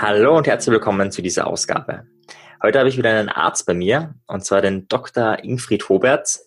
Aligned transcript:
Hallo 0.00 0.36
und 0.36 0.46
herzlich 0.46 0.72
willkommen 0.72 1.12
zu 1.12 1.22
dieser 1.22 1.46
Ausgabe. 1.46 2.06
Heute 2.62 2.78
habe 2.78 2.88
ich 2.88 2.96
wieder 2.96 3.10
einen 3.10 3.28
Arzt 3.28 3.66
bei 3.66 3.74
mir, 3.74 4.14
und 4.26 4.44
zwar 4.44 4.60
den 4.60 4.88
Dr. 4.88 5.42
Ingfried 5.42 5.88
Hobert. 5.88 6.40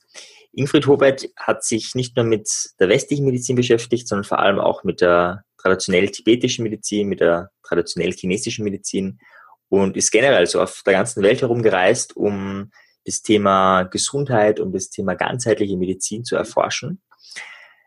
Ingfried 0.52 0.88
Hobert 0.88 1.28
hat 1.38 1.64
sich 1.64 1.96
nicht 1.96 2.16
nur 2.16 2.26
mit 2.26 2.50
der 2.80 2.90
westlichen 2.90 3.26
Medizin 3.26 3.56
beschäftigt, 3.56 4.08
sondern 4.08 4.24
vor 4.24 4.40
allem 4.40 4.60
auch 4.60 4.84
mit 4.84 5.02
der 5.02 5.44
traditionell 5.58 6.10
tibetischen 6.10 6.64
Medizin, 6.64 7.08
mit 7.08 7.22
der 7.22 7.50
traditionell 7.64 8.12
chinesischen 8.12 8.64
Medizin 8.64 9.20
und 9.70 9.98
ist 9.98 10.12
generell 10.12 10.46
so 10.48 10.62
auf 10.62 10.84
der 10.86 10.94
ganzen 10.94 11.24
Welt 11.24 11.42
herumgereist, 11.42 12.16
um 12.16 12.72
das 13.06 13.22
Thema 13.22 13.84
Gesundheit 13.84 14.60
und 14.60 14.74
das 14.74 14.90
Thema 14.90 15.16
ganzheitliche 15.16 15.78
Medizin 15.78 16.24
zu 16.24 16.36
erforschen. 16.36 17.02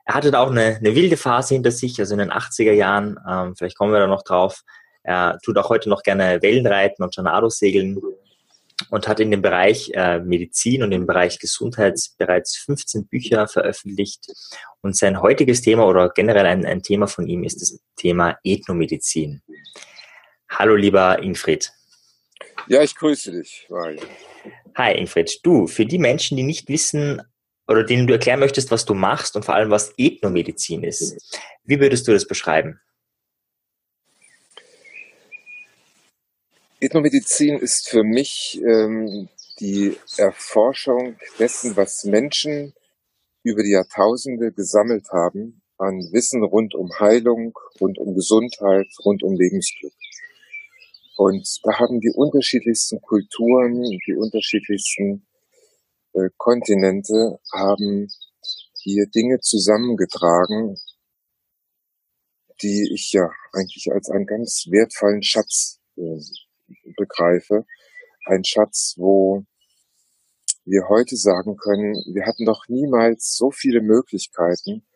Er 0.08 0.14
hatte 0.14 0.30
da 0.30 0.40
auch 0.40 0.50
eine, 0.50 0.76
eine 0.76 0.94
wilde 0.94 1.18
Phase 1.18 1.52
hinter 1.52 1.70
sich, 1.70 2.00
also 2.00 2.14
in 2.14 2.20
den 2.20 2.32
80er 2.32 2.72
Jahren, 2.72 3.18
ähm, 3.28 3.54
vielleicht 3.54 3.76
kommen 3.76 3.92
wir 3.92 4.00
da 4.00 4.06
noch 4.06 4.22
drauf, 4.22 4.62
er 5.02 5.38
tut 5.44 5.58
auch 5.58 5.68
heute 5.68 5.90
noch 5.90 6.02
gerne 6.02 6.40
Wellenreiten 6.40 7.04
und 7.04 7.12
Tornado 7.12 7.50
segeln 7.50 8.00
und 8.88 9.06
hat 9.06 9.20
in 9.20 9.30
dem 9.30 9.42
Bereich 9.42 9.90
äh, 9.92 10.18
Medizin 10.20 10.82
und 10.82 10.92
im 10.92 11.06
Bereich 11.06 11.38
Gesundheit 11.38 12.00
bereits 12.16 12.56
15 12.56 13.06
Bücher 13.06 13.48
veröffentlicht. 13.48 14.32
Und 14.80 14.96
sein 14.96 15.20
heutiges 15.20 15.60
Thema 15.60 15.84
oder 15.84 16.08
generell 16.08 16.46
ein, 16.46 16.64
ein 16.64 16.82
Thema 16.82 17.06
von 17.06 17.26
ihm 17.26 17.44
ist 17.44 17.60
das 17.60 17.78
Thema 17.96 18.38
Ethnomedizin. 18.42 19.42
Hallo, 20.48 20.74
lieber 20.74 21.22
Ingfried. 21.22 21.70
Ja, 22.66 22.80
ich 22.80 22.94
grüße 22.94 23.32
dich, 23.32 23.66
Mario. 23.68 24.00
Hi, 24.74 24.94
Ingfried. 24.94 25.40
Du, 25.42 25.66
für 25.66 25.84
die 25.84 25.98
Menschen, 25.98 26.38
die 26.38 26.44
nicht 26.44 26.66
wissen 26.70 27.20
oder 27.68 27.84
denen 27.84 28.06
du 28.06 28.14
erklären 28.14 28.40
möchtest, 28.40 28.70
was 28.70 28.84
du 28.84 28.94
machst 28.94 29.36
und 29.36 29.44
vor 29.44 29.54
allem, 29.54 29.70
was 29.70 29.92
Ethnomedizin 29.96 30.82
ist, 30.82 31.38
wie 31.64 31.78
würdest 31.78 32.08
du 32.08 32.12
das 32.12 32.26
beschreiben? 32.26 32.80
Ethnomedizin 36.80 37.58
ist 37.58 37.88
für 37.88 38.04
mich 38.04 38.60
ähm, 38.64 39.28
die 39.60 39.96
Erforschung 40.16 41.16
dessen, 41.38 41.76
was 41.76 42.04
Menschen 42.04 42.72
über 43.42 43.62
die 43.62 43.72
Jahrtausende 43.72 44.52
gesammelt 44.52 45.08
haben 45.12 45.60
an 45.76 46.00
Wissen 46.12 46.42
rund 46.42 46.74
um 46.74 46.90
Heilung, 46.98 47.56
rund 47.80 47.98
um 47.98 48.14
Gesundheit, 48.14 48.86
rund 49.04 49.22
um 49.22 49.34
Lebensglück. 49.34 49.92
Und 51.16 51.46
da 51.64 51.78
haben 51.78 52.00
die 52.00 52.12
unterschiedlichsten 52.14 53.00
Kulturen, 53.00 53.82
die 54.06 54.14
unterschiedlichsten 54.14 55.26
äh, 56.14 56.28
Kontinente 56.36 57.38
haben 57.52 58.08
hier 58.80 59.06
Dinge 59.06 59.40
zusammengetragen, 59.40 60.76
die 62.62 62.90
ich 62.92 63.12
ja 63.12 63.30
eigentlich 63.52 63.88
als 63.92 64.10
einen 64.10 64.26
ganz 64.26 64.66
wertvollen 64.70 65.22
Schatz 65.22 65.80
äh, 65.96 66.20
begreife, 66.96 67.64
ein 68.26 68.44
Schatz, 68.44 68.94
wo 68.96 69.44
wir 70.64 70.88
heute 70.88 71.16
sagen 71.16 71.56
können, 71.56 71.94
wir 72.12 72.26
hatten 72.26 72.44
doch 72.44 72.64
niemals 72.68 73.34
so 73.34 73.50
viele 73.50 73.80
Möglichkeiten, 73.80 74.86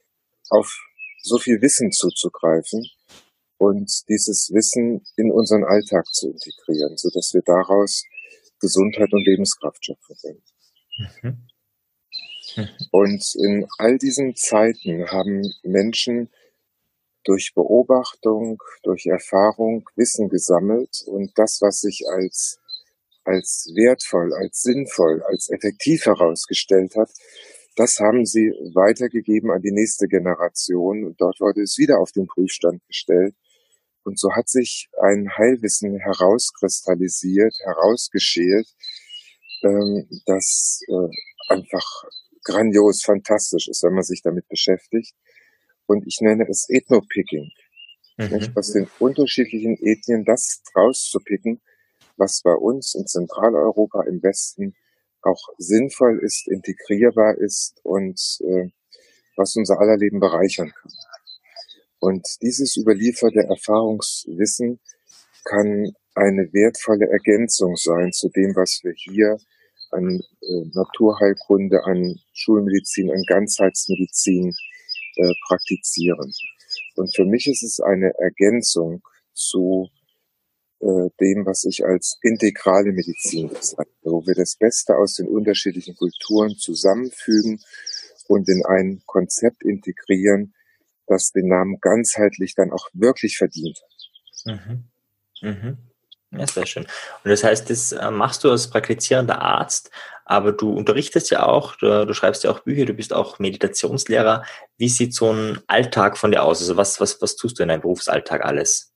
auf 0.50 0.78
so 1.22 1.38
viel 1.38 1.62
Wissen 1.62 1.92
zuzugreifen 1.92 2.84
und 3.56 3.90
dieses 4.08 4.50
Wissen 4.52 5.02
in 5.16 5.30
unseren 5.30 5.64
Alltag 5.64 6.04
zu 6.12 6.30
integrieren, 6.30 6.96
so 6.96 7.08
dass 7.14 7.32
wir 7.32 7.42
daraus 7.42 8.04
Gesundheit 8.60 9.12
und 9.12 9.24
Lebenskraft 9.24 9.84
schöpfen 9.84 10.16
können. 10.20 10.42
Mhm. 10.98 11.48
Mhm. 12.56 12.68
Und 12.90 13.24
in 13.36 13.66
all 13.78 13.98
diesen 13.98 14.34
Zeiten 14.36 15.06
haben 15.10 15.42
Menschen 15.62 16.30
durch 17.24 17.52
Beobachtung, 17.54 18.60
durch 18.82 19.06
Erfahrung 19.06 19.88
Wissen 19.96 20.28
gesammelt 20.28 21.02
und 21.06 21.32
das, 21.36 21.58
was 21.60 21.80
sich 21.80 22.02
als, 22.08 22.58
als 23.24 23.70
wertvoll, 23.74 24.34
als 24.34 24.62
sinnvoll, 24.62 25.22
als 25.22 25.48
effektiv 25.50 26.06
herausgestellt 26.06 26.96
hat, 26.96 27.10
das 27.76 28.00
haben 28.00 28.26
sie 28.26 28.50
weitergegeben 28.74 29.50
an 29.50 29.62
die 29.62 29.72
nächste 29.72 30.06
Generation 30.06 31.04
und 31.04 31.20
dort 31.20 31.40
wurde 31.40 31.62
es 31.62 31.78
wieder 31.78 32.00
auf 32.00 32.12
den 32.12 32.26
Prüfstand 32.26 32.84
gestellt. 32.86 33.34
Und 34.04 34.18
so 34.18 34.32
hat 34.32 34.48
sich 34.48 34.88
ein 35.00 35.30
Heilwissen 35.38 35.96
herauskristallisiert, 35.96 37.54
herausgeschält, 37.64 38.66
ähm, 39.64 40.08
das 40.26 40.80
äh, 40.88 41.52
einfach 41.52 42.04
grandios, 42.44 43.02
fantastisch 43.02 43.68
ist, 43.68 43.82
wenn 43.82 43.94
man 43.94 44.02
sich 44.02 44.22
damit 44.22 44.48
beschäftigt. 44.48 45.14
Und 45.86 46.06
ich 46.06 46.18
nenne 46.20 46.46
es 46.48 46.66
Ethnopicking. 46.68 47.50
Mhm. 48.18 48.52
Aus 48.54 48.72
den 48.72 48.88
unterschiedlichen 48.98 49.76
Ethnien 49.80 50.24
das 50.24 50.62
rauszupicken, 50.76 51.60
was 52.16 52.42
bei 52.42 52.54
uns 52.54 52.94
in 52.94 53.06
Zentraleuropa 53.06 54.04
im 54.04 54.22
Westen 54.22 54.74
auch 55.22 55.48
sinnvoll 55.58 56.20
ist, 56.22 56.48
integrierbar 56.48 57.38
ist 57.38 57.80
und 57.84 58.20
äh, 58.40 58.70
was 59.36 59.56
unser 59.56 59.78
aller 59.80 59.96
Leben 59.96 60.20
bereichern 60.20 60.72
kann. 60.72 60.92
Und 62.00 62.26
dieses 62.42 62.76
überlieferte 62.76 63.40
Erfahrungswissen 63.48 64.80
kann 65.44 65.92
eine 66.14 66.52
wertvolle 66.52 67.08
Ergänzung 67.08 67.76
sein 67.76 68.12
zu 68.12 68.28
dem, 68.28 68.54
was 68.56 68.80
wir 68.82 68.92
hier 68.96 69.38
an 69.92 70.20
äh, 70.40 70.64
Naturheilkunde, 70.72 71.84
an 71.84 72.18
Schulmedizin, 72.32 73.10
an 73.10 73.22
Ganzheitsmedizin 73.26 74.54
äh, 75.16 75.32
praktizieren. 75.46 76.32
Und 76.96 77.14
für 77.14 77.24
mich 77.24 77.46
ist 77.46 77.62
es 77.62 77.80
eine 77.80 78.12
Ergänzung 78.18 79.02
zu 79.32 79.90
äh, 80.80 81.10
dem, 81.20 81.46
was 81.46 81.64
ich 81.64 81.84
als 81.84 82.18
integrale 82.22 82.92
Medizin 82.92 83.48
bezeichne, 83.48 83.92
wo 84.02 84.26
wir 84.26 84.34
das 84.34 84.56
Beste 84.56 84.96
aus 84.96 85.14
den 85.14 85.28
unterschiedlichen 85.28 85.94
Kulturen 85.94 86.56
zusammenfügen 86.56 87.60
und 88.28 88.48
in 88.48 88.64
ein 88.66 89.02
Konzept 89.06 89.62
integrieren, 89.62 90.54
das 91.06 91.30
den 91.32 91.48
Namen 91.48 91.78
ganzheitlich 91.80 92.54
dann 92.54 92.72
auch 92.72 92.88
wirklich 92.94 93.36
verdient. 93.36 93.80
Mhm. 94.44 94.84
Mhm. 95.40 95.78
Ja, 96.36 96.46
sehr 96.46 96.66
schön. 96.66 96.84
Und 96.84 97.30
das 97.30 97.44
heißt, 97.44 97.68
das 97.68 97.92
äh, 97.92 98.10
machst 98.10 98.42
du 98.44 98.50
als 98.50 98.70
praktizierender 98.70 99.42
Arzt, 99.42 99.90
aber 100.24 100.52
du 100.52 100.72
unterrichtest 100.72 101.30
ja 101.30 101.46
auch, 101.46 101.76
du, 101.76 102.06
du, 102.06 102.14
schreibst 102.14 102.44
ja 102.44 102.50
auch 102.50 102.60
Bücher, 102.60 102.86
du 102.86 102.94
bist 102.94 103.12
auch 103.12 103.38
Meditationslehrer. 103.38 104.44
Wie 104.78 104.88
sieht 104.88 105.14
so 105.14 105.30
ein 105.30 105.60
Alltag 105.66 106.16
von 106.16 106.30
dir 106.30 106.42
aus? 106.42 106.60
Also 106.60 106.76
was, 106.76 107.00
was, 107.00 107.20
was 107.20 107.36
tust 107.36 107.58
du 107.58 107.62
in 107.64 107.68
deinem 107.68 107.82
Berufsalltag 107.82 108.44
alles? 108.44 108.92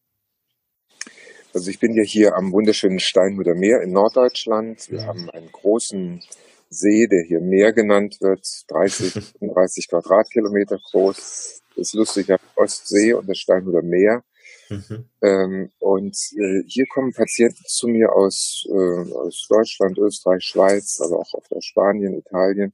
Also 1.53 1.71
ich 1.71 1.79
bin 1.79 1.95
ja 1.95 2.03
hier 2.03 2.35
am 2.35 2.53
wunderschönen 2.53 3.01
Steinhuder 3.01 3.55
Meer 3.55 3.83
in 3.83 3.93
Norddeutschland. 3.93 4.91
Wir 4.91 5.07
haben 5.07 5.29
einen 5.31 5.51
großen 5.51 6.23
See, 6.71 7.07
der 7.07 7.25
hier 7.27 7.41
Meer 7.41 7.73
genannt 7.73 8.19
wird, 8.21 8.47
30, 8.69 9.33
30 9.41 9.89
Quadratkilometer 9.91 10.79
groß. 10.91 11.63
Das 11.77 11.89
ist 11.89 11.95
lustig, 11.95 12.29
Ostsee 12.55 13.13
und 13.13 13.29
das 13.29 13.39
Steinhuder 13.39 13.83
Meer. 13.83 14.23
Mhm. 14.69 15.09
Ähm, 15.23 15.73
und 15.79 16.17
äh, 16.37 16.63
hier 16.67 16.87
kommen 16.87 17.13
Patienten 17.13 17.63
zu 17.67 17.89
mir 17.89 18.13
aus, 18.13 18.67
äh, 18.69 19.13
aus 19.15 19.47
Deutschland, 19.49 19.99
Österreich, 19.99 20.45
Schweiz, 20.45 21.01
aber 21.01 21.21
auch 21.21 21.33
aus 21.35 21.65
Spanien, 21.65 22.19
Italien, 22.19 22.73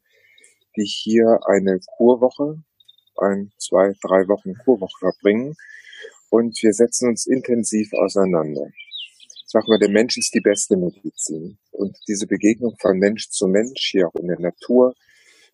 die 0.76 0.84
hier 0.84 1.40
eine 1.46 1.80
Kurwoche, 1.96 2.62
ein, 3.16 3.52
zwei, 3.58 3.92
drei 4.02 4.26
Wochen 4.28 4.54
Kurwoche 4.64 4.98
verbringen. 4.98 5.54
Und 6.30 6.58
wir 6.62 6.72
setzen 6.72 7.10
uns 7.10 7.26
intensiv 7.26 7.92
auseinander. 7.92 8.66
Ich 9.18 9.52
sag 9.52 9.68
mal, 9.68 9.78
der 9.78 9.90
Mensch 9.90 10.16
ist 10.16 10.32
die 10.32 10.40
beste 10.40 10.76
Medizin. 10.76 11.58
Und 11.72 11.94
diese 12.08 12.26
Begegnung 12.26 12.74
von 12.80 12.98
Mensch 12.98 13.28
zu 13.28 13.46
Mensch 13.48 13.90
hier 13.90 14.08
auch 14.08 14.14
in 14.14 14.28
der 14.28 14.40
Natur, 14.40 14.94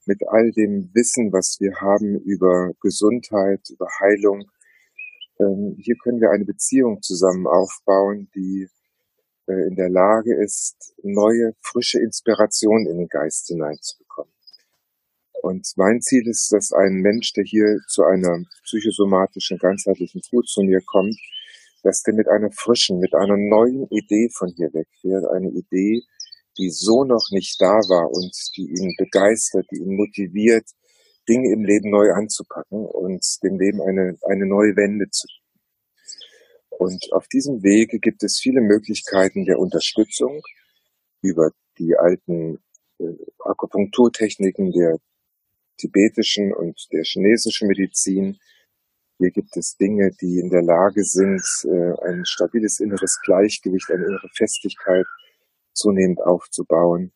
mit 0.07 0.23
all 0.29 0.53
dem 0.53 0.91
Wissen, 0.95 1.33
was 1.33 1.59
wir 1.61 1.75
haben 1.81 2.19
über 2.21 2.73
Gesundheit, 2.81 3.69
über 3.71 3.89
Heilung, 4.01 4.49
ähm, 5.39 5.77
hier 5.79 5.97
können 6.03 6.21
wir 6.21 6.31
eine 6.31 6.45
Beziehung 6.45 7.03
zusammen 7.03 7.47
aufbauen, 7.47 8.29
die 8.35 8.69
äh, 9.47 9.69
in 9.69 9.77
der 9.77 9.89
Lage 9.89 10.35
ist, 10.35 10.95
neue, 11.03 11.55
frische 11.61 12.01
Inspiration 12.01 12.87
in 12.87 12.99
den 12.99 13.09
Geist 13.09 13.47
hineinzubekommen. 13.49 14.33
Und 15.43 15.73
mein 15.77 16.01
Ziel 16.01 16.27
ist, 16.27 16.53
dass 16.53 16.73
ein 16.73 16.95
Mensch, 16.95 17.33
der 17.33 17.45
hier 17.45 17.79
zu 17.89 18.03
einer 18.05 18.45
psychosomatischen, 18.65 19.59
ganzheitlichen 19.59 20.21
Kur 20.29 20.43
zu 20.43 20.63
mir 20.63 20.81
kommt, 20.85 21.17
dass 21.83 22.03
der 22.03 22.15
mit 22.15 22.29
einer 22.29 22.51
frischen, 22.51 22.99
mit 22.99 23.15
einer 23.15 23.37
neuen 23.37 23.87
Idee 23.89 24.29
von 24.35 24.53
hier 24.57 24.73
wegfährt, 24.75 25.25
eine 25.31 25.51
Idee, 25.51 26.03
die 26.59 26.71
so 26.71 27.05
noch 27.05 27.29
nicht 27.31 27.61
da 27.61 27.79
war 27.89 28.11
und 28.11 28.35
die 28.57 28.69
ihn 28.69 28.95
begeistert, 28.99 29.67
die 29.71 29.77
ihn 29.77 29.95
motiviert, 29.95 30.69
Dinge 31.29 31.53
im 31.53 31.65
Leben 31.65 31.91
neu 31.91 32.11
anzupacken 32.13 32.85
und 32.85 33.25
dem 33.43 33.59
Leben 33.59 33.81
eine, 33.81 34.17
eine 34.29 34.47
neue 34.47 34.75
Wende 34.77 35.09
zu. 35.11 35.29
Und 36.79 37.13
auf 37.13 37.27
diesem 37.27 37.65
Wege 37.65 37.99
gibt 37.99 38.23
es 38.23 38.39
viele 38.39 38.61
Möglichkeiten 38.61 39.45
der 39.45 39.59
Unterstützung 39.59 40.43
über 41.23 41.51
die 41.77 41.97
alten 41.97 42.59
äh, 43.01 43.17
Akupunkturtechniken 43.45 44.71
der 44.71 44.99
tibetischen 45.77 46.55
und 46.55 46.87
der 46.93 47.03
chinesischen 47.03 47.67
Medizin 47.67 48.39
Hier 49.19 49.33
gibt 49.33 49.57
es 49.57 49.77
Dinge, 49.77 50.13
die 50.21 50.39
in 50.39 50.51
der 50.51 50.63
Lage 50.63 51.03
sind, 51.03 51.43
äh, 51.65 51.95
ein 52.07 52.25
stabiles 52.25 52.79
inneres 52.79 53.19
Gleichgewicht, 53.25 53.91
eine 53.91 54.07
innere 54.07 54.29
Festigkeit 54.33 55.07
zunehmend 55.73 56.21
aufzubauen. 56.21 57.11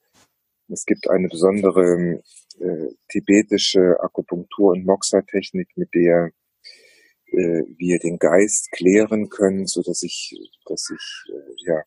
Es 0.68 0.84
gibt 0.84 1.08
eine 1.08 1.28
besondere 1.28 2.20
äh, 2.58 2.88
tibetische 3.08 4.00
Akupunktur- 4.00 4.72
und 4.72 4.84
Moxa-Technik, 4.84 5.68
mit 5.76 5.94
der 5.94 6.32
äh, 7.32 7.64
wir 7.78 7.98
den 7.98 8.18
Geist 8.18 8.70
klären 8.72 9.28
können, 9.28 9.66
so 9.66 9.82
dass 9.82 10.02
ich, 10.02 10.34
dass 10.66 10.90
ich 10.94 11.32
äh, 11.32 11.70
ja 11.70 11.82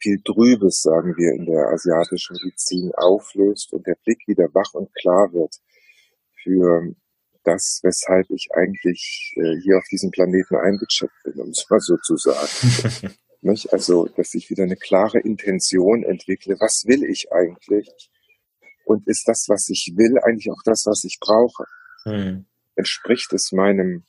viel 0.00 0.20
Trübes, 0.22 0.82
sagen 0.82 1.14
wir, 1.16 1.32
in 1.32 1.46
der 1.46 1.68
asiatischen 1.68 2.36
Medizin 2.42 2.92
auflöst 2.96 3.72
und 3.72 3.86
der 3.86 3.96
Blick 4.04 4.26
wieder 4.26 4.48
wach 4.52 4.74
und 4.74 4.92
klar 4.94 5.32
wird 5.32 5.54
für 6.42 6.94
das, 7.44 7.80
weshalb 7.82 8.30
ich 8.30 8.48
eigentlich 8.52 9.34
äh, 9.36 9.60
hier 9.62 9.78
auf 9.78 9.84
diesem 9.90 10.10
Planeten 10.10 10.56
eingecheckt 10.56 11.14
bin, 11.24 11.40
um 11.40 11.50
es 11.50 11.66
mal 11.68 11.80
so 11.80 11.96
zu 11.98 12.16
sagen. 12.16 13.14
Also, 13.70 14.06
dass 14.06 14.34
ich 14.34 14.50
wieder 14.50 14.62
eine 14.62 14.76
klare 14.76 15.18
Intention 15.18 16.04
entwickle. 16.04 16.54
Was 16.60 16.84
will 16.86 17.02
ich 17.02 17.32
eigentlich? 17.32 17.88
Und 18.84 19.08
ist 19.08 19.26
das, 19.26 19.46
was 19.48 19.68
ich 19.68 19.94
will, 19.96 20.18
eigentlich 20.22 20.48
auch 20.52 20.62
das, 20.64 20.84
was 20.86 21.02
ich 21.02 21.18
brauche? 21.20 21.64
Hm. 22.04 22.46
Entspricht 22.76 23.32
es 23.32 23.50
meinem, 23.50 24.04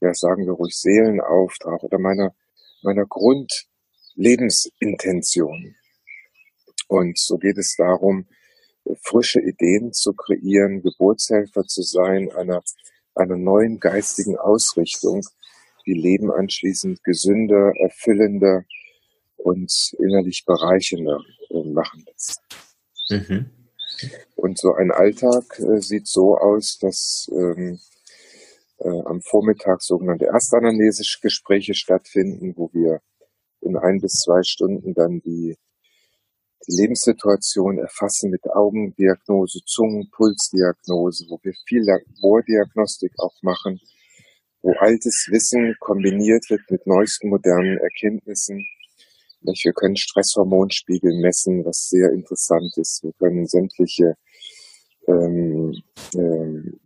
ja, 0.00 0.14
sagen 0.14 0.46
wir 0.46 0.52
ruhig, 0.52 0.76
Seelenauftrag 0.76 1.82
oder 1.82 1.98
meiner, 1.98 2.34
meiner 2.82 3.06
Grundlebensintention? 3.06 5.74
Und 6.88 7.18
so 7.18 7.38
geht 7.38 7.58
es 7.58 7.74
darum, 7.76 8.26
frische 9.02 9.40
Ideen 9.40 9.92
zu 9.92 10.12
kreieren, 10.12 10.82
Geburtshelfer 10.82 11.64
zu 11.64 11.82
sein, 11.82 12.30
einer, 12.32 12.62
einer 13.14 13.36
neuen 13.36 13.80
geistigen 13.80 14.36
Ausrichtung, 14.36 15.22
die 15.86 15.94
Leben 15.94 16.30
anschließend 16.30 17.02
gesünder, 17.02 17.72
erfüllender 17.78 18.64
und 19.36 19.72
innerlich 19.98 20.44
bereichender 20.46 21.18
äh, 21.50 21.64
machen 21.64 22.04
lässt. 22.06 22.40
Mhm. 23.10 23.50
Und 24.36 24.58
so 24.58 24.74
ein 24.74 24.90
Alltag 24.90 25.58
äh, 25.58 25.80
sieht 25.80 26.08
so 26.08 26.36
aus, 26.36 26.78
dass 26.78 27.30
ähm, 27.32 27.78
äh, 28.78 28.88
am 29.04 29.20
Vormittag 29.20 29.82
sogenannte 29.82 30.26
Erstanamnese-Gespräche 30.26 31.74
stattfinden, 31.74 32.54
wo 32.56 32.70
wir 32.72 33.00
in 33.60 33.76
ein 33.76 34.00
bis 34.00 34.20
zwei 34.20 34.42
Stunden 34.42 34.94
dann 34.94 35.20
die 35.20 35.56
die 36.66 36.80
Lebenssituation 36.80 37.78
erfassen 37.78 38.30
mit 38.30 38.42
Augendiagnose, 38.46 39.60
Zungenpulsdiagnose, 39.66 41.26
wo 41.28 41.38
wir 41.42 41.52
viel 41.66 41.82
Labordiagnostik 41.82 43.12
auch 43.18 43.34
machen, 43.42 43.80
wo 44.62 44.72
altes 44.78 45.28
Wissen 45.30 45.76
kombiniert 45.80 46.48
wird 46.48 46.62
mit 46.70 46.86
neuesten 46.86 47.28
modernen 47.28 47.78
Erkenntnissen. 47.78 48.64
Wir 49.42 49.72
können 49.74 49.96
Stresshormonspiegel 49.96 51.20
messen, 51.20 51.64
was 51.66 51.88
sehr 51.88 52.12
interessant 52.12 52.72
ist. 52.76 53.02
Wir 53.02 53.12
können 53.18 53.46
sämtliche 53.46 54.16
ähm, 55.06 55.74
ähm, 56.14 56.80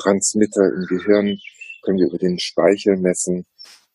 Neurotransmitter 0.00 0.72
im 0.74 0.86
Gehirn 0.86 1.38
können 1.82 1.98
wir 1.98 2.06
über 2.06 2.18
den 2.18 2.38
Speichel 2.38 2.96
messen. 2.96 3.46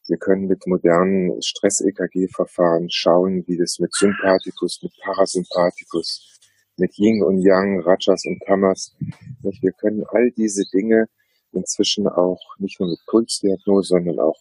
Wir 0.08 0.18
können 0.18 0.48
mit 0.48 0.66
modernen 0.68 1.42
Stress-EKG-Verfahren 1.42 2.90
schauen, 2.92 3.44
wie 3.48 3.58
das 3.58 3.80
mit 3.80 3.94
Sympathikus, 3.94 4.82
mit 4.84 4.94
Parasympathikus, 5.02 6.38
mit 6.78 6.98
Yin 6.98 7.24
und 7.24 7.42
Yang, 7.42 7.82
Rajas 7.82 8.24
und 8.26 8.40
Tamas. 8.46 8.96
Wir 9.42 9.72
können 9.72 10.04
all 10.08 10.32
diese 10.32 10.64
Dinge 10.72 11.08
inzwischen 11.54 12.08
auch 12.08 12.42
nicht 12.60 12.80
nur 12.80 12.90
mit 12.90 13.00
Pulsdiagnose, 13.08 13.90
sondern 13.90 14.20
auch 14.20 14.40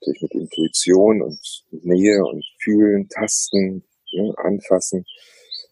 natürlich 0.00 0.22
mit 0.22 0.34
Intuition 0.34 1.22
und 1.22 1.40
Nähe 1.70 2.22
und 2.24 2.44
Fühlen, 2.58 3.08
Tasten, 3.08 3.84
Anfassen, 4.36 5.06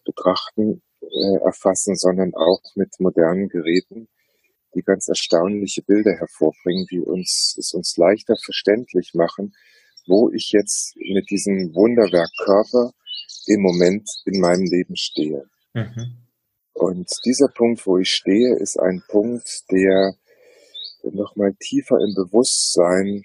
Betrachten, 0.03 0.81
äh, 1.01 1.43
erfassen, 1.43 1.95
sondern 1.95 2.33
auch 2.33 2.61
mit 2.75 2.89
modernen 2.99 3.49
Geräten, 3.49 4.07
die 4.75 4.81
ganz 4.81 5.07
erstaunliche 5.07 5.81
Bilder 5.83 6.11
hervorbringen, 6.11 6.85
die 6.91 6.99
uns, 6.99 7.55
es 7.57 7.73
uns 7.73 7.97
leichter 7.97 8.35
verständlich 8.37 9.11
machen, 9.13 9.53
wo 10.07 10.31
ich 10.31 10.51
jetzt 10.51 10.95
mit 10.95 11.29
diesem 11.29 11.73
Wunderwerk 11.75 12.31
Körper 12.43 12.93
im 13.47 13.61
Moment 13.61 14.07
in 14.25 14.39
meinem 14.39 14.65
Leben 14.65 14.95
stehe. 14.95 15.43
Mhm. 15.73 16.17
Und 16.73 17.09
dieser 17.25 17.49
Punkt, 17.49 17.85
wo 17.85 17.97
ich 17.97 18.09
stehe, 18.09 18.55
ist 18.55 18.79
ein 18.79 19.03
Punkt, 19.07 19.63
der 19.71 20.15
nochmal 21.03 21.53
tiefer 21.59 21.97
im 21.99 22.13
Bewusstsein 22.15 23.23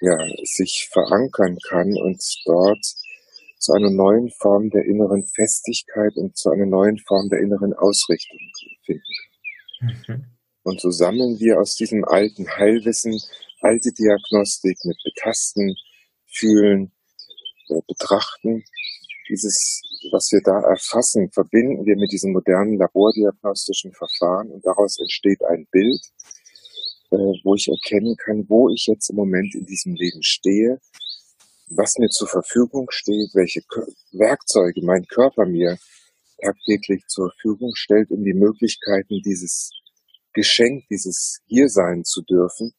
ja, 0.00 0.16
sich 0.44 0.88
verankern 0.92 1.58
kann 1.68 1.92
und 1.96 2.22
dort 2.44 2.84
zu 3.58 3.72
einer 3.72 3.90
neuen 3.90 4.30
Form 4.30 4.70
der 4.70 4.84
inneren 4.84 5.24
Festigkeit 5.24 6.14
und 6.14 6.36
zu 6.36 6.50
einer 6.50 6.66
neuen 6.66 6.98
Form 6.98 7.28
der 7.28 7.40
inneren 7.40 7.74
Ausrichtung 7.74 8.38
finden 8.84 9.27
Mhm. 9.80 10.24
Und 10.62 10.80
so 10.80 10.90
sammeln 10.90 11.38
wir 11.40 11.60
aus 11.60 11.76
diesem 11.76 12.04
alten 12.04 12.48
Heilwissen 12.48 13.18
alte 13.60 13.90
Diagnostik 13.92 14.78
mit 14.84 14.96
Betasten, 15.04 15.74
Fühlen, 16.26 16.92
äh, 17.68 17.80
Betrachten. 17.86 18.64
Dieses, 19.28 19.82
was 20.12 20.30
wir 20.32 20.40
da 20.42 20.60
erfassen, 20.60 21.30
verbinden 21.30 21.84
wir 21.84 21.96
mit 21.96 22.12
diesen 22.12 22.32
modernen 22.32 22.78
labordiagnostischen 22.78 23.92
Verfahren 23.92 24.50
und 24.50 24.64
daraus 24.64 24.98
entsteht 24.98 25.42
ein 25.44 25.66
Bild, 25.70 26.00
äh, 27.10 27.16
wo 27.44 27.54
ich 27.54 27.68
erkennen 27.68 28.16
kann, 28.16 28.44
wo 28.48 28.70
ich 28.70 28.86
jetzt 28.86 29.10
im 29.10 29.16
Moment 29.16 29.54
in 29.54 29.66
diesem 29.66 29.94
Leben 29.94 30.22
stehe, 30.22 30.80
was 31.70 31.98
mir 31.98 32.08
zur 32.08 32.28
Verfügung 32.28 32.86
steht, 32.90 33.34
welche 33.34 33.60
Werkzeuge 34.12 34.82
mein 34.82 35.04
Körper 35.06 35.44
mir 35.44 35.78
tagtäglich 36.42 37.04
zur 37.06 37.30
Verfügung 37.30 37.72
stellt, 37.74 38.10
um 38.10 38.24
die 38.24 38.34
Möglichkeiten 38.34 39.20
dieses 39.24 39.70
Geschenk, 40.32 40.84
dieses 40.90 41.40
hier 41.46 41.68
sein 41.68 42.04
zu 42.04 42.22
dürfen, 42.22 42.72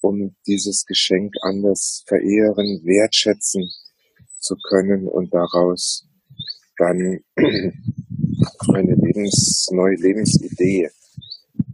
um 0.00 0.36
dieses 0.46 0.84
Geschenk 0.86 1.34
anders 1.42 2.04
verehren, 2.06 2.82
wertschätzen 2.84 3.70
zu 4.38 4.56
können 4.68 5.08
und 5.08 5.34
daraus 5.34 6.06
dann 6.78 7.20
eine 7.36 8.94
Lebens, 8.94 9.68
neue 9.72 9.96
Lebensidee 9.96 10.90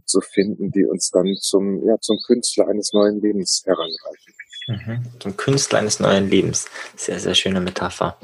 zu 0.05 0.21
finden, 0.21 0.71
die 0.71 0.85
uns 0.85 1.09
dann 1.11 1.35
zum, 1.39 1.85
ja, 1.85 1.97
zum 1.99 2.17
Künstler 2.25 2.67
eines 2.67 2.93
neuen 2.93 3.21
Lebens 3.21 3.63
heranreichen. 3.65 4.33
Mhm. 4.67 5.19
Zum 5.19 5.35
Künstler 5.37 5.79
eines 5.79 5.99
neuen 5.99 6.29
Lebens. 6.29 6.67
Sehr, 6.95 7.19
sehr 7.19 7.35
schöne 7.35 7.59
Metapher. 7.59 8.17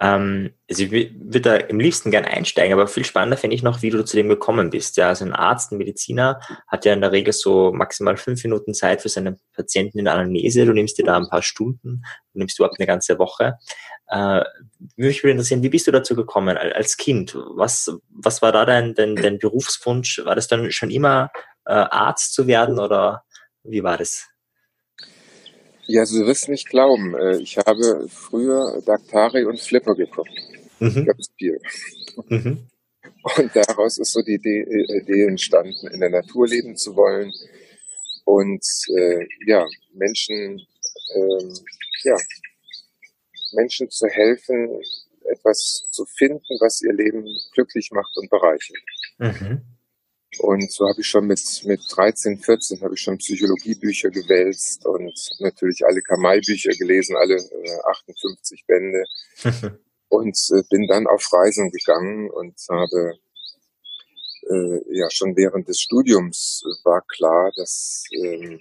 Ähm, 0.00 0.52
also 0.68 0.82
ich 0.82 0.90
würde 0.90 1.40
da 1.40 1.56
im 1.56 1.80
liebsten 1.80 2.10
gern 2.10 2.24
einsteigen, 2.24 2.72
aber 2.72 2.86
viel 2.86 3.04
spannender 3.04 3.36
finde 3.36 3.56
ich 3.56 3.62
noch, 3.62 3.82
wie 3.82 3.90
du 3.90 4.04
zu 4.04 4.16
dem 4.16 4.28
gekommen 4.28 4.70
bist. 4.70 4.96
Ja, 4.96 5.08
also 5.08 5.24
ein 5.24 5.32
Arzt, 5.32 5.72
ein 5.72 5.78
Mediziner 5.78 6.40
hat 6.66 6.84
ja 6.84 6.92
in 6.92 7.00
der 7.00 7.12
Regel 7.12 7.32
so 7.32 7.72
maximal 7.72 8.16
fünf 8.16 8.42
Minuten 8.44 8.74
Zeit 8.74 9.02
für 9.02 9.08
seine 9.08 9.38
Patienten 9.54 9.98
in 9.98 10.08
Anamnese. 10.08 10.66
Du 10.66 10.72
nimmst 10.72 10.98
dir 10.98 11.04
da 11.04 11.16
ein 11.16 11.28
paar 11.28 11.42
Stunden, 11.42 12.02
du 12.32 12.38
nimmst 12.38 12.58
überhaupt 12.58 12.78
eine 12.78 12.86
ganze 12.86 13.18
Woche. 13.18 13.58
Äh, 14.08 14.44
mich 14.96 15.22
würde 15.22 15.32
interessieren, 15.32 15.62
wie 15.62 15.68
bist 15.70 15.86
du 15.86 15.92
dazu 15.92 16.14
gekommen 16.14 16.56
als 16.56 16.96
Kind? 16.96 17.34
Was, 17.54 17.90
was 18.10 18.42
war 18.42 18.52
da 18.52 18.64
dein, 18.64 18.94
dein, 18.94 19.16
dein 19.16 19.38
Berufswunsch? 19.38 20.22
War 20.24 20.34
das 20.34 20.48
dann 20.48 20.70
schon 20.72 20.90
immer 20.90 21.30
äh, 21.64 21.72
Arzt 21.72 22.34
zu 22.34 22.46
werden 22.46 22.78
oder 22.78 23.24
wie 23.64 23.82
war 23.82 23.96
das? 23.96 24.28
Ja, 25.88 26.04
Sie 26.04 26.26
wirst 26.26 26.48
nicht 26.48 26.68
glauben. 26.68 27.14
Äh, 27.14 27.38
ich 27.38 27.56
habe 27.58 28.08
früher 28.08 28.82
Daktari 28.84 29.44
und 29.44 29.60
Flipper 29.60 29.94
geguckt. 29.94 30.30
Mhm. 30.80 31.04
Ganz 31.04 31.30
viel. 31.38 31.60
Mhm. 32.28 32.66
Und 33.36 33.56
daraus 33.56 33.98
ist 33.98 34.12
so 34.12 34.22
die 34.22 34.34
Idee, 34.34 34.60
äh, 34.62 34.98
Idee 34.98 35.24
entstanden, 35.24 35.88
in 35.88 36.00
der 36.00 36.10
Natur 36.10 36.46
leben 36.46 36.76
zu 36.76 36.94
wollen 36.96 37.32
und 38.24 38.64
äh, 38.96 39.26
ja, 39.46 39.66
Menschen, 39.94 40.66
ähm, 41.14 41.54
ja, 42.02 42.16
Menschen 43.52 43.88
zu 43.90 44.06
helfen, 44.08 44.80
etwas 45.24 45.86
zu 45.90 46.04
finden, 46.04 46.56
was 46.60 46.82
ihr 46.82 46.92
Leben 46.92 47.24
glücklich 47.52 47.90
macht 47.92 48.16
und 48.16 48.28
bereichert. 48.30 48.76
Mhm. 49.18 49.75
Und 50.38 50.70
so 50.70 50.88
habe 50.88 51.00
ich 51.00 51.06
schon 51.06 51.26
mit, 51.26 51.40
mit 51.64 51.80
13, 51.90 52.38
14 52.38 52.80
habe 52.82 52.94
ich 52.94 53.00
schon 53.00 53.18
Psychologiebücher 53.18 54.10
gewälzt 54.10 54.84
und 54.86 55.14
natürlich 55.40 55.84
alle 55.84 56.00
Kamai-Bücher 56.02 56.72
gelesen, 56.72 57.16
alle 57.16 57.36
äh, 57.36 57.80
58 57.90 58.64
Bände. 58.66 59.04
und 60.08 60.36
äh, 60.50 60.62
bin 60.70 60.86
dann 60.86 61.06
auf 61.06 61.32
Reisen 61.32 61.70
gegangen 61.70 62.30
und 62.30 62.54
habe 62.70 63.18
äh, 64.48 64.98
ja 64.98 65.10
schon 65.10 65.36
während 65.36 65.68
des 65.68 65.80
Studiums 65.80 66.62
war 66.84 67.02
klar, 67.08 67.50
dass 67.56 68.04
ähm, 68.12 68.60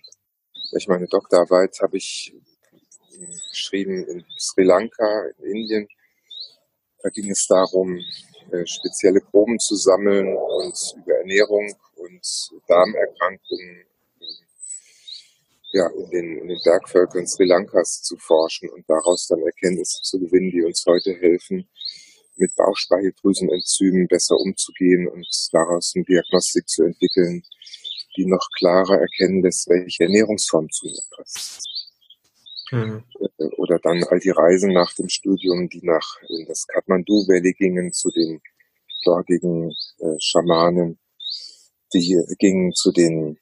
ich 0.72 0.88
meine 0.88 1.08
Doktorarbeit 1.08 1.80
habe 1.82 1.98
ich 1.98 2.34
äh, 3.14 3.26
geschrieben 3.52 4.04
in 4.06 4.26
Sri 4.38 4.64
Lanka, 4.64 5.28
in 5.40 5.56
Indien. 5.56 5.88
Da 7.04 7.10
ging 7.10 7.30
es 7.30 7.46
darum, 7.48 8.00
äh, 8.52 8.66
spezielle 8.66 9.22
Proben 9.22 9.60
zu 9.60 9.76
sammeln 9.76 10.36
und 10.36 10.78
über 10.98 11.16
Ernährung 11.18 11.74
und 11.96 12.22
Darmerkrankungen 12.68 13.86
ja, 15.76 15.88
in 15.88 16.10
den, 16.10 16.38
in 16.38 16.48
den 16.48 16.60
Bergvölkern 16.64 17.28
Sri 17.28 17.46
Lankas 17.46 18.02
zu 18.02 18.16
forschen 18.18 18.70
und 18.70 18.90
daraus 18.90 19.28
dann 19.28 19.42
Erkenntnisse 19.42 20.02
zu 20.04 20.20
gewinnen, 20.20 20.52
die 20.52 20.64
uns 20.64 20.86
heute 20.88 21.14
helfen, 21.20 21.68
mit 22.38 22.56
Bauchspeicheldrüsenenzymen 22.56 24.08
besser 24.08 24.36
umzugehen 24.38 25.08
und 25.08 25.28
daraus 25.52 25.94
eine 25.96 26.06
Diagnostik 26.06 26.68
zu 26.68 26.84
entwickeln, 26.84 27.44
die 28.18 28.26
noch 28.26 28.48
klarer 28.58 29.00
erkennen 29.00 29.44
lässt, 29.44 29.68
welche 29.70 30.04
Ernährungsform 30.04 30.70
zu 30.70 30.88
mir 30.88 31.02
passt. 31.16 31.75
Mhm. 32.72 33.04
Oder 33.58 33.80
dann 33.80 34.04
all 34.06 34.20
die 34.20 34.32
Reisen 34.32 34.74
nach 34.74 34.94
dem 34.94 35.10
Studium, 35.10 35.70
die 35.70 35.82
nach 35.84 36.18
in 36.30 36.46
das 36.48 36.66
Kathmandu 36.68 37.28
Valley 37.28 37.54
gingen 37.54 37.92
zu 37.92 38.10
den 38.10 38.42
dortigen 39.04 39.72
äh, 40.00 40.16
Schamanen, 40.20 41.00
die 41.94 42.20
gingen 42.40 42.74
zu 42.74 42.92
den 42.92 43.38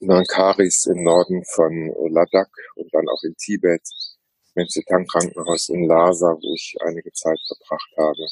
Nankaris 0.00 0.86
im 0.86 1.02
Norden 1.02 1.44
von 1.44 1.92
Ladakh 2.10 2.50
und 2.76 2.92
dann 2.94 3.08
auch 3.08 3.22
in 3.24 3.34
Tibet, 3.36 3.82
Menzitan 4.54 5.06
Krankenhaus 5.06 5.68
in 5.68 5.86
Lhasa, 5.86 6.36
wo 6.40 6.54
ich 6.54 6.76
einige 6.80 7.12
Zeit 7.12 7.38
verbracht 7.46 7.92
habe. 7.96 8.26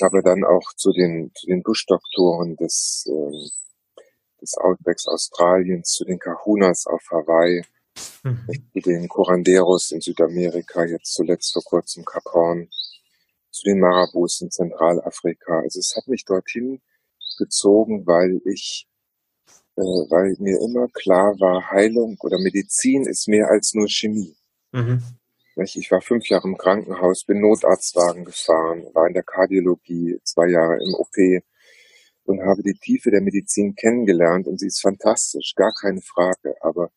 Aber 0.00 0.22
dann 0.22 0.44
auch 0.44 0.72
zu 0.76 0.92
den, 0.92 1.32
zu 1.34 1.46
den 1.46 1.62
Buschdoktoren 1.62 2.56
des, 2.56 3.04
äh, 3.08 4.00
des 4.40 4.56
Outbacks 4.58 5.08
Australiens, 5.08 5.90
zu 5.90 6.04
den 6.04 6.18
Kahunas 6.18 6.86
auf 6.86 7.02
Hawaii, 7.10 7.64
mhm. 8.22 8.46
zu 8.72 8.80
den 8.80 9.08
Curanderos 9.08 9.90
in 9.90 10.00
Südamerika, 10.00 10.84
jetzt 10.84 11.14
zuletzt 11.14 11.52
vor 11.52 11.62
kurzem 11.62 12.04
Kap 12.04 12.24
Horn, 12.32 12.68
zu 13.50 13.62
den 13.64 13.80
Marabus 13.80 14.40
in 14.40 14.50
Zentralafrika. 14.50 15.60
Also 15.60 15.80
es 15.80 15.94
hat 15.96 16.06
mich 16.08 16.24
dorthin 16.24 16.80
gezogen, 17.38 18.06
weil 18.06 18.40
ich 18.44 18.88
äh, 19.78 20.10
weil 20.10 20.34
mir 20.40 20.58
immer 20.60 20.88
klar 20.88 21.38
war, 21.38 21.70
Heilung 21.70 22.16
oder 22.20 22.38
Medizin 22.40 23.06
ist 23.06 23.28
mehr 23.28 23.48
als 23.48 23.74
nur 23.74 23.88
Chemie. 23.88 24.36
Mhm. 24.72 25.02
Ich 25.56 25.90
war 25.90 26.00
fünf 26.00 26.28
Jahre 26.28 26.48
im 26.48 26.56
Krankenhaus, 26.56 27.24
bin 27.24 27.40
Notarztwagen 27.40 28.24
gefahren, 28.24 28.86
war 28.94 29.06
in 29.06 29.14
der 29.14 29.22
Kardiologie, 29.22 30.18
zwei 30.24 30.48
Jahre 30.48 30.78
im 30.82 30.94
OP 30.94 31.42
und 32.24 32.40
habe 32.42 32.62
die 32.62 32.74
Tiefe 32.74 33.10
der 33.10 33.20
Medizin 33.20 33.74
kennengelernt 33.74 34.46
und 34.46 34.58
sie 34.58 34.66
ist 34.66 34.80
fantastisch, 34.80 35.54
gar 35.54 35.72
keine 35.80 36.00
Frage, 36.00 36.54
aber 36.60 36.90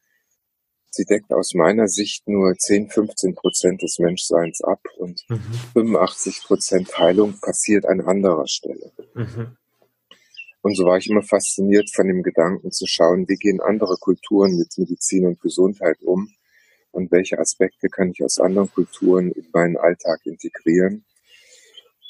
sie 0.91 1.05
deckt 1.05 1.31
aus 1.33 1.53
meiner 1.53 1.88
Sicht 1.88 2.27
nur 2.27 2.53
10, 2.55 2.89
15 2.89 3.36
Prozent 3.36 3.81
des 3.81 3.98
Menschseins 4.00 4.62
ab 4.62 4.81
und 4.98 5.21
mhm. 5.29 5.41
85 5.74 6.43
Prozent 6.43 6.98
Heilung 6.98 7.39
passiert 7.39 7.86
an 7.86 8.01
anderer 8.01 8.48
Stelle. 8.48 8.91
Mhm. 9.15 9.57
Und 10.62 10.77
so 10.77 10.86
war 10.86 10.98
ich 10.98 11.10
immer 11.10 11.24
fasziniert 11.24 11.89
von 11.93 12.07
dem 12.07 12.21
Gedanken 12.21 12.71
zu 12.71 12.86
schauen, 12.86 13.27
wie 13.27 13.36
gehen 13.36 13.62
andere 13.62 13.98
Kulturen 14.00 14.57
mit 14.57 14.77
Medizin 14.77 15.25
und 15.25 15.41
Gesundheit 15.41 15.98
um 16.03 16.29
und 16.91 17.12
welche 17.12 17.39
Aspekte 17.39 17.88
kann 17.88 18.12
ich 18.12 18.24
aus 18.24 18.39
anderen 18.39 18.71
Kulturen 18.71 19.31
in 19.31 19.48
meinen 19.53 19.77
Alltag 19.77 20.19
integrieren. 20.25 21.05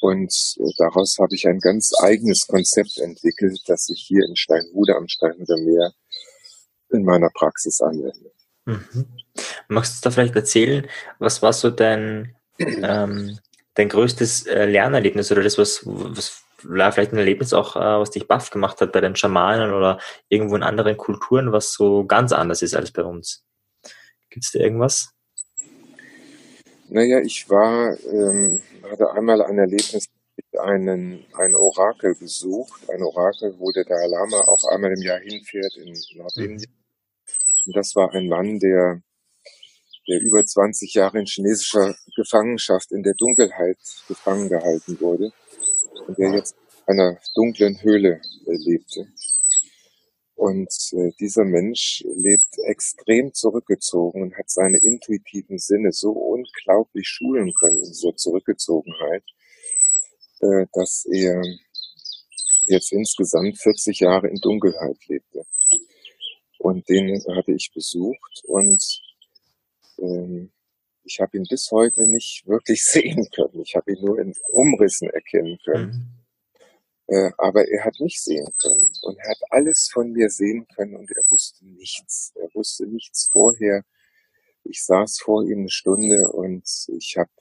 Und 0.01 0.33
äh, 0.57 0.71
daraus 0.77 1.17
habe 1.19 1.35
ich 1.35 1.47
ein 1.47 1.59
ganz 1.59 1.91
eigenes 2.01 2.47
Konzept 2.47 2.97
entwickelt, 2.97 3.61
das 3.67 3.87
ich 3.89 4.03
hier 4.07 4.25
in 4.27 4.35
Steinhude 4.35 4.95
am 4.95 5.07
Steinhuder 5.07 5.57
Meer 5.57 5.93
in 6.89 7.03
meiner 7.03 7.29
Praxis 7.33 7.79
anwende. 7.81 8.30
Mhm. 8.65 9.07
Magst 9.67 10.03
du 10.03 10.09
da 10.09 10.13
vielleicht 10.13 10.35
erzählen, 10.35 10.87
was 11.19 11.41
war 11.41 11.53
so 11.53 11.69
dein, 11.69 12.35
ähm, 12.59 13.39
dein 13.73 13.89
größtes 13.89 14.47
äh, 14.47 14.65
Lernerlebnis 14.65 15.31
oder 15.31 15.43
das, 15.43 15.57
was, 15.57 15.81
was 15.85 16.43
war 16.63 16.91
vielleicht 16.91 17.13
ein 17.13 17.17
Erlebnis 17.17 17.53
auch, 17.53 17.75
äh, 17.75 17.79
was 17.79 18.11
dich 18.11 18.27
baff 18.27 18.49
gemacht 18.49 18.81
hat 18.81 18.91
bei 18.91 19.01
den 19.01 19.15
Schamanen 19.15 19.73
oder 19.73 19.99
irgendwo 20.29 20.55
in 20.55 20.63
anderen 20.63 20.97
Kulturen, 20.97 21.51
was 21.51 21.73
so 21.73 22.05
ganz 22.05 22.31
anders 22.31 22.61
ist 22.61 22.75
als 22.75 22.91
bei 22.91 23.03
uns? 23.03 23.43
Gibt 24.29 24.45
es 24.45 24.51
da 24.51 24.59
irgendwas? 24.59 25.09
Naja, 26.89 27.19
ich 27.19 27.49
war, 27.49 27.97
ähm, 28.05 28.61
hatte 28.89 29.11
einmal 29.11 29.41
ein 29.41 29.57
Erlebnis 29.57 30.07
mit 30.35 30.59
einem, 30.59 31.23
ein 31.33 31.55
Orakel 31.55 32.15
besucht, 32.15 32.89
ein 32.89 33.01
Orakel, 33.01 33.55
wo 33.57 33.71
der 33.71 33.85
Dalai 33.85 34.07
Lama 34.07 34.41
auch 34.41 34.65
einmal 34.65 34.91
im 34.91 35.01
Jahr 35.01 35.19
hinfährt 35.19 35.75
in 35.77 35.97
Nordindien. 36.15 36.69
Mhm. 36.69 36.80
Und 37.65 37.75
das 37.75 37.95
war 37.95 38.11
ein 38.13 38.27
Mann, 38.27 38.59
der, 38.59 39.01
der 40.07 40.21
über 40.21 40.43
20 40.43 40.93
Jahre 40.93 41.19
in 41.19 41.25
chinesischer 41.25 41.95
Gefangenschaft 42.15 42.91
in 42.91 43.03
der 43.03 43.13
Dunkelheit 43.13 43.77
gefangen 44.07 44.49
gehalten 44.49 44.99
wurde 44.99 45.31
und 46.07 46.17
der 46.17 46.33
jetzt 46.33 46.55
in 46.87 46.99
einer 46.99 47.19
dunklen 47.35 47.81
Höhle 47.81 48.21
äh, 48.47 48.53
lebte. 48.53 49.07
Und 50.35 50.73
äh, 50.93 51.11
dieser 51.19 51.43
Mensch 51.45 52.03
lebt 52.03 52.57
extrem 52.65 53.31
zurückgezogen 53.31 54.23
und 54.23 54.37
hat 54.37 54.49
seine 54.49 54.79
intuitiven 54.79 55.59
Sinne 55.59 55.91
so 55.91 56.11
unglaublich 56.11 57.07
schulen 57.07 57.53
können 57.53 57.77
in 57.77 57.91
dieser 57.91 58.15
Zurückgezogenheit, 58.15 59.23
äh, 60.39 60.65
dass 60.73 61.05
er 61.05 61.43
jetzt 62.65 62.91
insgesamt 62.91 63.59
40 63.59 63.99
Jahre 63.99 64.29
in 64.29 64.37
Dunkelheit 64.37 64.97
lebte. 65.07 65.40
Und 66.61 66.87
den 66.89 67.19
hatte 67.35 67.53
ich 67.53 67.71
besucht 67.73 68.43
und 68.45 69.01
ähm, 69.97 70.51
ich 71.03 71.19
habe 71.19 71.37
ihn 71.37 71.45
bis 71.49 71.71
heute 71.71 72.05
nicht 72.05 72.45
wirklich 72.45 72.83
sehen 72.85 73.27
können. 73.35 73.61
Ich 73.61 73.75
habe 73.75 73.91
ihn 73.91 74.05
nur 74.05 74.19
in 74.19 74.33
Umrissen 74.51 75.09
erkennen 75.09 75.57
können. 75.65 76.15
Mhm. 77.07 77.15
Äh, 77.15 77.31
aber 77.39 77.67
er 77.67 77.83
hat 77.83 77.99
mich 77.99 78.21
sehen 78.21 78.47
können 78.61 78.87
und 79.01 79.17
er 79.17 79.31
hat 79.31 79.39
alles 79.49 79.89
von 79.91 80.11
mir 80.11 80.29
sehen 80.29 80.67
können 80.75 80.95
und 80.95 81.09
er 81.09 81.23
wusste 81.29 81.65
nichts. 81.65 82.31
Er 82.35 82.47
wusste 82.53 82.85
nichts 82.85 83.29
vorher. 83.31 83.83
Ich 84.63 84.83
saß 84.83 85.19
vor 85.19 85.43
ihm 85.43 85.61
eine 85.61 85.69
Stunde 85.69 86.27
und 86.31 86.63
ich 86.89 87.17
habe, 87.17 87.31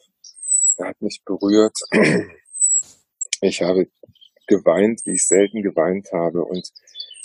er 0.78 0.88
hat 0.88 1.02
mich 1.02 1.22
berührt. 1.24 1.78
Ich 3.42 3.62
habe 3.62 3.88
geweint, 4.46 5.00
wie 5.06 5.12
ich 5.12 5.24
selten 5.24 5.62
geweint 5.62 6.12
habe 6.12 6.44
und 6.44 6.70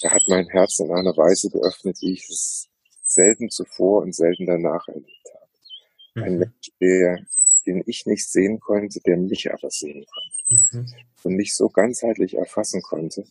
er 0.05 0.12
hat 0.12 0.21
mein 0.27 0.47
Herz 0.50 0.79
in 0.79 0.91
einer 0.91 1.17
Weise 1.17 1.50
geöffnet, 1.50 1.97
wie 2.01 2.13
ich 2.13 2.29
es 2.29 2.69
selten 3.01 3.50
zuvor 3.50 4.03
und 4.03 4.13
selten 4.13 4.45
danach 4.45 4.88
erlebt 4.88 5.29
habe. 5.33 6.25
Ein 6.25 6.33
mhm. 6.33 6.39
Mensch, 6.39 6.71
der, 6.79 7.25
den 7.65 7.83
ich 7.88 8.05
nicht 8.05 8.29
sehen 8.29 8.59
konnte, 8.59 9.00
der 9.01 9.17
mich 9.17 9.51
aber 9.51 9.71
sehen 9.71 10.05
konnte. 10.05 10.67
Mhm. 10.77 10.93
Und 11.24 11.35
mich 11.35 11.55
so 11.55 11.69
ganzheitlich 11.69 12.35
erfassen 12.35 12.83
konnte. 12.83 13.25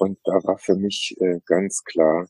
Und 0.00 0.18
da 0.24 0.32
war 0.42 0.58
für 0.58 0.74
mich 0.74 1.14
äh, 1.20 1.38
ganz 1.46 1.84
klar, 1.84 2.28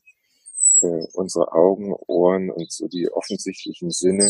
äh, 0.83 1.07
unsere 1.13 1.51
Augen, 1.51 1.91
Ohren 2.05 2.51
und 2.51 2.71
so 2.71 2.87
die 2.87 3.09
offensichtlichen 3.11 3.89
Sinne, 3.89 4.29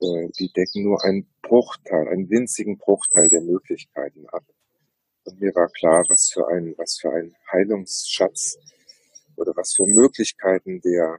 äh, 0.00 0.28
die 0.38 0.50
decken 0.54 0.84
nur 0.84 1.04
einen 1.04 1.28
Bruchteil, 1.42 2.08
einen 2.08 2.30
winzigen 2.30 2.78
Bruchteil 2.78 3.28
der 3.28 3.42
Möglichkeiten 3.42 4.26
ab. 4.30 4.44
Und 5.28 5.40
mir 5.40 5.54
war 5.54 5.68
klar, 5.68 6.02
was 6.08 6.30
für 6.32 6.48
ein, 6.48 6.74
was 6.78 6.98
für 6.98 7.12
ein 7.12 7.34
Heilungsschatz 7.52 8.56
oder 9.36 9.52
was 9.56 9.74
für 9.74 9.84
Möglichkeiten 9.84 10.80
der 10.80 11.18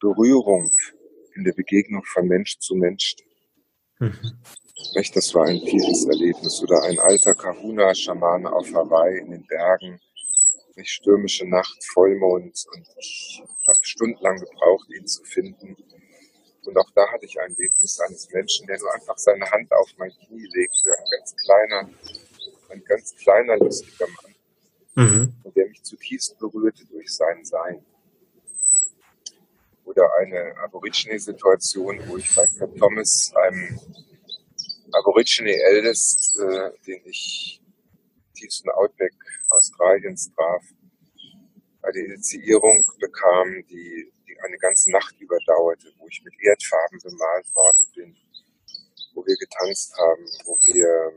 Berührung 0.00 0.70
in 1.36 1.44
der 1.44 1.52
Begegnung 1.52 2.02
von 2.04 2.26
Mensch 2.26 2.58
zu 2.58 2.74
Mensch. 2.74 3.14
Mhm. 4.00 4.42
Das 5.14 5.34
war 5.34 5.46
ein 5.46 5.60
tiefes 5.60 6.04
Erlebnis. 6.06 6.62
Oder 6.62 6.82
ein 6.82 6.98
alter 6.98 7.34
Kahuna-Schamane 7.34 8.52
auf 8.52 8.72
Hawaii 8.74 9.20
in 9.20 9.30
den 9.30 9.46
Bergen. 9.46 10.00
Eine 10.76 10.84
stürmische 10.84 11.46
Nacht, 11.48 11.78
Vollmond 11.92 12.64
und 12.74 12.88
ich 12.98 13.40
habe 13.66 13.78
stundenlang 13.82 14.36
gebraucht, 14.40 14.88
ihn 14.90 15.06
zu 15.06 15.22
finden. 15.22 15.76
Und 16.64 16.76
auch 16.76 16.90
da 16.96 17.06
hatte 17.12 17.26
ich 17.26 17.38
ein 17.38 17.52
Erlebnis 17.52 18.00
eines 18.00 18.28
Menschen, 18.32 18.66
der 18.66 18.78
nur 18.78 18.92
einfach 18.92 19.16
seine 19.16 19.48
Hand 19.48 19.70
auf 19.72 19.88
mein 19.96 20.10
Knie 20.10 20.48
legte. 20.52 20.90
Ein 20.98 21.04
ganz 21.16 21.36
kleiner, 21.36 21.90
ein 22.74 22.84
ganz 22.84 23.14
kleiner, 23.16 23.56
lustiger 23.56 24.06
Mann. 24.06 24.34
Mhm. 24.96 25.52
Der 25.54 25.68
mich 25.68 25.82
zutiefst 25.82 26.38
berührte 26.38 26.84
durch 26.86 27.12
sein 27.12 27.44
Sein 27.44 27.84
oder 29.84 30.08
eine 30.18 30.56
Aborigine-Situation, 30.58 32.00
wo 32.08 32.16
ich 32.16 32.34
bei 32.34 32.44
Cat 32.58 32.76
Thomas, 32.78 33.32
einem 33.34 33.78
Aborigine 34.92 35.52
Eldest, 35.52 36.38
äh, 36.40 36.70
den 36.86 37.02
ich 37.06 37.60
tiefsten 38.34 38.70
Outback 38.70 39.12
Australiens 39.48 40.32
traf, 40.34 40.62
eine 41.82 41.98
Initiierung 41.98 42.84
bekam, 42.98 43.64
die, 43.68 44.12
die 44.26 44.40
eine 44.40 44.56
ganze 44.58 44.90
Nacht 44.90 45.14
überdauerte, 45.20 45.92
wo 45.98 46.08
ich 46.08 46.22
mit 46.24 46.34
Erdfarben 46.40 46.98
bemalt 47.02 47.54
worden 47.54 47.86
bin, 47.94 48.16
wo 49.14 49.24
wir 49.26 49.36
getanzt 49.36 49.94
haben, 49.98 50.24
wo 50.46 50.58
wir 50.64 51.12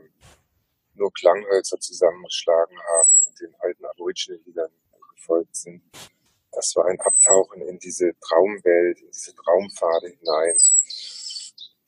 nur 0.98 1.12
Klanghölzer 1.12 1.78
zusammengeschlagen 1.78 2.76
haben 2.78 3.12
und 3.26 3.40
den 3.40 3.54
alten 3.60 3.84
Aborigine-Liedern 3.86 4.70
gefolgt 5.14 5.56
sind 5.56 5.82
das 6.58 6.74
war 6.74 6.86
ein 6.86 6.98
Abtauchen 7.00 7.62
in 7.62 7.78
diese 7.78 8.10
Traumwelt, 8.20 9.00
in 9.00 9.10
diese 9.12 9.32
Traumpfade 9.34 10.08
hinein, 10.08 10.56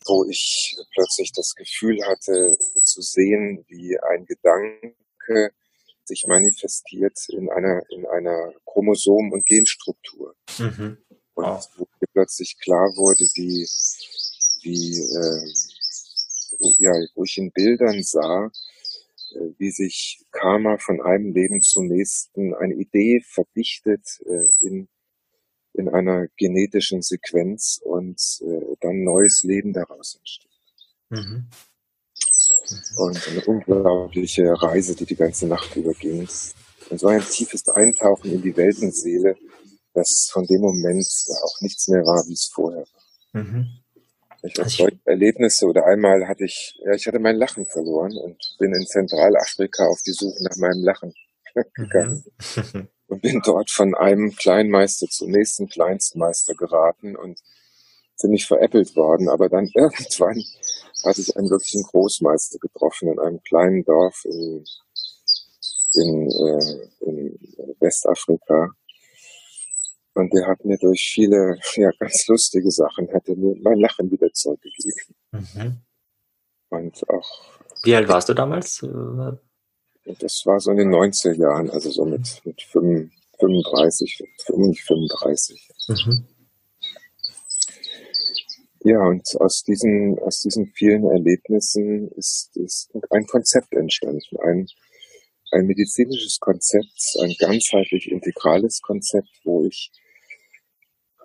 wo 0.06 0.24
ich 0.26 0.76
plötzlich 0.94 1.32
das 1.32 1.54
Gefühl 1.56 1.98
hatte 2.06 2.56
zu 2.84 3.02
sehen, 3.02 3.64
wie 3.66 3.98
ein 3.98 4.26
Gedanke 4.26 5.52
sich 6.04 6.24
manifestiert 6.28 7.18
in 7.30 7.50
einer, 7.50 7.82
in 7.90 8.06
einer 8.06 8.52
Chromosom- 8.64 9.32
und 9.32 9.44
Genstruktur. 9.44 10.36
Mhm. 10.58 10.98
Und 11.34 11.44
oh. 11.44 11.60
wo 11.76 11.88
mir 12.00 12.08
plötzlich 12.12 12.56
klar 12.60 12.88
wurde, 12.96 13.24
wie, 13.34 13.66
wie, 14.62 15.00
äh, 15.00 15.52
ja, 16.78 16.92
wo 17.14 17.24
ich 17.24 17.38
in 17.38 17.50
Bildern 17.50 18.02
sah, 18.04 18.46
äh, 18.46 18.50
wie 19.58 19.70
sich 19.70 20.24
Karma 20.30 20.78
von 20.78 21.00
einem 21.00 21.32
Leben 21.32 21.62
zum 21.62 21.86
nächsten, 21.86 22.54
eine 22.54 22.74
Idee 22.74 23.20
verdichtet 23.20 24.06
äh, 24.24 24.66
in, 24.66 24.88
in 25.74 25.88
einer 25.88 26.26
genetischen 26.36 27.02
Sequenz 27.02 27.80
und 27.82 28.20
äh, 28.42 28.76
dann 28.80 29.02
neues 29.02 29.42
Leben 29.42 29.72
daraus 29.72 30.16
entsteht. 30.16 30.50
Mhm. 31.10 31.48
Und 32.96 33.28
eine 33.28 33.44
unglaubliche 33.46 34.52
Reise, 34.62 34.94
die 34.94 35.06
die 35.06 35.16
ganze 35.16 35.46
Nacht 35.46 35.74
überging. 35.76 36.28
Und 36.90 36.98
so 36.98 37.08
ein 37.08 37.22
tiefes 37.22 37.68
Eintauchen 37.68 38.32
in 38.32 38.42
die 38.42 38.56
Weltenseele, 38.56 39.36
dass 39.92 40.28
von 40.32 40.46
dem 40.46 40.60
Moment 40.60 41.06
auch 41.42 41.60
nichts 41.60 41.88
mehr 41.88 42.02
war, 42.02 42.24
wie 42.28 42.34
es 42.34 42.50
vorher 42.52 42.84
war. 43.32 43.42
Mhm. 43.42 43.79
Ich 44.42 44.58
hatte 44.58 44.70
solche 44.70 45.00
Erlebnisse 45.04 45.66
oder 45.66 45.86
einmal 45.86 46.26
hatte 46.26 46.44
ich, 46.44 46.78
ja, 46.84 46.94
ich 46.94 47.06
hatte 47.06 47.18
mein 47.18 47.36
Lachen 47.36 47.66
verloren 47.66 48.16
und 48.16 48.56
bin 48.58 48.74
in 48.74 48.86
Zentralafrika 48.86 49.86
auf 49.86 50.00
die 50.06 50.12
Suche 50.12 50.42
nach 50.42 50.56
meinem 50.56 50.82
Lachen 50.82 51.14
gegangen. 51.74 52.24
Mhm. 52.72 52.88
und 53.10 53.22
bin 53.22 53.42
dort 53.44 53.70
von 53.70 53.94
einem 53.94 54.34
Kleinmeister 54.34 55.06
zum 55.08 55.30
nächsten 55.30 55.68
Kleinstmeister 55.68 56.54
geraten 56.54 57.16
und 57.16 57.40
ziemlich 58.16 58.46
veräppelt 58.46 58.94
worden. 58.96 59.28
Aber 59.28 59.48
dann 59.48 59.68
irgendwann 59.74 60.42
hatte 61.04 61.20
ich 61.20 61.36
einen 61.36 61.50
wirklichen 61.50 61.82
Großmeister 61.82 62.58
getroffen 62.58 63.08
in 63.08 63.18
einem 63.18 63.42
kleinen 63.42 63.84
Dorf 63.84 64.24
in, 64.24 64.64
in, 65.94 66.30
äh, 66.30 67.04
in 67.04 67.38
Westafrika. 67.80 68.70
Und 70.20 70.32
der 70.34 70.46
hat 70.46 70.64
mir 70.64 70.76
durch 70.78 71.10
viele, 71.14 71.58
ja, 71.76 71.90
ganz 71.98 72.26
lustige 72.28 72.70
Sachen, 72.70 73.08
hat 73.12 73.26
er 73.26 73.36
mir 73.36 73.54
mein 73.62 73.78
Lachen 73.78 74.10
wieder 74.10 74.30
zurückgegeben. 74.32 75.14
Mhm. 75.32 75.80
Und 76.68 77.08
auch. 77.08 77.60
Wie 77.82 77.94
alt 77.94 78.08
warst 78.08 78.28
du 78.28 78.34
damals? 78.34 78.86
Das 80.18 80.42
war 80.44 80.60
so 80.60 80.70
in 80.72 80.76
den 80.76 80.90
90er 80.90 81.34
Jahren, 81.34 81.70
also 81.70 81.90
so 81.90 82.04
mit, 82.04 82.40
mit 82.44 82.60
35, 82.62 84.22
35. 84.46 85.68
Mhm. 85.88 86.26
Ja, 88.82 88.98
und 89.06 89.22
aus 89.40 89.62
diesen, 89.62 90.18
aus 90.20 90.40
diesen 90.40 90.66
vielen 90.74 91.04
Erlebnissen 91.04 92.08
ist, 92.12 92.56
ist 92.56 92.90
ein 93.10 93.26
Konzept 93.26 93.74
entstanden, 93.74 94.38
ein, 94.42 94.66
ein 95.50 95.66
medizinisches 95.66 96.38
Konzept, 96.40 97.16
ein 97.22 97.34
ganzheitlich 97.38 98.10
integrales 98.10 98.80
Konzept, 98.80 99.28
wo 99.44 99.66
ich 99.66 99.90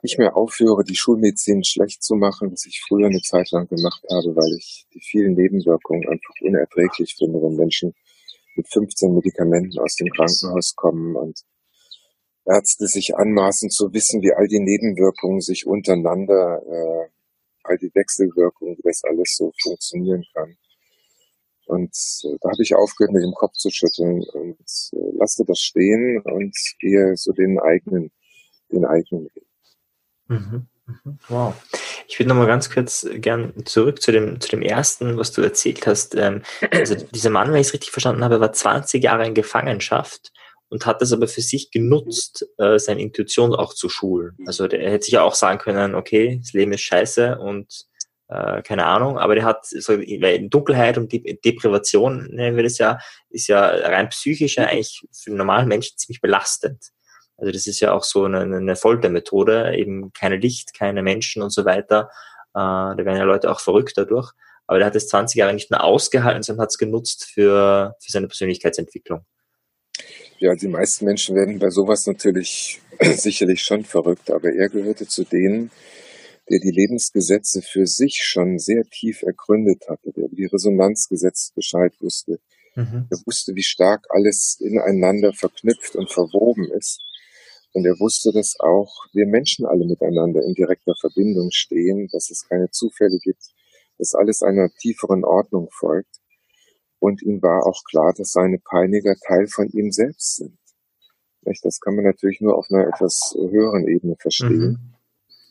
nicht 0.05 0.19
mehr 0.19 0.37
aufhöre, 0.37 0.83
die 0.83 0.95
Schulmedizin 0.95 1.63
schlecht 1.63 2.03
zu 2.03 2.13
machen, 2.13 2.51
was 2.51 2.65
ich 2.67 2.83
früher 2.87 3.07
eine 3.07 3.21
Zeit 3.21 3.49
lang 3.49 3.67
gemacht 3.67 4.03
habe, 4.11 4.35
weil 4.35 4.57
ich 4.57 4.85
die 4.93 5.01
vielen 5.01 5.33
Nebenwirkungen 5.33 6.07
einfach 6.07 6.35
unerträglich 6.41 7.15
finde, 7.17 7.41
wenn 7.41 7.55
Menschen 7.55 7.95
mit 8.55 8.67
15 8.71 9.15
Medikamenten 9.15 9.79
aus 9.79 9.95
dem 9.95 10.09
Krankenhaus 10.09 10.75
kommen 10.75 11.15
und 11.15 11.41
Ärzte 12.45 12.85
sich 12.85 13.15
anmaßen 13.15 13.71
zu 13.71 13.91
wissen, 13.93 14.21
wie 14.21 14.31
all 14.31 14.47
die 14.47 14.59
Nebenwirkungen 14.59 15.41
sich 15.41 15.65
untereinander, 15.65 16.61
äh, 16.61 17.09
all 17.63 17.77
die 17.79 17.89
Wechselwirkungen, 17.95 18.77
wie 18.77 18.83
das 18.83 19.01
alles 19.03 19.35
so 19.35 19.51
funktionieren 19.59 20.23
kann. 20.35 20.55
Und 21.65 21.95
äh, 22.23 22.37
da 22.41 22.51
habe 22.51 22.61
ich 22.61 22.75
aufgehört, 22.75 23.13
mit 23.13 23.23
dem 23.23 23.33
Kopf 23.33 23.53
zu 23.53 23.71
schütteln 23.71 24.21
und 24.33 24.69
äh, 24.93 25.17
lasse 25.17 25.43
das 25.47 25.57
stehen 25.57 26.21
und 26.21 26.55
gehe 26.79 27.17
so 27.17 27.31
den 27.31 27.57
eigenen, 27.59 28.11
den 28.71 28.85
eigenen 28.85 29.25
Weg. 29.33 29.45
Mhm, 30.27 30.67
mhm. 30.85 31.19
Wow. 31.27 31.53
Ich 32.07 32.19
würde 32.19 32.29
nochmal 32.29 32.47
ganz 32.47 32.69
kurz 32.69 33.07
gern 33.15 33.53
zurück 33.65 34.01
zu 34.01 34.11
dem, 34.11 34.39
zu 34.39 34.49
dem 34.49 34.61
ersten, 34.61 35.17
was 35.17 35.31
du 35.31 35.41
erzählt 35.41 35.85
hast. 35.87 36.15
Ähm, 36.15 36.43
also 36.71 36.95
dieser 36.95 37.29
Mann, 37.29 37.51
wenn 37.51 37.61
ich 37.61 37.67
es 37.67 37.73
richtig 37.73 37.91
verstanden 37.91 38.23
habe, 38.23 38.39
war 38.39 38.51
20 38.51 39.03
Jahre 39.03 39.25
in 39.25 39.33
Gefangenschaft 39.33 40.31
und 40.69 40.85
hat 40.85 41.01
das 41.01 41.13
aber 41.13 41.27
für 41.27 41.41
sich 41.41 41.71
genutzt, 41.71 42.45
äh, 42.57 42.79
seine 42.79 43.01
Intuition 43.01 43.53
auch 43.53 43.73
zu 43.73 43.89
schulen. 43.89 44.37
Also 44.45 44.67
der, 44.67 44.81
er 44.81 44.91
hätte 44.91 45.05
sich 45.05 45.13
ja 45.13 45.23
auch 45.23 45.35
sagen 45.35 45.59
können, 45.59 45.95
okay, 45.95 46.39
das 46.41 46.53
Leben 46.53 46.73
ist 46.73 46.81
scheiße 46.81 47.37
und 47.37 47.85
äh, 48.27 48.63
keine 48.63 48.85
Ahnung, 48.85 49.19
aber 49.19 49.35
der 49.35 49.45
hat 49.45 49.65
so 49.65 49.93
weil 49.93 50.49
Dunkelheit 50.49 50.97
und 50.97 51.11
Deprivation, 51.13 52.27
nennen 52.31 52.55
wir 52.55 52.63
das 52.63 52.79
ja, 52.79 52.97
ist 53.29 53.47
ja 53.47 53.67
rein 53.67 54.09
psychisch 54.09 54.57
ja 54.57 54.65
eigentlich 54.65 55.05
für 55.11 55.29
einen 55.29 55.37
normalen 55.37 55.67
Menschen 55.67 55.97
ziemlich 55.97 56.21
belastend. 56.21 56.91
Also 57.37 57.51
das 57.51 57.67
ist 57.67 57.79
ja 57.79 57.91
auch 57.91 58.03
so 58.03 58.25
eine, 58.25 58.41
eine 58.41 58.75
Foltermethode, 58.75 59.75
eben 59.75 60.13
keine 60.13 60.37
Licht, 60.37 60.73
keine 60.73 61.03
Menschen 61.03 61.41
und 61.41 61.51
so 61.51 61.65
weiter. 61.65 62.09
Äh, 62.53 62.59
da 62.59 62.97
werden 62.97 63.17
ja 63.17 63.23
Leute 63.23 63.51
auch 63.51 63.59
verrückt 63.59 63.97
dadurch. 63.97 64.31
Aber 64.67 64.79
der 64.79 64.87
hat 64.87 64.95
es 64.95 65.07
20 65.09 65.37
Jahre 65.37 65.53
nicht 65.53 65.69
mehr 65.69 65.83
ausgehalten, 65.83 66.41
sondern 66.41 66.63
hat 66.63 66.71
es 66.71 66.77
genutzt 66.77 67.25
für, 67.25 67.95
für 67.99 68.11
seine 68.11 68.27
Persönlichkeitsentwicklung. 68.27 69.25
Ja, 70.39 70.55
die 70.55 70.67
meisten 70.67 71.05
Menschen 71.05 71.35
werden 71.35 71.59
bei 71.59 71.69
sowas 71.69 72.07
natürlich 72.07 72.81
sicherlich 73.01 73.63
schon 73.63 73.85
verrückt, 73.85 74.31
aber 74.31 74.51
er 74.51 74.69
gehörte 74.69 75.07
zu 75.07 75.23
denen, 75.23 75.71
der 76.49 76.59
die 76.59 76.71
Lebensgesetze 76.71 77.61
für 77.61 77.87
sich 77.87 78.21
schon 78.23 78.59
sehr 78.59 78.83
tief 78.83 79.23
ergründet 79.23 79.85
hatte, 79.87 80.11
der 80.11 80.27
die 80.29 80.45
Resonanzgesetze 80.45 81.53
Bescheid 81.55 81.93
wusste. 81.99 82.39
Mhm. 82.75 83.07
Er 83.09 83.17
wusste, 83.25 83.55
wie 83.55 83.63
stark 83.63 84.05
alles 84.09 84.57
ineinander 84.59 85.33
verknüpft 85.33 85.95
und 85.95 86.11
verwoben 86.11 86.69
ist. 86.71 87.01
Und 87.75 87.85
er 87.85 87.99
wusste, 87.99 88.31
dass 88.31 88.55
auch 88.61 89.05
wir 89.11 89.27
Menschen 89.27 89.65
alle 89.65 89.85
miteinander 89.85 90.41
in 90.41 90.53
direkter 90.53 90.93
Verbindung 90.97 91.51
stehen, 91.51 92.07
dass 92.09 92.29
es 92.29 92.47
keine 92.47 92.69
Zufälle 92.71 93.19
gibt, 93.19 93.51
dass 93.97 94.13
alles 94.15 94.43
einer 94.43 94.69
tieferen 94.79 95.25
Ordnung 95.25 95.67
folgt. 95.71 96.21
Und 96.99 97.21
ihm 97.21 97.41
war 97.41 97.67
auch 97.67 97.83
klar, 97.83 98.13
dass 98.17 98.31
seine 98.31 98.59
Peiniger 98.59 99.15
Teil 99.27 99.47
von 99.47 99.67
ihm 99.67 99.91
selbst 99.91 100.37
sind. 100.37 100.57
Das 101.63 101.81
kann 101.81 101.95
man 101.95 102.05
natürlich 102.05 102.39
nur 102.39 102.57
auf 102.57 102.67
einer 102.71 102.87
etwas 102.87 103.35
höheren 103.37 103.89
Ebene 103.89 104.15
verstehen. 104.21 104.79
Mhm. 104.79 104.93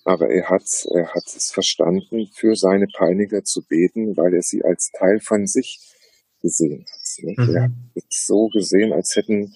Aber 0.04 0.30
er 0.30 0.48
hat, 0.48 0.64
er 0.94 1.08
hat 1.08 1.26
es 1.26 1.50
verstanden, 1.50 2.30
für 2.32 2.56
seine 2.56 2.86
Peiniger 2.86 3.44
zu 3.44 3.66
beten, 3.66 4.16
weil 4.16 4.32
er 4.32 4.42
sie 4.42 4.64
als 4.64 4.90
Teil 4.98 5.20
von 5.20 5.46
sich 5.46 5.78
gesehen 6.40 6.86
hat. 6.88 7.22
Mhm. 7.22 7.54
Er 7.54 7.62
hat 7.64 7.70
es 8.08 8.24
so 8.24 8.48
gesehen, 8.48 8.94
als 8.94 9.14
hätten 9.14 9.54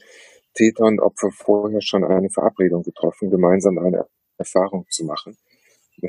Täter 0.58 0.84
und 0.84 1.00
Opfer 1.00 1.30
vorher 1.30 1.80
schon 1.80 2.04
eine 2.04 2.28
Verabredung 2.30 2.82
getroffen, 2.82 3.30
gemeinsam 3.30 3.78
eine 3.78 4.06
Erfahrung 4.36 4.86
zu 4.90 5.04
machen. 5.04 5.36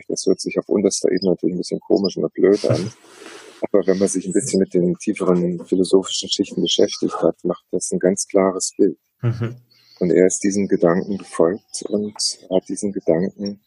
Das 0.07 0.25
hört 0.25 0.39
sich 0.39 0.57
auf 0.59 0.67
unterster 0.67 1.11
Ebene 1.11 1.31
natürlich 1.31 1.55
ein 1.55 1.59
bisschen 1.59 1.79
komisch 1.79 2.17
und 2.17 2.33
blöd 2.33 2.65
an. 2.65 2.91
Aber 3.61 3.85
wenn 3.85 3.97
man 3.99 4.07
sich 4.07 4.25
ein 4.25 4.33
bisschen 4.33 4.59
mit 4.59 4.73
den 4.73 4.95
tieferen 4.95 5.65
philosophischen 5.65 6.29
Schichten 6.29 6.61
beschäftigt 6.61 7.15
hat, 7.21 7.35
macht 7.43 7.65
das 7.71 7.91
ein 7.91 7.99
ganz 7.99 8.25
klares 8.27 8.71
Bild. 8.77 8.97
Mhm. 9.21 9.57
Und 9.99 10.11
er 10.11 10.27
ist 10.27 10.43
diesem 10.43 10.67
Gedanken 10.67 11.17
gefolgt 11.17 11.83
und 11.89 12.15
hat 12.49 12.69
diesen 12.69 12.93
Gedanken 12.93 13.61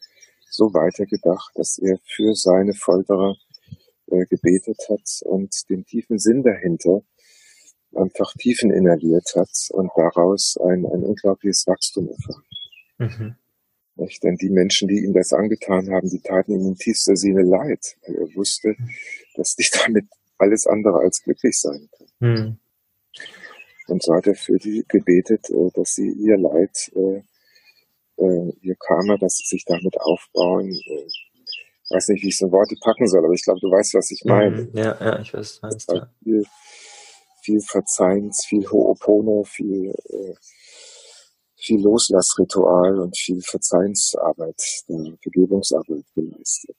so 0.49 0.73
weitergedacht, 0.73 1.51
dass 1.55 1.77
er 1.77 1.99
für 2.05 2.33
seine 2.33 2.73
Folterer 2.73 3.35
äh, 4.07 4.25
gebetet 4.25 4.79
hat 4.89 5.21
und 5.25 5.53
den 5.69 5.85
tiefen 5.85 6.17
Sinn 6.17 6.43
dahinter 6.43 7.03
einfach 7.95 8.33
Tiefen 8.33 8.71
inhaliert 8.71 9.33
hat 9.35 9.49
und 9.71 9.91
daraus 9.95 10.57
ein, 10.57 10.85
ein 10.85 11.03
unglaubliches 11.03 11.65
Wachstum 11.67 12.09
erfahren. 12.09 12.43
Mhm. 12.97 13.35
Nicht? 13.95 14.23
Denn 14.23 14.35
die 14.37 14.49
Menschen, 14.49 14.87
die 14.87 15.03
ihm 15.03 15.13
das 15.13 15.33
angetan 15.33 15.91
haben, 15.91 16.09
die 16.09 16.19
taten 16.21 16.53
ihm 16.53 16.67
in 16.67 16.75
tiefster 16.75 17.15
Seele 17.15 17.43
leid, 17.43 17.95
weil 18.05 18.15
er 18.15 18.35
wusste, 18.35 18.75
dass 19.35 19.55
die 19.55 19.67
damit 19.85 20.05
alles 20.37 20.67
andere 20.67 20.99
als 20.99 21.21
glücklich 21.21 21.59
sein 21.59 21.89
können. 21.91 22.09
Mhm. 22.19 22.57
Und 23.87 24.01
so 24.01 24.13
hat 24.13 24.27
er 24.27 24.35
für 24.35 24.57
die 24.57 24.83
gebetet, 24.87 25.49
äh, 25.49 25.69
dass 25.73 25.95
sie 25.95 26.09
ihr 26.09 26.37
Leid, 26.37 26.91
äh, 26.95 27.21
äh, 28.17 28.53
ihr 28.61 28.75
Karma, 28.79 29.17
dass 29.17 29.37
sie 29.37 29.45
sich 29.45 29.65
damit 29.65 29.99
aufbauen. 29.99 30.69
Ich 30.69 31.91
weiß 31.91 32.07
nicht, 32.09 32.23
wie 32.23 32.29
ich 32.29 32.37
so 32.37 32.51
Worte 32.51 32.75
packen 32.81 33.07
soll, 33.07 33.23
aber 33.23 33.33
ich 33.33 33.43
glaube, 33.43 33.59
du 33.59 33.69
weißt, 33.69 33.93
was 33.93 34.09
ich 34.11 34.23
meine. 34.25 34.63
Mhm. 34.63 34.69
Ja, 34.73 34.97
ja, 34.99 35.19
ich 35.19 35.33
weiß, 35.33 35.59
du 35.59 35.67
meinst. 35.67 35.91
Viel, 36.23 36.45
viel 37.43 37.59
Verzeihens, 37.61 38.45
viel 38.45 38.65
Ho'opono, 38.65 39.45
viel, 39.45 39.89
äh, 39.89 40.35
viel 41.57 41.81
Loslassritual 41.81 42.99
und 42.99 43.17
viel 43.17 43.41
Verzeihensarbeit, 43.41 44.61
äh, 44.87 45.11
Vergebungsarbeit 45.21 46.05
geleistet. 46.15 46.77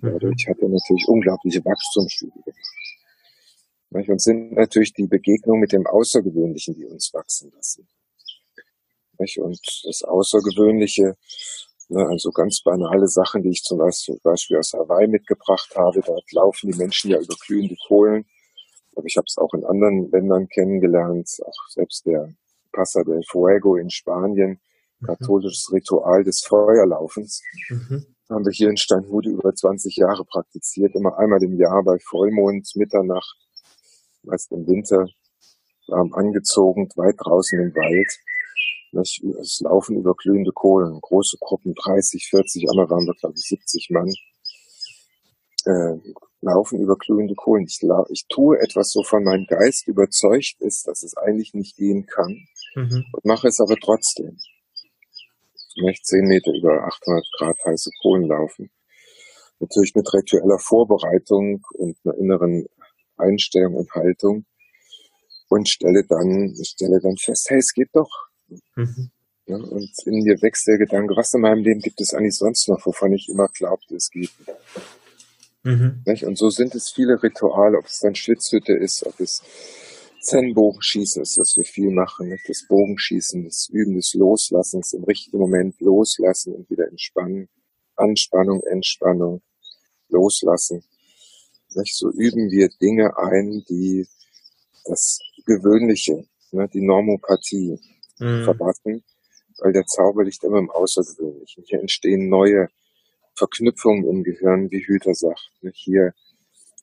Mhm. 0.00 0.12
Dadurch 0.12 0.46
hat 0.48 0.58
er 0.60 0.68
natürlich 0.68 1.04
unglaubliche 1.08 1.64
Wachstumsstudie 1.64 2.42
gemacht. 3.90 4.08
Und 4.08 4.20
sind 4.20 4.52
natürlich 4.52 4.92
die 4.92 5.06
Begegnungen 5.06 5.60
mit 5.60 5.72
dem 5.72 5.86
Außergewöhnlichen, 5.86 6.74
die 6.74 6.84
uns 6.84 7.14
wachsen 7.14 7.52
lassen. 7.54 7.86
Und 9.16 9.60
das 9.84 10.02
Außergewöhnliche, 10.02 11.16
ne, 11.88 12.06
also 12.08 12.30
ganz 12.30 12.60
banale 12.64 13.06
Sachen, 13.06 13.42
die 13.42 13.50
ich 13.50 13.62
zum 13.62 13.78
Beispiel 13.78 14.58
aus 14.58 14.72
Hawaii 14.72 15.06
mitgebracht 15.06 15.72
habe, 15.76 16.00
dort 16.04 16.32
laufen 16.32 16.72
die 16.72 16.76
Menschen 16.76 17.12
ja 17.12 17.20
über 17.20 17.36
glühende 17.46 17.76
Kohlen 17.86 18.26
aber 18.96 19.06
ich 19.06 19.16
habe 19.16 19.26
es 19.26 19.38
auch 19.38 19.52
in 19.54 19.64
anderen 19.64 20.10
Ländern 20.10 20.48
kennengelernt, 20.48 21.28
auch 21.44 21.68
selbst 21.68 22.06
der 22.06 22.32
Passa 22.72 23.02
del 23.04 23.22
Fuego 23.28 23.76
in 23.76 23.90
Spanien, 23.90 24.60
katholisches 25.04 25.70
Ritual 25.72 26.24
des 26.24 26.44
Feuerlaufens. 26.46 27.42
Mhm. 27.68 28.06
Haben 28.28 28.44
wir 28.44 28.52
hier 28.52 28.70
in 28.70 28.76
Steinhude 28.76 29.30
über 29.30 29.54
20 29.54 29.96
Jahre 29.96 30.24
praktiziert, 30.24 30.94
immer 30.94 31.18
einmal 31.18 31.42
im 31.42 31.56
Jahr 31.58 31.82
bei 31.82 31.98
Vollmond, 31.98 32.68
Mitternacht, 32.74 33.36
meist 34.22 34.50
im 34.52 34.66
Winter, 34.66 35.06
warm 35.88 36.12
angezogen, 36.14 36.88
weit 36.96 37.16
draußen 37.18 37.60
im 37.60 37.74
Wald. 37.74 38.18
Es 39.40 39.60
laufen 39.60 39.96
über 39.98 40.14
glühende 40.14 40.52
Kohlen, 40.52 41.00
große 41.00 41.36
Gruppen, 41.40 41.74
30, 41.74 42.28
40, 42.30 42.70
einmal 42.70 42.88
waren 42.88 43.06
wir, 43.06 43.14
glaube 43.14 43.34
ich, 43.36 43.42
70 43.42 43.90
Mann, 43.90 44.12
äh, 45.66 45.96
laufen 46.44 46.80
über 46.80 46.96
glühende 46.96 47.34
Kohlen. 47.34 47.64
Ich, 47.64 47.80
ich 48.10 48.26
tue 48.28 48.58
etwas, 48.60 48.94
wovon 48.94 49.24
mein 49.24 49.46
Geist 49.48 49.88
überzeugt 49.88 50.56
ist, 50.60 50.86
dass 50.86 51.02
es 51.02 51.16
eigentlich 51.16 51.54
nicht 51.54 51.76
gehen 51.76 52.06
kann 52.06 52.46
mhm. 52.74 53.04
und 53.12 53.24
mache 53.24 53.48
es 53.48 53.60
aber 53.60 53.76
trotzdem. 53.76 54.36
Ich 55.76 55.82
möchte 55.82 56.04
10 56.04 56.26
Meter 56.26 56.52
über 56.52 56.86
800 56.86 57.26
Grad 57.36 57.56
heiße 57.66 57.90
Kohlen 58.00 58.28
laufen. 58.28 58.70
Natürlich 59.58 59.94
mit 59.94 60.12
ritueller 60.12 60.58
Vorbereitung 60.58 61.62
und 61.74 61.96
einer 62.04 62.18
inneren 62.18 62.66
Einstellung 63.16 63.74
und 63.74 63.90
Haltung 63.92 64.44
und 65.48 65.68
stelle 65.68 66.04
dann, 66.08 66.54
stelle 66.62 67.00
dann 67.00 67.16
fest, 67.16 67.46
hey, 67.48 67.58
es 67.58 67.72
geht 67.72 67.90
doch. 67.92 68.10
Mhm. 68.76 69.10
Ja, 69.46 69.56
und 69.56 69.90
in 70.06 70.22
mir 70.22 70.40
wächst 70.40 70.66
der 70.66 70.78
Gedanke, 70.78 71.14
was 71.16 71.34
in 71.34 71.42
meinem 71.42 71.62
Leben 71.62 71.80
gibt 71.80 72.00
es 72.00 72.14
eigentlich 72.14 72.36
sonst 72.36 72.68
noch, 72.68 72.84
wovon 72.86 73.12
ich 73.12 73.28
immer 73.28 73.48
glaubte, 73.48 73.96
es 73.96 74.08
geht. 74.10 74.30
Mhm. 75.64 76.04
Und 76.04 76.38
so 76.38 76.50
sind 76.50 76.74
es 76.74 76.90
viele 76.90 77.22
Rituale, 77.22 77.78
ob 77.78 77.86
es 77.86 78.00
dann 78.00 78.14
Schwitzhütte 78.14 78.74
ist, 78.74 79.04
ob 79.06 79.18
es 79.18 79.42
Zen-Bogenschießen 80.20 81.22
ist, 81.22 81.38
was 81.38 81.54
wir 81.56 81.64
viel 81.64 81.90
machen, 81.90 82.28
nicht? 82.28 82.48
das 82.48 82.66
Bogenschießen, 82.68 83.44
das 83.44 83.68
Üben 83.70 83.94
des 83.94 84.14
Loslassens, 84.14 84.92
im 84.92 85.04
richtigen 85.04 85.38
Moment 85.38 85.80
loslassen 85.80 86.54
und 86.54 86.70
wieder 86.70 86.88
entspannen, 86.88 87.48
Anspannung, 87.96 88.62
Entspannung, 88.62 89.42
loslassen. 90.08 90.84
Nicht? 91.74 91.94
So 91.94 92.10
üben 92.10 92.50
wir 92.50 92.68
Dinge 92.80 93.16
ein, 93.18 93.64
die 93.68 94.06
das 94.84 95.18
Gewöhnliche, 95.46 96.24
ne, 96.52 96.68
die 96.72 96.82
Normopathie 96.82 97.78
mhm. 98.18 98.44
verpassen, 98.44 99.04
weil 99.58 99.72
der 99.72 99.84
Zauber 99.86 100.24
liegt 100.24 100.42
immer 100.44 100.58
im 100.58 100.70
Außergewöhnlichen. 100.70 101.64
Hier 101.66 101.80
entstehen 101.80 102.28
neue 102.28 102.68
Verknüpfungen 103.34 104.06
im 104.08 104.22
Gehirn, 104.22 104.70
wie 104.70 104.86
Hüter 104.86 105.14
sagt. 105.14 105.50
Ne? 105.60 105.70
Hier, 105.74 106.14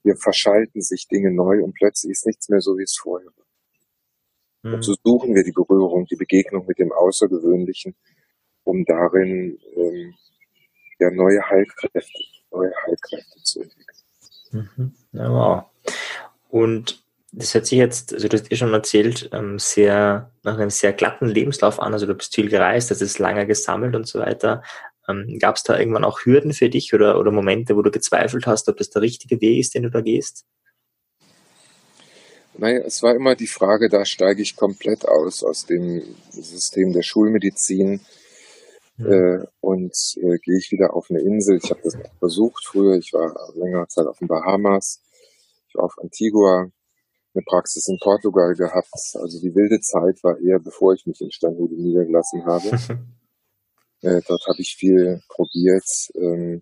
hier 0.04 0.16
verschalten 0.16 0.82
sich 0.82 1.08
Dinge 1.08 1.32
neu 1.32 1.64
und 1.64 1.74
plötzlich 1.74 2.12
ist 2.12 2.26
nichts 2.26 2.50
mehr 2.50 2.62
so, 2.62 2.78
wie 2.78 2.84
es 2.84 2.98
vorher 2.98 3.28
war. 3.28 3.46
Mhm. 4.64 4.74
Und 4.76 4.82
so 4.84 4.96
suchen 5.04 5.36
wir 5.36 5.44
die 5.44 5.52
Berührung, 5.52 6.06
die 6.06 6.16
Begegnung 6.16 6.66
mit 6.68 6.80
dem 6.80 6.92
Außergewöhnlichen, 6.92 7.96
um 8.64 8.86
darin 8.86 9.58
ähm, 9.76 10.14
ja, 11.00 11.10
neue 11.12 11.42
Heilkräfte, 11.50 12.24
neue 12.52 12.72
Heilkräfte 12.86 13.44
zu 13.44 13.62
entwickeln. 13.62 13.98
Mhm. 14.52 14.94
Ja, 15.14 15.30
wow. 15.30 15.64
Und 16.50 17.02
das 17.32 17.54
hört 17.54 17.66
sich 17.66 17.78
jetzt, 17.78 18.14
also 18.14 18.28
du 18.28 18.38
hast 18.38 18.52
eh 18.52 18.56
schon 18.56 18.74
erzählt, 18.74 19.30
ähm, 19.32 19.58
sehr 19.58 20.32
nach 20.44 20.58
einem 20.58 20.70
sehr 20.70 20.92
glatten 20.92 21.28
Lebenslauf 21.28 21.80
an. 21.80 21.94
Also 21.94 22.06
du 22.06 22.14
bist 22.14 22.36
viel 22.36 22.50
gereist, 22.50 22.92
hast 22.92 23.02
es 23.02 23.20
lange 23.20 23.48
gesammelt 23.48 23.96
und 23.96 24.06
so 24.06 24.20
weiter. 24.20 24.64
Ähm, 25.08 25.38
Gab 25.40 25.56
es 25.56 25.64
da 25.64 25.78
irgendwann 25.78 26.04
auch 26.04 26.26
Hürden 26.26 26.54
für 26.54 26.70
dich 26.70 26.94
oder, 26.94 27.20
oder 27.20 27.32
Momente, 27.32 27.76
wo 27.76 27.82
du 27.82 27.92
gezweifelt 27.92 28.46
hast, 28.46 28.70
ob 28.70 28.78
das 28.78 28.90
der 28.90 29.02
richtige 29.02 29.42
Weg 29.42 29.60
ist, 29.60 29.74
den 29.74 29.84
du 29.84 29.90
da 29.90 30.02
gehst? 30.02 30.46
Naja, 32.58 32.82
es 32.86 33.02
war 33.02 33.16
immer 33.16 33.36
die 33.36 33.48
Frage, 33.48 33.90
da 33.90 34.06
steige 34.06 34.42
ich 34.42 34.56
komplett 34.56 35.08
aus, 35.08 35.44
aus 35.44 35.66
dem 35.66 36.04
System 36.30 36.94
der 36.94 37.02
Schulmedizin 37.02 38.02
mhm. 38.98 39.12
äh, 39.12 39.46
und 39.62 39.96
äh, 40.18 40.38
gehe 40.38 40.58
ich 40.58 40.72
wieder 40.72 40.94
auf 40.94 41.10
eine 41.10 41.22
Insel. 41.22 41.60
Ich 41.64 41.72
habe 41.72 41.82
das 41.84 41.98
versucht 42.20 42.66
früher, 42.66 42.98
ich 42.98 43.14
war 43.14 43.34
längere 43.56 43.88
Zeit 43.88 44.06
auf 44.06 44.20
den 44.20 44.28
Bahamas, 44.28 45.02
ich 45.70 45.76
war 45.76 45.86
auf 45.86 45.98
Antigua, 45.98 46.70
eine 47.34 47.44
Praxis 47.46 47.88
in 47.88 47.98
Portugal 48.00 48.54
gehabt. 48.56 48.90
Also 49.16 49.40
die 49.40 49.56
wilde 49.56 49.80
Zeit 49.80 50.22
war 50.24 50.38
eher, 50.40 50.60
bevor 50.60 50.94
ich 50.94 51.06
mich 51.06 51.22
in 51.22 51.32
Steinhude 51.32 51.76
niedergelassen 51.76 52.46
habe. 52.46 52.78
äh, 54.02 54.22
dort 54.28 54.46
habe 54.48 54.62
ich 54.62 54.76
viel 54.78 55.22
probiert. 55.28 55.86
Ähm, 56.16 56.62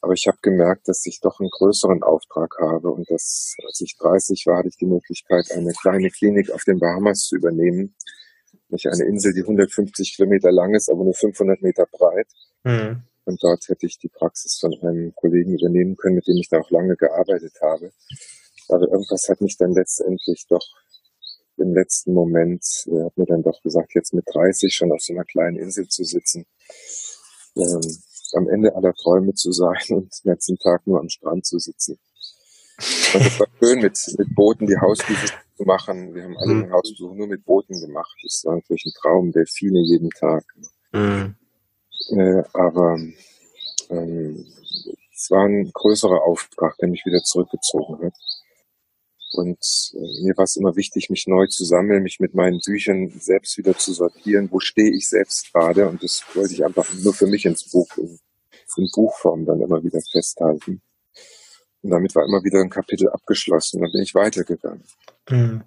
aber 0.00 0.12
ich 0.12 0.26
habe 0.28 0.38
gemerkt, 0.42 0.88
dass 0.88 1.04
ich 1.06 1.20
doch 1.20 1.40
einen 1.40 1.50
größeren 1.50 2.02
Auftrag 2.02 2.56
habe 2.60 2.90
und 2.90 3.10
dass, 3.10 3.56
als 3.66 3.80
ich 3.80 3.96
30 3.98 4.46
war, 4.46 4.58
hatte 4.58 4.68
ich 4.68 4.76
die 4.76 4.86
Möglichkeit, 4.86 5.50
eine 5.50 5.72
kleine 5.72 6.08
Klinik 6.10 6.50
auf 6.52 6.62
den 6.62 6.78
Bahamas 6.78 7.24
zu 7.24 7.36
übernehmen. 7.36 7.96
Nicht 8.68 8.86
eine 8.86 9.04
Insel, 9.04 9.32
die 9.32 9.42
150 9.42 10.14
Kilometer 10.14 10.52
lang 10.52 10.74
ist, 10.74 10.88
aber 10.88 11.02
nur 11.02 11.14
500 11.14 11.62
Meter 11.62 11.86
breit. 11.90 12.28
Mhm. 12.62 13.02
Und 13.24 13.42
dort 13.42 13.68
hätte 13.68 13.86
ich 13.86 13.98
die 13.98 14.08
Praxis 14.08 14.58
von 14.60 14.72
einem 14.80 15.14
Kollegen 15.14 15.58
übernehmen 15.58 15.96
können, 15.96 16.14
mit 16.14 16.28
dem 16.28 16.36
ich 16.36 16.48
da 16.48 16.60
auch 16.60 16.70
lange 16.70 16.96
gearbeitet 16.96 17.54
habe. 17.60 17.90
Aber 18.68 18.88
irgendwas 18.88 19.28
hat 19.28 19.40
mich 19.40 19.56
dann 19.56 19.72
letztendlich 19.72 20.46
doch 20.48 20.64
im 21.58 21.74
letzten 21.74 22.12
Moment, 22.12 22.64
äh, 22.86 23.04
hat 23.04 23.16
mir 23.16 23.26
dann 23.26 23.42
doch 23.42 23.60
gesagt, 23.62 23.94
jetzt 23.94 24.14
mit 24.14 24.24
30 24.32 24.74
schon 24.74 24.92
auf 24.92 25.00
so 25.00 25.12
einer 25.12 25.24
kleinen 25.24 25.56
Insel 25.56 25.88
zu 25.88 26.04
sitzen, 26.04 26.46
ähm, 27.56 27.80
am 28.34 28.48
Ende 28.48 28.74
aller 28.74 28.94
Träume 28.94 29.34
zu 29.34 29.52
sein 29.52 29.76
und 29.90 30.24
den 30.24 30.32
letzten 30.32 30.58
Tag 30.58 30.86
nur 30.86 31.00
am 31.00 31.08
Strand 31.08 31.46
zu 31.46 31.58
sitzen. 31.58 31.98
Und 33.14 33.26
es 33.26 33.40
war 33.40 33.48
schön, 33.58 33.80
mit, 33.80 33.98
mit 34.18 34.34
Booten 34.34 34.66
die 34.66 34.78
Hausbesuche 34.78 35.34
zu 35.56 35.64
machen. 35.64 36.14
Wir 36.14 36.24
haben 36.24 36.36
alle 36.38 36.54
mhm. 36.54 36.62
den 36.62 36.72
Hausbesuch 36.72 37.14
nur 37.14 37.26
mit 37.26 37.44
Booten 37.44 37.80
gemacht. 37.80 38.16
Das 38.22 38.44
war 38.44 38.54
natürlich 38.54 38.84
ein 38.86 39.00
Traum, 39.00 39.32
Delfine 39.32 39.80
jeden 39.80 40.10
Tag. 40.10 40.44
Mhm. 40.92 41.34
Äh, 42.10 42.42
aber 42.52 42.98
ähm, 43.90 44.46
es 45.12 45.30
war 45.30 45.46
ein 45.46 45.70
größerer 45.72 46.22
Auftrag, 46.22 46.76
der 46.78 46.88
mich 46.88 47.04
wieder 47.04 47.22
zurückgezogen 47.24 48.04
hat. 48.04 48.14
Und 49.32 49.58
äh, 49.94 50.24
mir 50.24 50.36
war 50.36 50.44
es 50.44 50.56
immer 50.56 50.76
wichtig, 50.76 51.10
mich 51.10 51.26
neu 51.26 51.46
zu 51.46 51.64
sammeln, 51.64 52.02
mich 52.02 52.18
mit 52.20 52.34
meinen 52.34 52.60
Büchern 52.64 53.10
selbst 53.10 53.58
wieder 53.58 53.76
zu 53.76 53.92
sortieren. 53.92 54.48
Wo 54.50 54.60
stehe 54.60 54.94
ich 54.94 55.08
selbst 55.08 55.52
gerade? 55.52 55.88
Und 55.88 56.02
das 56.02 56.22
wollte 56.34 56.54
ich 56.54 56.64
einfach 56.64 56.86
nur 56.94 57.12
für 57.12 57.26
mich 57.26 57.44
ins 57.44 57.70
Buch, 57.70 57.88
in, 57.98 58.18
in 58.76 58.88
Buchform 58.94 59.44
dann 59.44 59.60
immer 59.60 59.82
wieder 59.82 60.00
festhalten. 60.10 60.80
Und 61.82 61.90
damit 61.90 62.14
war 62.14 62.24
immer 62.24 62.42
wieder 62.42 62.60
ein 62.60 62.70
Kapitel 62.70 63.08
abgeschlossen. 63.08 63.80
Dann 63.80 63.92
bin 63.92 64.02
ich 64.02 64.14
weitergegangen. 64.14 64.84
Mhm. 65.28 65.62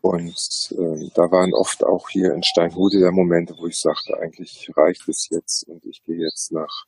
Und 0.00 0.74
äh, 0.78 1.10
da 1.14 1.30
waren 1.30 1.52
oft 1.52 1.84
auch 1.84 2.08
hier 2.08 2.32
in 2.32 2.42
Steinhude 2.42 3.00
der 3.00 3.10
Momente, 3.10 3.54
wo 3.58 3.66
ich 3.66 3.78
sagte, 3.78 4.18
eigentlich 4.20 4.70
reicht 4.76 5.08
es 5.08 5.28
jetzt 5.30 5.64
und 5.64 5.84
ich 5.84 6.04
gehe 6.04 6.18
jetzt 6.18 6.52
nach 6.52 6.86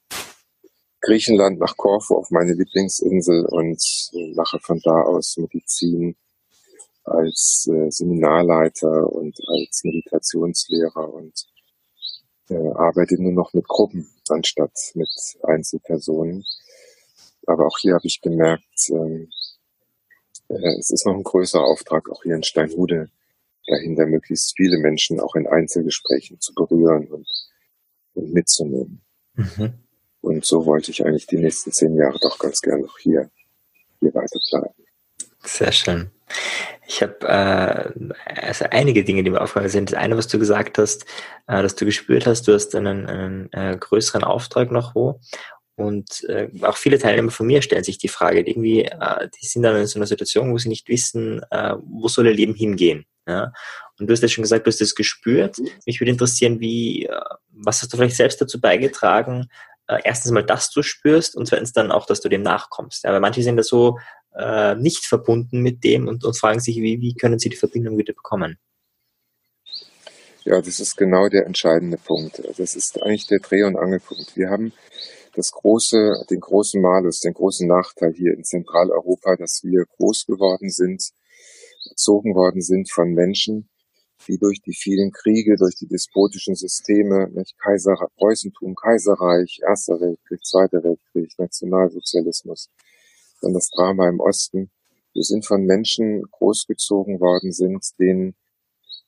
Griechenland 1.00 1.58
nach 1.58 1.76
Korfu 1.76 2.16
auf 2.16 2.30
meine 2.30 2.52
Lieblingsinsel 2.52 3.46
und 3.46 3.82
mache 4.34 4.58
von 4.60 4.80
da 4.84 5.02
aus 5.02 5.36
Medizin 5.38 6.16
als 7.04 7.68
äh, 7.72 7.90
Seminarleiter 7.90 9.10
und 9.10 9.36
als 9.48 9.82
Meditationslehrer 9.84 11.12
und 11.12 11.46
äh, 12.50 12.68
arbeite 12.74 13.20
nur 13.20 13.32
noch 13.32 13.52
mit 13.54 13.66
Gruppen 13.66 14.10
anstatt 14.28 14.76
mit 14.94 15.10
Einzelpersonen. 15.42 16.44
Aber 17.46 17.66
auch 17.66 17.78
hier 17.78 17.94
habe 17.94 18.06
ich 18.06 18.20
gemerkt, 18.20 18.90
ähm, 18.90 19.30
äh, 20.48 20.78
es 20.78 20.90
ist 20.90 21.06
noch 21.06 21.14
ein 21.14 21.24
größerer 21.24 21.64
Auftrag, 21.64 22.10
auch 22.10 22.22
hier 22.22 22.34
in 22.34 22.42
Steinhude, 22.42 23.10
dahinter 23.66 24.06
möglichst 24.06 24.54
viele 24.56 24.78
Menschen 24.78 25.20
auch 25.20 25.34
in 25.34 25.46
Einzelgesprächen 25.46 26.40
zu 26.40 26.52
berühren 26.54 27.08
und, 27.08 27.28
und 28.14 28.32
mitzunehmen. 28.32 29.00
Mhm. 29.34 29.74
Und 30.20 30.44
so 30.44 30.66
wollte 30.66 30.90
ich 30.90 31.04
eigentlich 31.04 31.26
die 31.26 31.38
nächsten 31.38 31.72
zehn 31.72 31.96
Jahre 31.96 32.18
doch 32.20 32.38
ganz 32.38 32.61
gern 32.61 32.83
noch 32.83 32.98
hier, 32.98 33.30
hier 34.00 34.14
weiter 34.14 34.38
bleiben. 34.50 34.74
Sehr 35.42 35.72
schön. 35.72 36.11
Ich 36.87 37.02
habe 37.02 37.26
äh, 37.26 38.40
also 38.42 38.66
einige 38.70 39.04
Dinge, 39.04 39.22
die 39.22 39.30
mir 39.30 39.40
aufgefallen 39.40 39.70
sind. 39.70 39.92
Das 39.92 39.98
eine, 39.98 40.16
was 40.16 40.28
du 40.28 40.38
gesagt 40.38 40.76
hast, 40.76 41.06
äh, 41.46 41.62
dass 41.62 41.76
du 41.76 41.85
gespürt 41.85 42.26
hast, 42.26 42.46
du 42.48 42.52
hast 42.52 42.74
einen, 42.74 43.06
einen 43.06 43.52
äh, 43.52 43.76
größeren 43.78 44.24
Auftrag 44.24 44.70
noch 44.70 44.94
wo. 44.94 45.20
Und 45.76 46.24
äh, 46.28 46.50
auch 46.62 46.76
viele 46.76 46.98
Teilnehmer 46.98 47.30
von 47.30 47.46
mir 47.46 47.62
stellen 47.62 47.85
sich 47.85 47.96
die 47.96 48.09
Frage, 48.09 48.40
irgendwie, 48.40 48.85
äh, 48.85 49.28
die 49.40 49.46
sind 49.46 49.62
dann 49.62 49.76
in 49.76 49.87
so 49.87 49.98
einer 49.98 50.06
Situation, 50.06 50.52
wo 50.52 50.59
sie 50.59 50.68
nicht 50.68 50.88
wissen, 50.88 51.42
äh, 51.50 51.74
wo 51.83 52.09
soll 52.09 52.26
ihr 52.26 52.35
Leben 52.35 52.54
hingehen. 52.54 53.06
Ja? 53.26 53.52
Und 53.98 54.06
du 54.06 54.12
hast 54.12 54.20
ja 54.20 54.28
schon 54.28 54.42
gesagt, 54.42 54.66
du 54.66 54.68
hast 54.68 54.80
das 54.80 54.94
gespürt. 54.94 55.56
Mich 55.87 56.00
würde 56.00 56.11
interessieren, 56.11 56.61
wie, 56.61 57.06
äh, 57.06 57.20
was 57.50 57.80
hast 57.80 57.92
du 57.92 57.96
vielleicht 57.96 58.16
selbst 58.16 58.42
dazu 58.42 58.61
beigetragen, 58.61 59.48
äh, 59.90 60.00
erstens 60.05 60.31
mal, 60.31 60.44
dass 60.44 60.70
du 60.70 60.83
spürst 60.83 61.37
und 61.37 61.46
zweitens 61.46 61.72
dann 61.72 61.90
auch, 61.90 62.07
dass 62.07 62.20
du 62.20 62.29
dem 62.29 62.42
nachkommst. 62.42 63.03
Ja, 63.05 63.18
manche 63.18 63.42
sind 63.42 63.57
da 63.57 63.64
so 63.64 63.98
äh, 64.37 64.76
nicht 64.76 65.05
verbunden 65.05 65.61
mit 65.61 65.83
dem 65.83 66.07
und, 66.07 66.24
und 66.24 66.38
fragen 66.38 66.61
sich, 66.61 66.76
wie, 66.76 67.00
wie 67.00 67.14
können 67.14 67.40
sie 67.40 67.48
die 67.48 67.57
Verbindung 67.57 67.98
wieder 67.98 68.12
bekommen? 68.12 68.59
Ja, 70.44 70.61
das 70.62 70.79
ist 70.81 70.96
genau 70.96 71.29
der 71.29 71.44
entscheidende 71.44 71.98
Punkt. 71.98 72.40
Das 72.57 72.76
ist 72.76 73.03
eigentlich 73.03 73.26
der 73.26 73.40
Dreh- 73.40 73.64
und 73.64 73.76
Angelpunkt. 73.76 74.37
Wir 74.37 74.48
haben 74.48 74.72
das 75.35 75.50
große, 75.50 76.24
den 76.31 76.40
großen 76.40 76.81
Malus, 76.81 77.20
den 77.20 77.35
großen 77.35 77.66
Nachteil 77.66 78.14
hier 78.14 78.35
in 78.35 78.44
Zentraleuropa, 78.44 79.37
dass 79.37 79.61
wir 79.64 79.85
groß 79.96 80.26
geworden 80.26 80.70
sind, 80.70 81.03
erzogen 81.88 82.35
worden 82.35 82.62
sind 82.62 82.90
von 82.90 83.12
Menschen, 83.12 83.68
die 84.28 84.38
durch 84.38 84.61
die 84.61 84.74
vielen 84.74 85.11
Kriege, 85.12 85.56
durch 85.56 85.76
die 85.76 85.87
despotischen 85.87 86.54
Systeme, 86.54 87.28
nicht, 87.33 87.59
Kaiser, 87.59 87.94
Preußentum, 88.16 88.74
Kaiserreich, 88.74 89.61
Erster 89.66 90.00
Weltkrieg, 90.00 90.44
Zweiter 90.44 90.83
Weltkrieg, 90.83 91.33
Nationalsozialismus, 91.38 92.70
dann 93.40 93.54
das 93.54 93.70
Drama 93.70 94.09
im 94.09 94.20
Osten. 94.20 94.70
Wir 95.12 95.24
sind 95.24 95.44
von 95.44 95.64
Menschen 95.64 96.22
großgezogen 96.30 97.20
worden 97.20 97.52
sind, 97.52 97.85
denen 97.98 98.35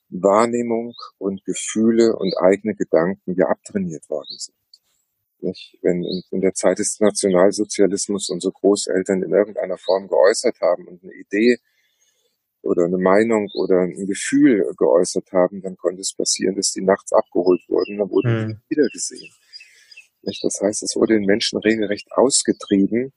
Wahrnehmung 0.09 0.95
und 1.19 1.45
Gefühle 1.45 2.17
und 2.17 2.37
eigene 2.39 2.75
Gedanken 2.75 3.35
ja 3.35 3.47
abtrainiert 3.47 4.09
worden 4.11 4.37
sind. 4.39 4.57
Nicht? 5.41 5.79
Wenn 5.83 6.05
in, 6.05 6.23
in 6.31 6.41
der 6.41 6.55
Zeit 6.55 6.79
des 6.79 7.01
Nationalsozialismus 7.01 8.29
unsere 8.29 8.53
Großeltern 8.53 9.23
in 9.23 9.33
irgendeiner 9.33 9.79
Form 9.79 10.09
geäußert 10.09 10.61
haben 10.61 10.87
und 10.87 11.03
eine 11.03 11.13
Idee 11.15 11.59
oder 12.63 12.85
eine 12.85 12.99
Meinung 12.99 13.49
oder 13.55 13.81
ein 13.81 14.07
Gefühl 14.07 14.73
geäußert 14.77 15.33
haben, 15.33 15.61
dann 15.63 15.77
konnte 15.77 16.01
es 16.01 16.15
passieren, 16.15 16.57
dass 16.57 16.73
die 16.73 16.83
nachts 16.83 17.13
abgeholt 17.13 17.63
wurden, 17.69 17.99
dann 17.99 18.11
wurden 18.11 18.47
mhm. 18.47 18.49
die 18.49 18.77
wieder 18.77 18.89
gesehen. 18.93 19.33
Das 20.23 20.61
heißt, 20.63 20.83
es 20.85 20.95
wurde 20.95 21.15
den 21.15 21.27
Menschen 21.27 21.59
regelrecht 21.59 22.07
ausgetrieben, 22.13 23.13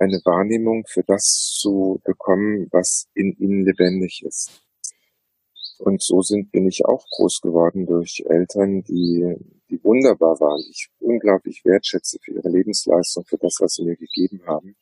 eine 0.00 0.20
Wahrnehmung 0.24 0.84
für 0.88 1.02
das 1.04 1.54
zu 1.60 2.00
bekommen, 2.04 2.68
was 2.72 3.06
in 3.14 3.36
ihnen 3.38 3.64
lebendig 3.64 4.22
ist. 4.24 4.62
Und 5.78 6.02
so 6.02 6.22
sind, 6.22 6.50
bin 6.50 6.66
ich 6.66 6.84
auch 6.86 7.04
groß 7.10 7.40
geworden 7.42 7.84
durch 7.84 8.24
Eltern, 8.26 8.82
die, 8.82 9.36
die 9.68 9.84
wunderbar 9.84 10.40
waren, 10.40 10.62
die 10.64 10.70
ich 10.70 10.88
unglaublich 11.00 11.62
wertschätze 11.64 12.18
für 12.22 12.32
ihre 12.32 12.48
Lebensleistung, 12.48 13.24
für 13.26 13.38
das, 13.38 13.56
was 13.60 13.74
sie 13.74 13.84
mir 13.84 13.96
gegeben 13.96 14.40
haben 14.46 14.74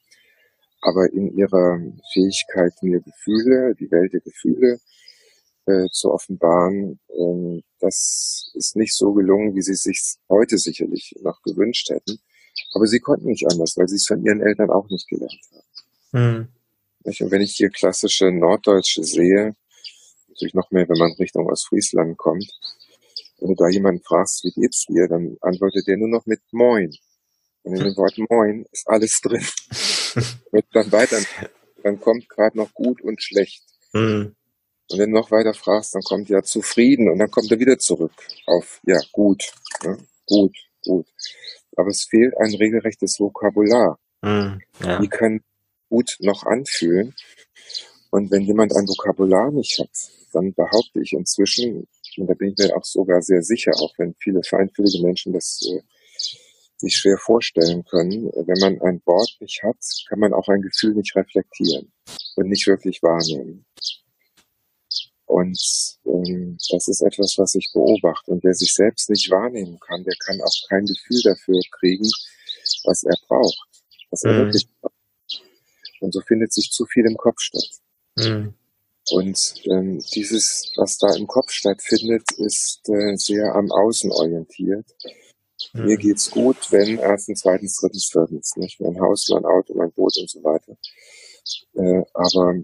aber 0.82 1.10
in 1.12 1.36
ihrer 1.36 1.80
Fähigkeit, 2.12 2.72
mir 2.82 3.00
Gefühle, 3.00 3.74
die 3.78 3.90
Welt 3.90 4.12
der 4.12 4.20
Gefühle 4.20 4.80
äh, 5.66 5.88
zu 5.90 6.12
offenbaren, 6.12 6.98
ähm, 7.16 7.62
das 7.78 8.50
ist 8.54 8.76
nicht 8.76 8.94
so 8.94 9.12
gelungen, 9.12 9.54
wie 9.54 9.62
sie 9.62 9.72
es 9.72 9.82
sich 9.82 10.16
heute 10.28 10.58
sicherlich 10.58 11.14
noch 11.22 11.40
gewünscht 11.42 11.88
hätten. 11.90 12.18
Aber 12.74 12.86
sie 12.86 13.00
konnten 13.00 13.28
nicht 13.28 13.46
anders, 13.50 13.76
weil 13.76 13.88
sie 13.88 13.96
es 13.96 14.06
von 14.06 14.24
ihren 14.24 14.42
Eltern 14.42 14.70
auch 14.70 14.88
nicht 14.88 15.08
gelernt 15.08 15.40
haben. 15.52 15.68
Mhm. 16.12 16.48
Und 17.04 17.30
wenn 17.30 17.42
ich 17.42 17.54
hier 17.56 17.70
klassische 17.70 18.30
Norddeutsche 18.30 19.04
sehe, 19.04 19.54
natürlich 20.28 20.54
noch 20.54 20.70
mehr, 20.70 20.88
wenn 20.88 20.98
man 20.98 21.12
Richtung 21.12 21.46
Ostfriesland 21.46 22.16
kommt, 22.16 22.50
wenn 23.38 23.48
du 23.48 23.54
da 23.54 23.68
jemanden 23.68 24.02
fragst, 24.02 24.44
wie 24.44 24.52
geht's 24.60 24.86
dir, 24.86 25.08
dann 25.08 25.36
antwortet 25.40 25.86
der 25.86 25.96
nur 25.96 26.08
noch 26.08 26.26
mit 26.26 26.40
Moin. 26.52 26.92
Und 27.62 27.76
in 27.76 27.84
dem 27.84 27.96
Wort 27.96 28.16
Moin 28.30 28.66
ist 28.70 28.88
alles 28.88 29.20
drin. 29.22 29.44
Wird 30.52 30.66
dann 30.72 30.92
weiter, 30.92 31.18
dann 31.82 32.00
kommt 32.00 32.28
gerade 32.28 32.56
noch 32.56 32.72
gut 32.74 33.00
und 33.02 33.22
schlecht. 33.22 33.62
Mhm. 33.92 34.34
Und 34.90 34.98
wenn 34.98 35.10
du 35.10 35.18
noch 35.18 35.30
weiter 35.30 35.54
fragst, 35.54 35.94
dann 35.94 36.02
kommt 36.02 36.28
ja 36.28 36.42
zufrieden 36.42 37.10
und 37.10 37.18
dann 37.18 37.30
kommt 37.30 37.50
er 37.50 37.58
wieder 37.58 37.78
zurück 37.78 38.12
auf 38.46 38.80
ja 38.84 38.98
gut, 39.12 39.52
ne? 39.84 39.98
gut, 40.26 40.54
gut. 40.84 41.06
Aber 41.76 41.88
es 41.88 42.04
fehlt 42.04 42.36
ein 42.38 42.54
regelrechtes 42.54 43.18
Vokabular. 43.18 43.98
Mhm, 44.20 44.60
ja. 44.84 45.00
Die 45.00 45.08
können 45.08 45.42
gut 45.88 46.16
noch 46.20 46.44
anfühlen. 46.44 47.14
Und 48.10 48.30
wenn 48.30 48.42
jemand 48.42 48.76
ein 48.76 48.86
Vokabular 48.86 49.50
nicht 49.50 49.78
hat, 49.78 49.90
dann 50.32 50.52
behaupte 50.52 51.00
ich 51.00 51.12
inzwischen, 51.12 51.86
und 52.16 52.26
da 52.26 52.34
bin 52.34 52.50
ich 52.50 52.58
mir 52.58 52.76
auch 52.76 52.84
sogar 52.84 53.22
sehr 53.22 53.42
sicher, 53.42 53.72
auch 53.76 53.92
wenn 53.98 54.14
viele 54.18 54.42
feinfühlige 54.42 55.02
Menschen 55.02 55.32
das 55.32 55.60
äh, 55.70 55.80
sich 56.82 56.96
schwer 56.96 57.16
vorstellen 57.18 57.84
können. 57.84 58.30
Wenn 58.34 58.60
man 58.60 58.80
ein 58.82 59.00
Wort 59.06 59.36
nicht 59.40 59.62
hat, 59.62 59.78
kann 60.08 60.18
man 60.18 60.34
auch 60.34 60.48
ein 60.48 60.62
Gefühl 60.62 60.94
nicht 60.94 61.16
reflektieren 61.16 61.90
und 62.36 62.48
nicht 62.48 62.66
wirklich 62.66 63.02
wahrnehmen. 63.02 63.64
Und 65.26 65.58
ähm, 66.04 66.58
das 66.70 66.88
ist 66.88 67.00
etwas, 67.00 67.34
was 67.38 67.54
ich 67.54 67.70
beobachte. 67.72 68.32
Und 68.32 68.44
wer 68.44 68.52
sich 68.54 68.74
selbst 68.74 69.08
nicht 69.08 69.30
wahrnehmen 69.30 69.78
kann, 69.80 70.04
der 70.04 70.14
kann 70.26 70.40
auch 70.42 70.68
kein 70.68 70.84
Gefühl 70.84 71.20
dafür 71.24 71.58
kriegen, 71.80 72.08
was 72.84 73.02
er 73.04 73.16
braucht, 73.26 73.68
was 74.10 74.24
er 74.24 74.32
mhm. 74.32 74.38
wirklich 74.38 74.68
braucht. 74.80 74.94
Und 76.00 76.12
so 76.12 76.20
findet 76.20 76.52
sich 76.52 76.70
zu 76.70 76.84
viel 76.84 77.06
im 77.06 77.16
Kopf 77.16 77.40
statt. 77.40 77.68
Mhm. 78.16 78.54
Und 79.10 79.54
ähm, 79.66 80.04
dieses, 80.14 80.72
was 80.76 80.98
da 80.98 81.14
im 81.14 81.26
Kopf 81.26 81.50
stattfindet, 81.50 82.24
ist 82.38 82.88
äh, 82.88 83.16
sehr 83.16 83.54
am 83.54 83.70
Außen 83.70 84.10
orientiert. 84.12 84.86
Mhm. 85.72 85.84
Mir 85.84 85.96
geht's 85.96 86.30
gut, 86.30 86.70
wenn 86.70 86.98
erstens, 86.98 87.40
zweitens, 87.40 87.78
drittens, 87.80 88.10
viertens, 88.10 88.56
nicht? 88.56 88.80
Mein 88.80 89.00
Haus, 89.00 89.28
mein 89.30 89.44
Auto, 89.44 89.74
mein 89.74 89.92
Boot 89.92 90.16
und 90.18 90.30
so 90.30 90.42
weiter. 90.42 90.76
Äh, 91.74 92.02
aber 92.14 92.54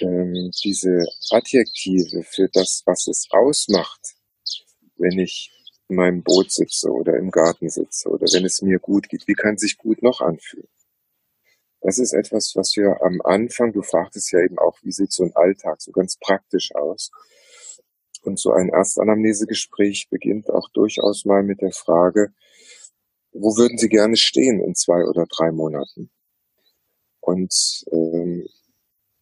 ähm, 0.00 0.50
diese 0.64 1.04
Adjektive 1.30 2.22
für 2.24 2.48
das, 2.52 2.82
was 2.86 3.06
es 3.06 3.28
ausmacht, 3.30 4.00
wenn 4.96 5.18
ich 5.18 5.52
in 5.88 5.96
meinem 5.96 6.22
Boot 6.22 6.50
sitze 6.50 6.90
oder 6.90 7.16
im 7.16 7.30
Garten 7.30 7.68
sitze 7.68 8.08
oder 8.08 8.26
wenn 8.32 8.44
es 8.44 8.62
mir 8.62 8.78
gut 8.78 9.08
geht, 9.08 9.28
wie 9.28 9.34
kann 9.34 9.56
sich 9.56 9.78
gut 9.78 10.02
noch 10.02 10.20
anfühlen? 10.20 10.68
Das 11.80 11.98
ist 11.98 12.12
etwas, 12.12 12.52
was 12.56 12.74
wir 12.76 13.00
am 13.02 13.20
Anfang, 13.22 13.72
du 13.72 13.82
fragtest 13.82 14.32
ja 14.32 14.40
eben 14.40 14.58
auch, 14.58 14.76
wie 14.82 14.90
sieht 14.90 15.12
so 15.12 15.22
ein 15.22 15.36
Alltag 15.36 15.80
so 15.80 15.92
ganz 15.92 16.16
praktisch 16.16 16.74
aus? 16.74 17.10
Und 18.26 18.40
so 18.40 18.50
ein 18.50 18.70
Erstanamnesegespräch 18.70 20.08
beginnt 20.10 20.50
auch 20.50 20.68
durchaus 20.70 21.24
mal 21.24 21.44
mit 21.44 21.62
der 21.62 21.70
Frage, 21.70 22.34
wo 23.30 23.56
würden 23.56 23.78
Sie 23.78 23.88
gerne 23.88 24.16
stehen 24.16 24.60
in 24.60 24.74
zwei 24.74 25.04
oder 25.04 25.26
drei 25.26 25.52
Monaten? 25.52 26.10
Und 27.20 27.54
ähm, 27.92 28.48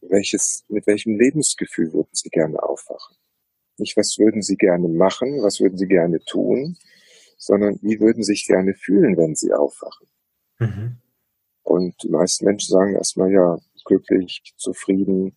welches, 0.00 0.64
mit 0.68 0.86
welchem 0.86 1.18
Lebensgefühl 1.18 1.92
würden 1.92 2.12
Sie 2.12 2.30
gerne 2.30 2.62
aufwachen? 2.62 3.16
Nicht, 3.76 3.94
was 3.98 4.16
würden 4.18 4.40
Sie 4.40 4.56
gerne 4.56 4.88
machen, 4.88 5.42
was 5.42 5.60
würden 5.60 5.76
Sie 5.76 5.86
gerne 5.86 6.20
tun, 6.24 6.78
sondern 7.36 7.78
wie 7.82 8.00
würden 8.00 8.22
Sie 8.22 8.32
sich 8.32 8.46
gerne 8.46 8.72
fühlen, 8.72 9.18
wenn 9.18 9.34
Sie 9.34 9.52
aufwachen? 9.52 10.06
Mhm. 10.60 10.96
Und 11.62 11.94
die 12.02 12.08
meisten 12.08 12.46
Menschen 12.46 12.72
sagen 12.72 12.94
erstmal, 12.94 13.30
ja, 13.30 13.58
glücklich, 13.84 14.54
zufrieden, 14.56 15.36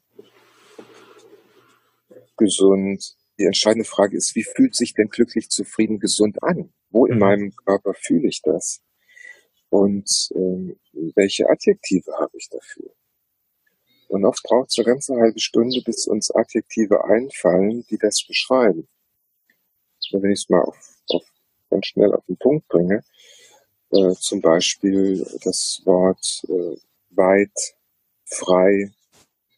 gesund, 2.38 3.17
die 3.38 3.46
entscheidende 3.46 3.88
Frage 3.88 4.18
ist, 4.18 4.36
wie 4.36 4.44
fühlt 4.44 4.76
sich 4.76 4.94
denn 4.94 5.10
glücklich, 5.10 5.50
zufrieden, 5.50 6.00
gesund 6.00 6.42
an? 6.44 6.74
Wo 6.90 7.06
in 7.06 7.16
mhm. 7.16 7.20
meinem 7.20 7.56
Körper 7.56 7.94
fühle 7.94 8.28
ich 8.28 8.42
das? 8.42 8.82
Und 9.70 10.30
ähm, 10.36 10.80
welche 11.16 11.50
Adjektive 11.50 12.14
habe 12.18 12.38
ich 12.38 12.50
dafür? 12.50 12.92
Und 14.08 14.26
oft 14.26 14.42
braucht 14.44 14.70
es 14.70 14.78
eine 14.78 14.86
ganze 14.86 15.16
halbe 15.16 15.40
Stunde, 15.40 15.82
bis 15.86 16.08
uns 16.08 16.32
Adjektive 16.32 17.04
einfallen, 17.04 17.86
die 17.90 17.98
das 17.98 18.26
beschreiben. 18.26 18.88
Und 20.12 20.24
wenn 20.24 20.32
ich 20.32 20.44
es 20.44 20.50
mal 20.50 20.62
auf, 20.62 20.96
auf, 21.10 21.24
ganz 21.70 21.88
schnell 21.88 22.14
auf 22.14 22.26
den 22.26 22.38
Punkt 22.38 22.68
bringe, 22.70 23.04
äh, 23.92 24.14
zum 24.14 24.42
Beispiel 24.42 25.26
das 25.44 25.82
Wort 25.84 26.46
äh, 26.48 26.78
weit, 27.10 27.76
frei, 28.26 28.92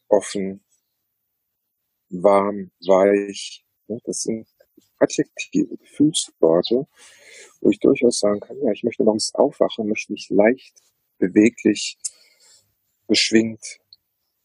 offen, 0.08 0.64
warm, 2.08 2.72
weich, 2.86 3.64
das 4.04 4.22
sind 4.22 4.46
Adjektive, 4.98 5.76
Gefühlsworte, 5.76 6.86
wo 7.60 7.70
ich 7.70 7.78
durchaus 7.80 8.20
sagen 8.20 8.40
kann, 8.40 8.56
ja, 8.62 8.72
ich 8.72 8.84
möchte 8.84 9.02
morgens 9.02 9.34
aufwachen, 9.34 9.88
möchte 9.88 10.12
mich 10.12 10.28
leicht, 10.30 10.74
beweglich, 11.18 11.98
beschwingt, 13.06 13.80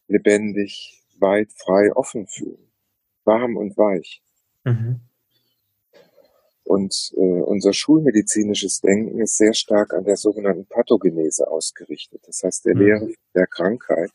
lebendig, 0.08 1.04
weit, 1.18 1.52
frei, 1.52 1.92
offen 1.94 2.26
fühlen. 2.26 2.70
Warm 3.24 3.56
und 3.56 3.76
weich. 3.76 4.22
Mhm. 4.64 5.00
Und 6.64 7.12
äh, 7.16 7.20
unser 7.20 7.72
schulmedizinisches 7.72 8.80
Denken 8.80 9.20
ist 9.20 9.36
sehr 9.36 9.54
stark 9.54 9.94
an 9.94 10.04
der 10.04 10.16
sogenannten 10.16 10.66
Pathogenese 10.66 11.48
ausgerichtet. 11.48 12.22
Das 12.26 12.42
heißt, 12.42 12.64
der 12.64 12.74
mhm. 12.74 12.80
Lehre 12.80 13.14
der 13.34 13.46
Krankheit 13.46 14.10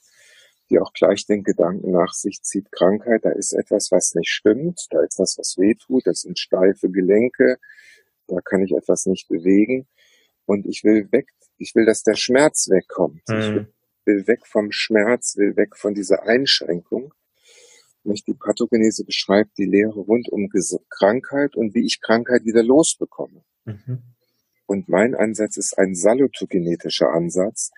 die 0.72 0.80
auch 0.80 0.94
gleich 0.94 1.26
den 1.26 1.44
Gedanken 1.44 1.92
nach 1.92 2.14
sich 2.14 2.42
zieht, 2.42 2.72
Krankheit, 2.72 3.26
da 3.26 3.32
ist 3.32 3.54
etwas, 3.54 3.92
was 3.92 4.16
nicht 4.16 4.30
stimmt, 4.30 4.88
da 4.90 5.02
ist 5.04 5.20
was, 5.20 5.38
was 5.38 5.58
weh 5.58 5.76
tut, 5.76 6.08
das 6.08 6.22
sind 6.22 6.40
steife 6.40 6.90
Gelenke, 6.90 7.58
da 8.28 8.40
kann 8.42 8.64
ich 8.64 8.72
etwas 8.72 9.06
nicht 9.06 9.28
bewegen 9.28 9.88
und 10.46 10.66
ich 10.66 10.84
will 10.84 11.12
weg, 11.12 11.28
ich 11.58 11.76
will, 11.76 11.86
dass 11.86 12.04
der 12.04 12.16
Schmerz 12.16 12.70
wegkommt. 12.70 13.22
Mhm. 13.28 13.36
Ich 13.36 13.50
will, 13.50 13.68
will 14.06 14.28
weg 14.28 14.48
vom 14.48 14.72
Schmerz, 14.72 15.36
will 15.38 15.56
weg 15.58 15.76
von 15.76 15.94
dieser 15.94 16.24
Einschränkung. 16.24 17.14
Nicht 18.04 18.26
die 18.26 18.34
Pathogenese 18.34 19.06
beschreibt 19.06 19.58
die 19.58 19.66
Lehre 19.66 20.00
rund 20.00 20.30
um 20.30 20.50
Krankheit 20.90 21.56
und 21.56 21.76
wie 21.76 21.86
ich 21.86 22.02
Krankheit 22.02 22.46
wieder 22.46 22.64
losbekomme. 22.64 23.44
Mhm. 23.66 24.02
Und 24.66 24.90
mein 24.90 25.14
Ansatz 25.16 25.58
ist 25.58 25.78
ein 25.78 25.94
salutogenetischer 25.94 27.12
Ansatz, 27.12 27.72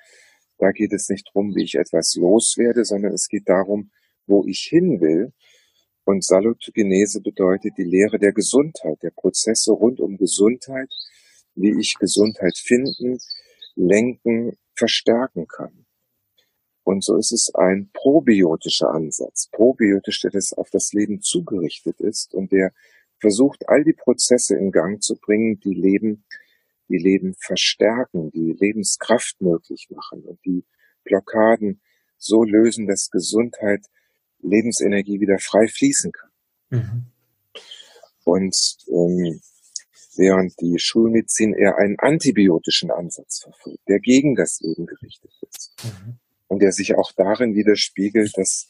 da 0.57 0.71
geht 0.71 0.93
es 0.93 1.09
nicht 1.09 1.27
darum, 1.27 1.55
wie 1.55 1.63
ich 1.63 1.75
etwas 1.75 2.15
loswerde, 2.15 2.85
sondern 2.85 3.13
es 3.13 3.27
geht 3.27 3.49
darum, 3.49 3.91
wo 4.27 4.45
ich 4.45 4.67
hin 4.69 5.01
will. 5.01 5.33
Und 6.05 6.23
Salutogenese 6.23 7.21
bedeutet 7.21 7.73
die 7.77 7.83
Lehre 7.83 8.19
der 8.19 8.33
Gesundheit, 8.33 9.01
der 9.03 9.11
Prozesse 9.11 9.71
rund 9.71 9.99
um 9.99 10.17
Gesundheit, 10.17 10.89
wie 11.55 11.79
ich 11.79 11.95
Gesundheit 11.99 12.57
finden, 12.57 13.17
lenken, 13.75 14.57
verstärken 14.75 15.47
kann. 15.47 15.85
Und 16.83 17.03
so 17.03 17.17
ist 17.17 17.31
es 17.31 17.51
ein 17.55 17.89
probiotischer 17.93 18.89
Ansatz. 18.89 19.47
Probiotisch, 19.51 20.21
der 20.21 20.31
das 20.31 20.51
auf 20.53 20.69
das 20.69 20.91
Leben 20.91 21.21
zugerichtet 21.21 22.01
ist 22.01 22.33
und 22.33 22.51
der 22.51 22.73
versucht, 23.19 23.69
all 23.69 23.85
die 23.85 23.93
Prozesse 23.93 24.57
in 24.57 24.71
Gang 24.71 25.01
zu 25.01 25.15
bringen, 25.15 25.59
die 25.61 25.73
Leben, 25.73 26.25
die 26.89 26.97
Leben 26.97 27.35
verstärken, 27.39 28.31
die 28.31 28.55
Lebenskraft 28.59 29.41
möglich 29.41 29.87
machen 29.89 30.23
und 30.23 30.39
die 30.45 30.63
Blockaden 31.03 31.81
so 32.17 32.43
lösen, 32.43 32.87
dass 32.87 33.09
Gesundheit, 33.09 33.85
Lebensenergie 34.39 35.19
wieder 35.19 35.39
frei 35.39 35.67
fließen 35.67 36.11
kann. 36.11 36.29
Mhm. 36.69 37.05
Und 38.25 38.55
ähm, 38.87 39.41
während 40.15 40.59
die 40.61 40.77
Schulmedizin 40.79 41.53
eher 41.53 41.77
einen 41.77 41.97
antibiotischen 41.99 42.91
Ansatz 42.91 43.41
verfolgt, 43.43 43.87
der 43.87 43.99
gegen 43.99 44.35
das 44.35 44.59
Leben 44.61 44.85
gerichtet 44.85 45.31
ist. 45.49 45.73
Mhm. 45.83 46.17
Und 46.47 46.61
der 46.61 46.71
sich 46.71 46.95
auch 46.95 47.11
darin 47.13 47.55
widerspiegelt, 47.55 48.37
dass 48.37 48.67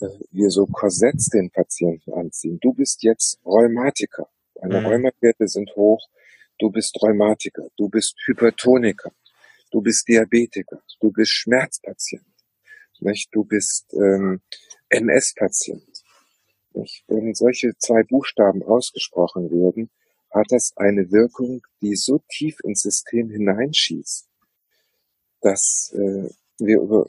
äh, 0.00 0.06
wir 0.30 0.50
so 0.50 0.66
Korsetts 0.66 1.28
den 1.28 1.50
Patienten 1.50 2.12
anziehen. 2.12 2.58
Du 2.60 2.72
bist 2.72 3.02
jetzt 3.02 3.40
Rheumatiker. 3.44 4.28
Deine 4.54 4.80
mhm. 4.80 4.86
Rheumawerte 4.86 5.48
sind 5.48 5.74
hoch. 5.76 6.08
Du 6.58 6.70
bist 6.70 6.96
Rheumatiker. 7.02 7.68
Du 7.76 7.88
bist 7.88 8.14
Hypertoniker. 8.26 9.12
Du 9.70 9.80
bist 9.80 10.08
Diabetiker. 10.08 10.82
Du 11.00 11.12
bist 11.12 11.30
Schmerzpatient. 11.30 12.24
Nicht? 13.00 13.28
Du 13.32 13.44
bist 13.44 13.92
ähm, 13.94 14.40
MS-Patient. 14.88 16.02
Wenn 17.06 17.34
solche 17.34 17.76
zwei 17.78 18.02
Buchstaben 18.02 18.62
ausgesprochen 18.62 19.50
werden, 19.50 19.90
hat 20.30 20.46
das 20.50 20.72
eine 20.76 21.10
Wirkung, 21.10 21.62
die 21.80 21.96
so 21.96 22.20
tief 22.28 22.58
ins 22.64 22.82
System 22.82 23.30
hineinschießt, 23.30 24.28
dass 25.40 25.94
äh, 25.94 26.28
wir 26.58 26.80
über 26.80 27.08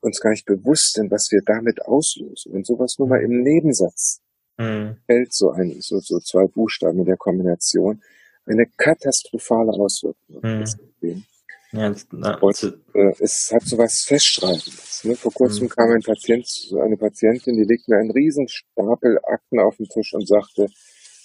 uns 0.00 0.20
gar 0.20 0.30
nicht 0.30 0.46
bewusst 0.46 0.94
sind, 0.94 1.10
was 1.10 1.30
wir 1.30 1.40
damit 1.44 1.82
auslösen. 1.82 2.52
Wenn 2.52 2.64
sowas 2.64 2.96
nur 2.98 3.08
mal 3.08 3.22
im 3.22 3.42
Nebensatz 3.42 4.20
mhm. 4.58 4.98
fällt, 5.06 5.32
so 5.32 5.50
ein, 5.50 5.80
so, 5.80 5.98
so 6.00 6.18
zwei 6.20 6.46
Buchstaben 6.46 7.00
in 7.00 7.06
der 7.06 7.16
Kombination, 7.16 8.02
eine 8.46 8.66
katastrophale 8.76 9.72
Auswirkung 9.72 10.40
mhm. 10.42 11.24
Ja, 11.72 11.94
na, 12.12 12.38
und, 12.38 12.62
äh, 12.94 13.12
es 13.18 13.50
hat 13.52 13.62
so 13.62 13.76
was 13.76 14.02
Festschreibendes. 14.02 15.04
Ne? 15.04 15.16
Vor 15.16 15.32
kurzem 15.32 15.64
mhm. 15.64 15.68
kam 15.70 15.90
ein 15.90 16.00
Patient, 16.00 16.46
eine 16.80 16.96
Patientin, 16.96 17.56
die 17.56 17.64
legte 17.64 17.90
mir 17.90 17.98
einen 17.98 18.12
riesen 18.12 18.48
Stapel 18.48 19.18
Akten 19.24 19.58
auf 19.58 19.76
den 19.76 19.86
Tisch 19.86 20.14
und 20.14 20.26
sagte, 20.26 20.68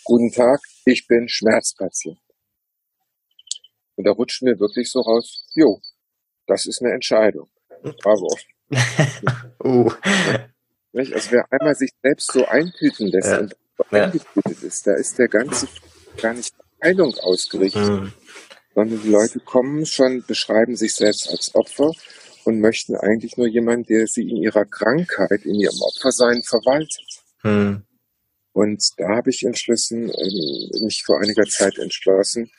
guten 0.03 0.31
Tag, 0.31 0.59
ich 0.85 1.07
bin 1.07 1.29
Schmerzpatient. 1.29 2.19
Und 3.95 4.07
da 4.07 4.11
rutscht 4.11 4.41
mir 4.41 4.59
wirklich 4.59 4.91
so 4.91 5.01
raus, 5.01 5.45
jo, 5.53 5.79
das 6.47 6.65
ist 6.65 6.81
eine 6.81 6.93
Entscheidung. 6.93 7.49
Bravo. 8.01 8.35
uh. 9.63 9.91
Also 10.93 11.31
wer 11.31 11.45
einmal 11.51 11.75
sich 11.75 11.91
selbst 12.01 12.31
so 12.31 12.45
eintüten 12.45 13.07
lässt 13.07 13.29
ja. 13.29 13.39
und 13.39 13.55
eingetütet 13.91 14.63
ist, 14.63 14.87
da 14.87 14.95
ist 14.95 15.17
der 15.17 15.27
ganze 15.27 15.67
gar 16.17 16.33
nicht 16.33 16.53
Heilung 16.81 17.15
ausgerichtet. 17.19 17.89
Mhm 17.89 18.13
sondern 18.73 19.01
die 19.01 19.09
Leute 19.09 19.39
kommen 19.39 19.85
schon, 19.85 20.23
beschreiben 20.25 20.75
sich 20.75 20.95
selbst 20.95 21.29
als 21.29 21.53
Opfer 21.55 21.91
und 22.45 22.59
möchten 22.59 22.95
eigentlich 22.95 23.37
nur 23.37 23.47
jemanden, 23.47 23.85
der 23.85 24.07
sie 24.07 24.23
in 24.23 24.37
ihrer 24.37 24.65
Krankheit, 24.65 25.45
in 25.45 25.55
ihrem 25.55 25.79
Opfersein 25.81 26.41
verwaltet. 26.43 27.23
Hm. 27.41 27.83
Und 28.53 28.83
da 28.97 29.17
habe 29.17 29.29
ich 29.29 29.43
entschlossen, 29.43 30.09
ähm, 30.09 30.83
mich 30.83 31.03
vor 31.05 31.19
einiger 31.19 31.43
Zeit 31.43 31.77
entschlossen, 31.77 32.51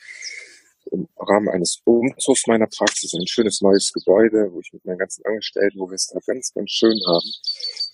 im 0.91 1.07
Rahmen 1.17 1.49
eines 1.49 1.79
Umzugs 1.85 2.45
meiner 2.47 2.67
Praxis, 2.67 3.13
ein 3.13 3.25
schönes 3.25 3.61
neues 3.61 3.91
Gebäude, 3.93 4.51
wo 4.51 4.59
ich 4.59 4.73
mit 4.73 4.85
meinen 4.85 4.97
ganzen 4.97 5.23
Angestellten, 5.25 5.79
wo 5.79 5.87
wir 5.87 5.95
es 5.95 6.07
da 6.07 6.19
ganz, 6.25 6.51
ganz 6.53 6.71
schön 6.71 6.99
haben, 7.07 7.31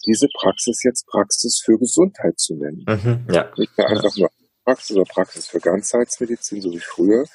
diese 0.06 0.28
Praxis 0.34 0.82
jetzt 0.84 1.06
Praxis 1.06 1.62
für 1.64 1.78
Gesundheit 1.78 2.40
zu 2.40 2.56
nennen. 2.56 2.84
Mhm, 2.88 3.28
ja. 3.32 3.52
Nicht 3.58 3.78
mehr 3.78 3.88
einfach 3.88 4.16
nur 4.18 4.30
Praxis 4.70 4.96
oder 4.96 5.06
Praxis 5.06 5.48
für 5.48 5.60
Ganzheitsmedizin, 5.60 6.62
so 6.62 6.72
wie 6.72 6.80
früher, 6.80 7.26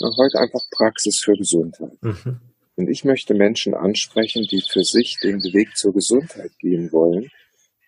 heute 0.00 0.38
einfach 0.40 0.62
Praxis 0.72 1.20
für 1.20 1.34
Gesundheit. 1.34 1.96
Mhm. 2.00 2.40
Und 2.74 2.88
ich 2.88 3.04
möchte 3.04 3.34
Menschen 3.34 3.74
ansprechen, 3.74 4.42
die 4.50 4.64
für 4.68 4.82
sich 4.82 5.18
den 5.22 5.40
Weg 5.44 5.76
zur 5.76 5.92
Gesundheit 5.92 6.50
gehen 6.58 6.90
wollen. 6.90 7.30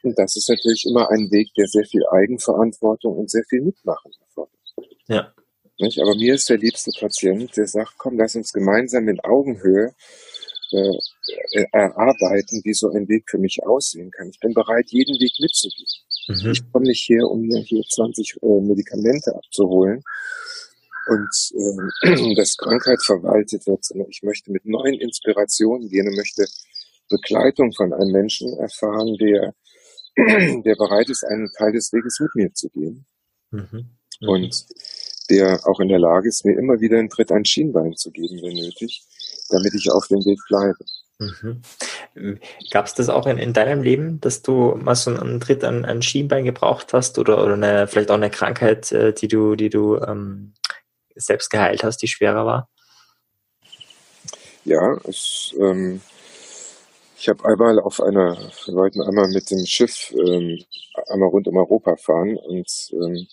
Und 0.05 0.17
das 0.17 0.37
ist 0.37 0.49
natürlich 0.49 0.85
immer 0.87 1.11
ein 1.11 1.29
Weg, 1.33 1.49
der 1.57 1.67
sehr 1.67 1.85
viel 1.87 2.03
Eigenverantwortung 2.07 3.17
und 3.17 3.31
sehr 3.31 3.43
viel 3.49 3.63
Mitmachen 3.63 4.13
erfordert. 4.21 4.55
Ja. 5.09 5.35
Nicht? 5.81 6.01
Aber 6.01 6.15
mir 6.15 6.35
ist 6.35 6.49
der 6.49 6.59
liebste 6.59 6.93
Patient, 6.97 7.57
der 7.57 7.67
sagt, 7.67 7.95
komm, 7.99 8.17
lass 8.17 8.37
uns 8.37 8.53
gemeinsam 8.53 9.09
in 9.09 9.19
Augenhöhe 9.21 9.93
äh, 10.75 11.61
äh, 11.61 11.67
erarbeiten, 11.73 12.61
wie 12.65 12.75
so 12.75 12.91
ein 12.91 13.09
Weg 13.09 13.25
für 13.31 13.39
mich 13.39 13.63
aussehen 13.65 14.11
kann. 14.11 14.29
Ich 14.29 14.41
bin 14.41 14.53
bereit, 14.53 14.87
jeden 14.89 15.15
Weg 15.21 15.33
mitzugehen. 15.41 15.87
Mhm. 16.29 16.53
Ich 16.53 16.73
komme 16.73 16.87
nicht 16.87 17.09
her, 17.09 17.27
um 17.31 17.43
mir 17.43 17.61
hier 17.61 17.83
20 17.83 18.37
äh, 18.43 18.61
Medikamente 18.61 19.35
abzuholen, 19.35 20.03
und 21.07 21.31
äh, 22.03 22.35
dass 22.35 22.57
Krankheit 22.57 23.03
verwaltet 23.03 23.67
wird, 23.67 23.85
sondern 23.85 24.09
ich 24.11 24.23
möchte 24.23 24.51
mit 24.51 24.65
neuen 24.65 25.01
Inspirationen 25.01 25.89
gehen 25.89 26.09
und 26.09 26.17
möchte 26.17 26.45
Begleitung 27.09 27.73
von 27.73 27.93
einem 27.93 28.13
Menschen 28.13 28.57
erfahren, 28.59 29.17
der, 29.19 29.55
der 30.63 30.77
bereit 30.77 31.11
ist, 31.11 31.25
einen 31.25 31.51
Teil 31.57 31.73
des 31.73 31.93
Weges 31.93 32.19
mit 32.21 32.35
mir 32.35 32.53
zu 32.55 32.69
gehen. 32.71 33.07
Mhm. 33.51 33.91
Mhm. 34.21 34.29
Und 34.29 34.67
der 35.31 35.61
auch 35.67 35.81
in 35.81 35.89
der 35.89 35.99
Lage 35.99 36.29
ist, 36.29 36.45
mir 36.45 36.59
immer 36.59 36.81
wieder 36.81 36.99
einen 36.99 37.09
Tritt 37.09 37.33
an 37.33 37.45
Schienbein 37.45 37.95
zu 37.95 38.11
geben, 38.11 38.41
wenn 38.43 38.55
nötig, 38.55 39.05
damit 39.51 39.75
ich 39.75 39.91
auf 39.91 40.07
dem 40.09 40.25
Weg 40.25 40.39
bleibe. 40.49 40.85
Mhm. 41.19 41.63
Gab 42.71 42.87
es 42.87 42.95
das 42.95 43.09
auch 43.09 43.27
in, 43.27 43.39
in 43.39 43.53
deinem 43.53 43.83
Leben, 43.83 44.21
dass 44.21 44.43
du 44.43 44.75
mal 44.77 44.95
so 44.95 45.11
einen 45.11 45.41
Tritt 45.41 45.65
an, 45.65 45.85
an 45.85 46.03
Schienbein 46.03 46.45
gebraucht 46.45 46.93
hast 46.93 47.19
oder, 47.19 47.43
oder 47.43 47.55
eine, 47.55 47.87
vielleicht 47.87 48.11
auch 48.11 48.17
eine 48.17 48.31
Krankheit, 48.31 48.91
äh, 48.93 49.13
die 49.13 49.29
du, 49.29 49.55
die 49.55 49.71
du 49.71 49.97
ähm, 49.99 50.55
selbst 51.15 51.51
geheilt 51.51 51.85
hast, 51.85 51.99
die 51.99 52.09
schwerer 52.09 52.47
war? 52.47 52.69
Ja, 54.65 54.99
es, 55.05 55.55
ähm, 55.59 56.01
ich 57.19 57.29
habe 57.29 57.45
einmal 57.45 57.79
auf 57.81 58.01
einer, 58.01 58.37
wir 58.67 58.75
wollten 58.75 59.03
einmal 59.03 59.29
mit 59.29 59.51
dem 59.51 59.65
Schiff 59.67 60.13
ähm, 60.13 60.59
einmal 61.09 61.29
rund 61.29 61.47
um 61.49 61.57
Europa 61.57 61.97
fahren 61.97 62.37
und 62.37 62.69
ähm, 62.93 63.27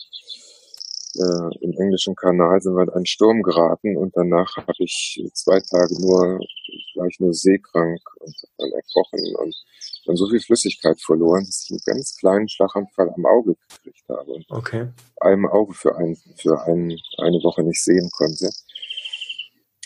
äh, 1.16 1.58
im 1.64 1.74
englischen 1.78 2.16
Kanal 2.16 2.62
sind 2.62 2.76
wir 2.76 2.84
in 2.84 2.90
einen 2.90 3.06
Sturm 3.06 3.42
geraten 3.42 3.98
und 3.98 4.16
danach 4.16 4.56
habe 4.58 4.74
ich 4.80 5.24
zwei 5.34 5.60
Tage 5.60 6.00
nur, 6.02 6.40
war 6.96 7.08
ich 7.08 7.20
nur 7.20 7.34
seekrank 7.34 8.00
und 8.20 8.36
dann 8.58 8.72
erkochen 8.72 9.36
und 9.38 9.56
dann 10.06 10.16
so 10.16 10.28
viel 10.30 10.40
Flüssigkeit 10.40 11.00
verloren, 11.02 11.46
dass 11.46 11.66
ich 11.66 11.72
einen 11.72 11.98
ganz 11.98 12.16
kleinen 12.18 12.50
Schlaganfall 12.50 13.10
am 13.16 13.26
Auge 13.26 13.56
gekriegt 13.56 14.04
habe 14.10 14.32
und 14.32 14.46
okay. 14.50 14.88
einem 15.20 15.48
Auge 15.48 15.74
für, 15.74 15.96
ein, 15.98 16.18
für 16.38 16.62
ein, 16.66 16.98
eine 17.18 17.44
Woche 17.44 17.64
nicht 17.64 17.84
sehen 17.84 18.10
konnte. 18.12 18.50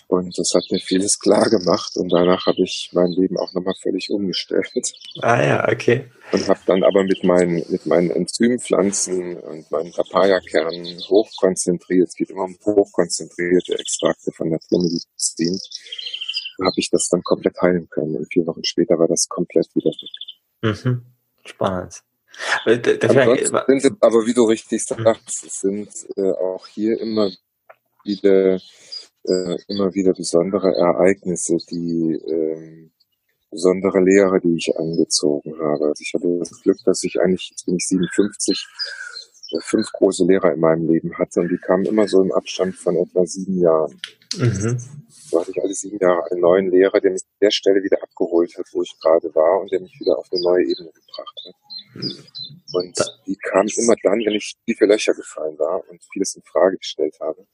Und 0.08 0.38
das 0.38 0.54
hat 0.54 0.64
mir 0.70 0.80
vieles 0.80 1.20
klar 1.20 1.50
gemacht 1.50 1.96
und 1.96 2.10
danach 2.10 2.46
habe 2.46 2.62
ich 2.62 2.92
mein 2.94 3.12
Leben 3.12 3.38
auch 3.38 3.54
nochmal 3.54 3.74
völlig 3.82 4.12
umgestellt. 4.12 4.94
Ah 5.22 5.44
ja, 5.44 5.68
okay. 5.68 6.12
Und 6.32 6.48
habe 6.48 6.60
dann 6.68 6.84
aber 6.84 7.04
mit 7.04 7.24
meinen, 7.24 7.64
mit 7.70 7.86
meinen 7.88 8.12
Enzympflanzen 8.12 9.38
und 9.38 9.72
meinen 9.72 9.92
Papayakernen 9.92 11.00
hochkonzentriert, 11.10 12.10
es 12.10 12.16
geht 12.16 12.30
immer 12.30 12.44
um 12.44 12.56
hochkonzentrierte 12.64 13.80
Extrakte 13.80 14.32
von 14.32 14.50
Naturmedizin, 14.50 15.60
habe 16.62 16.76
ich 16.78 16.90
das 16.92 17.08
dann 17.10 17.24
komplett 17.24 17.60
heilen 17.62 17.90
können. 17.90 18.16
Und 18.16 18.32
vier 18.32 18.46
Wochen 18.46 18.64
später 18.64 19.00
war 19.00 19.08
das 19.08 19.28
komplett 19.28 19.68
wieder 19.74 19.90
weg. 19.90 20.84
Mhm. 20.84 21.02
Spannend. 21.46 22.04
Ansonsten 22.66 23.80
sind 23.80 24.04
aber, 24.04 24.26
wie 24.26 24.34
du 24.34 24.44
richtig 24.46 24.84
sagst, 24.84 25.46
es 25.46 25.62
sind 25.62 25.90
äh, 26.18 26.32
auch 26.32 26.68
hier 26.68 27.00
immer 27.00 27.32
wieder 28.04 28.60
äh, 29.28 29.58
immer 29.68 29.94
wieder 29.94 30.14
besondere 30.14 30.76
Ereignisse, 30.76 31.58
die 31.70 32.20
ähm, 32.28 32.92
besondere 33.50 34.00
Lehre, 34.02 34.40
die 34.42 34.56
ich 34.58 34.78
angezogen 34.78 35.54
habe. 35.60 35.86
Also 35.86 36.02
ich 36.02 36.14
hatte 36.14 36.40
das 36.40 36.62
Glück, 36.62 36.78
dass 36.86 37.04
ich 37.04 37.20
eigentlich, 37.20 37.50
jetzt 37.50 37.66
bin 37.66 37.76
ich 37.76 37.88
57, 37.88 38.68
äh, 39.52 39.60
fünf 39.62 39.92
große 39.92 40.26
Lehrer 40.26 40.54
in 40.54 40.60
meinem 40.60 40.88
Leben 40.88 41.18
hatte 41.18 41.42
und 41.42 41.50
die 41.50 41.58
kamen 41.58 41.86
immer 41.86 42.08
so 42.08 42.22
im 42.22 42.32
Abstand 42.32 42.76
von 42.76 42.96
etwa 42.98 43.26
sieben 43.26 43.60
Jahren. 43.60 44.00
Mhm. 44.38 44.78
So 45.10 45.40
hatte 45.40 45.52
ich 45.52 45.62
alle 45.62 45.74
sieben 45.74 45.98
Jahre 46.00 46.30
einen 46.30 46.42
neuen 46.42 46.70
Lehrer, 46.70 47.00
der 47.00 47.12
mich 47.12 47.24
an 47.24 47.38
der 47.42 47.52
Stelle 47.52 47.82
wieder 47.84 48.02
abgeholt 48.04 48.56
hat, 48.58 48.66
wo 48.74 48.82
ich 48.82 48.94
gerade 49.02 49.34
war 49.34 49.62
und 49.62 49.72
der 49.72 49.80
mich 49.80 49.98
wieder 50.00 50.18
auf 50.18 50.28
eine 50.32 50.42
neue 50.42 50.64
Ebene 50.66 50.92
gebracht 50.92 51.40
hat. 51.48 51.56
Und 52.74 52.98
die 53.26 53.38
kamen 53.38 53.70
immer 53.78 53.96
dann, 54.04 54.20
wenn 54.20 54.34
ich 54.34 54.56
tiefe 54.66 54.86
Löcher 54.86 55.14
gefallen 55.14 55.58
war 55.58 55.82
und 55.90 56.04
vieles 56.12 56.36
in 56.36 56.44
Frage 56.44 56.78
gestellt 56.78 57.16
habe 57.22 57.48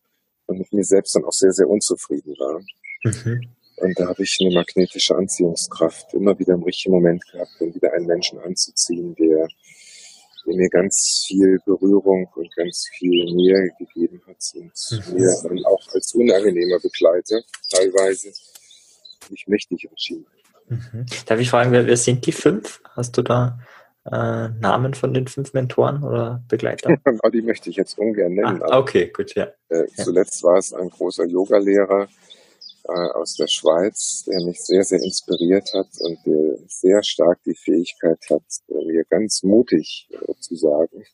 und 0.48 0.60
mit 0.60 0.72
mir 0.74 0.84
selbst 0.84 1.16
dann 1.16 1.26
auch 1.26 1.32
sehr, 1.32 1.52
sehr 1.52 1.70
unzufrieden 1.70 2.36
war. 2.40 2.62
Mhm. 3.04 3.42
Und 3.78 4.00
da 4.00 4.08
habe 4.08 4.22
ich 4.24 4.38
eine 4.42 4.54
magnetische 4.54 5.16
Anziehungskraft 5.16 6.14
immer 6.14 6.38
wieder 6.38 6.54
im 6.54 6.64
richtigen 6.64 6.94
Moment 6.94 7.24
gehabt, 7.32 7.52
um 7.60 7.74
wieder 7.74 7.92
einen 7.94 8.06
Menschen 8.06 8.40
anzuziehen, 8.40 9.16
der, 9.16 9.48
der 10.46 10.56
mir 10.56 10.70
ganz 10.70 11.26
viel 11.28 11.58
Berührung 11.66 12.28
und 12.36 12.56
ganz 12.56 12.88
viel 12.98 13.26
Nähe 13.34 13.72
gegeben 13.80 14.22
hat 14.28 14.38
und 14.54 14.72
mhm. 14.92 15.14
mir 15.16 15.36
dann 15.44 15.66
auch 15.66 15.88
als 15.94 16.14
unangenehmer 16.14 16.80
Begleiter 16.80 17.42
teilweise 17.72 18.32
mich 19.30 19.48
mächtig 19.48 19.86
entschieden 19.90 20.26
hat. 20.28 20.42
Mhm. 20.94 21.06
Darf 21.26 21.40
ich 21.40 21.50
fragen, 21.50 21.72
wer, 21.72 21.88
wer, 21.88 21.98
sind 21.98 22.26
die 22.26 22.32
fünf? 22.32 22.82
Hast 22.96 23.18
du 23.18 23.24
da 23.24 23.60
äh, 24.06 24.50
Namen 24.50 24.94
von 24.94 25.14
den 25.14 25.28
fünf 25.28 25.54
Mentoren 25.54 26.04
oder 26.04 26.44
Begleitern? 26.48 27.00
die 27.34 27.42
möchte 27.42 27.70
ich 27.70 27.76
jetzt 27.76 27.98
ungern 27.98 28.34
nennen. 28.34 28.62
Ah, 28.64 28.80
okay, 28.80 29.12
gut, 29.16 29.36
ja. 29.36 29.48
Äh, 29.70 29.86
zuletzt 29.96 30.44
war 30.44 30.58
es 30.58 30.74
ein 30.74 30.90
großer 30.90 31.26
Yogalehrer 31.26 32.08
äh, 32.86 32.92
aus 32.92 33.36
der 33.36 33.48
Schweiz, 33.48 34.24
der 34.26 34.44
mich 34.44 34.60
sehr, 34.62 34.84
sehr 34.84 35.02
inspiriert 35.02 35.70
hat 35.74 35.88
und 36.00 36.18
der 36.26 36.58
sehr 36.68 37.04
stark 37.04 37.40
die 37.44 37.56
Fähigkeit 37.56 38.20
hat, 38.30 38.44
mir 38.68 39.04
ganz 39.06 39.44
mutig 39.44 40.10
äh, 40.12 40.34
zu 40.40 40.56
sagen, 40.56 41.06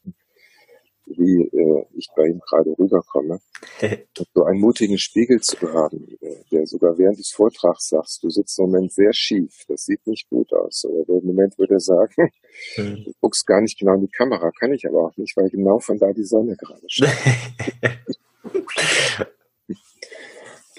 wie 1.07 1.41
äh, 1.41 1.85
ich 1.93 2.07
bei 2.15 2.27
ihm 2.27 2.39
gerade 2.39 2.75
rüberkomme. 2.77 3.39
so 4.33 4.43
einen 4.43 4.59
mutigen 4.59 4.97
Spiegel 4.97 5.39
zu 5.41 5.57
haben, 5.73 6.07
äh, 6.21 6.43
der 6.51 6.65
sogar 6.65 6.97
während 6.97 7.19
des 7.19 7.31
Vortrags 7.31 7.87
sagt, 7.87 8.19
du 8.21 8.29
sitzt 8.29 8.59
im 8.59 8.65
Moment 8.65 8.93
sehr 8.93 9.13
schief, 9.13 9.63
das 9.67 9.85
sieht 9.85 10.05
nicht 10.05 10.29
gut 10.29 10.51
aus. 10.53 10.85
Oder 10.85 11.19
im 11.19 11.27
Moment 11.27 11.57
würde 11.57 11.75
er 11.75 11.79
sagen, 11.79 12.29
hm. 12.75 13.03
du 13.05 13.11
guckst 13.21 13.45
gar 13.45 13.61
nicht 13.61 13.79
genau 13.79 13.95
in 13.95 14.01
die 14.01 14.11
Kamera, 14.11 14.51
kann 14.59 14.73
ich 14.73 14.85
aber 14.87 15.05
auch 15.05 15.17
nicht, 15.17 15.35
weil 15.37 15.49
genau 15.49 15.79
von 15.79 15.97
da 15.97 16.11
die 16.11 16.25
Sonne 16.25 16.55
gerade 16.55 16.87
steht. 16.87 17.09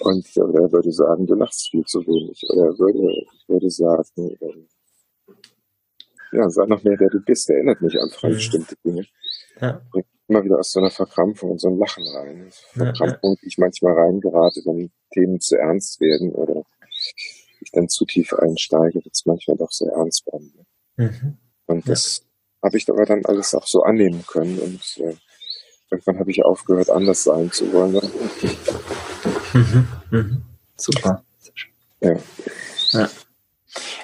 Und 0.01 0.25
oder 0.37 0.61
er 0.61 0.71
würde 0.71 0.93
sagen, 0.93 1.25
du 1.25 1.35
lachst 1.35 1.71
viel 1.71 1.83
zu 1.83 1.99
wenig. 2.07 2.41
Oder 2.49 2.67
er 2.67 2.79
würde, 2.79 3.25
würde 3.47 3.69
sagen, 3.69 4.37
ähm, 4.41 4.69
ja, 6.31 6.49
sag 6.49 6.69
noch 6.69 6.83
mehr, 6.83 6.95
wer 6.99 7.09
du 7.09 7.19
bist. 7.19 7.49
Erinnert 7.49 7.81
mich 7.81 7.99
an 7.99 8.09
mhm. 8.09 8.33
bestimmte 8.33 8.75
Dinge. 8.85 9.05
Ja. 9.59 9.81
Immer 10.29 10.43
wieder 10.43 10.59
aus 10.59 10.71
so 10.71 10.79
einer 10.79 10.91
Verkrampfung 10.91 11.51
und 11.51 11.59
so 11.59 11.69
ein 11.69 11.77
Lachen 11.77 12.07
rein. 12.07 12.51
Verkrampfung, 12.73 13.35
die 13.41 13.47
ich 13.47 13.57
manchmal 13.57 13.93
reingerate, 13.93 14.61
wenn 14.65 14.91
Themen 15.11 15.39
zu 15.39 15.57
ernst 15.57 15.99
werden 15.99 16.31
oder 16.31 16.63
ich 17.61 17.71
dann 17.71 17.89
zu 17.89 18.05
tief 18.05 18.33
einsteige, 18.33 19.03
wird 19.03 19.13
es 19.13 19.25
manchmal 19.25 19.57
doch 19.57 19.71
sehr 19.71 19.91
ernst 19.91 20.25
werden. 20.27 20.53
Mhm. 20.97 21.37
Und 21.65 21.89
das 21.89 22.19
ja. 22.19 22.67
habe 22.67 22.77
ich 22.77 22.89
aber 22.89 23.05
dann 23.05 23.25
alles 23.25 23.55
auch 23.55 23.65
so 23.65 23.81
annehmen 23.81 24.23
können 24.27 24.59
und 24.59 24.81
äh, 24.97 25.15
irgendwann 25.89 26.19
habe 26.19 26.31
ich 26.31 26.45
aufgehört, 26.45 26.89
anders 26.89 27.23
sein 27.23 27.51
zu 27.51 27.71
wollen. 27.73 27.99
Mhm. 29.53 29.87
Mhm. 30.11 30.41
Super. 30.77 31.23
Ja. 32.01 32.15
ja. 32.91 33.09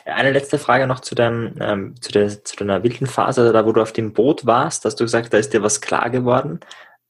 Eine 0.05 0.31
letzte 0.31 0.57
Frage 0.57 0.87
noch 0.87 0.99
zu, 0.99 1.15
deinem, 1.15 1.55
ähm, 1.59 1.95
zu, 2.01 2.11
der, 2.11 2.43
zu 2.43 2.55
deiner 2.57 2.83
wilden 2.83 3.07
Phase, 3.07 3.51
da 3.51 3.65
wo 3.65 3.71
du 3.71 3.81
auf 3.81 3.93
dem 3.93 4.13
Boot 4.13 4.45
warst, 4.45 4.85
hast 4.85 4.99
du 4.99 5.03
gesagt, 5.03 5.33
da 5.33 5.37
ist 5.37 5.53
dir 5.53 5.63
was 5.63 5.81
klar 5.81 6.09
geworden. 6.09 6.59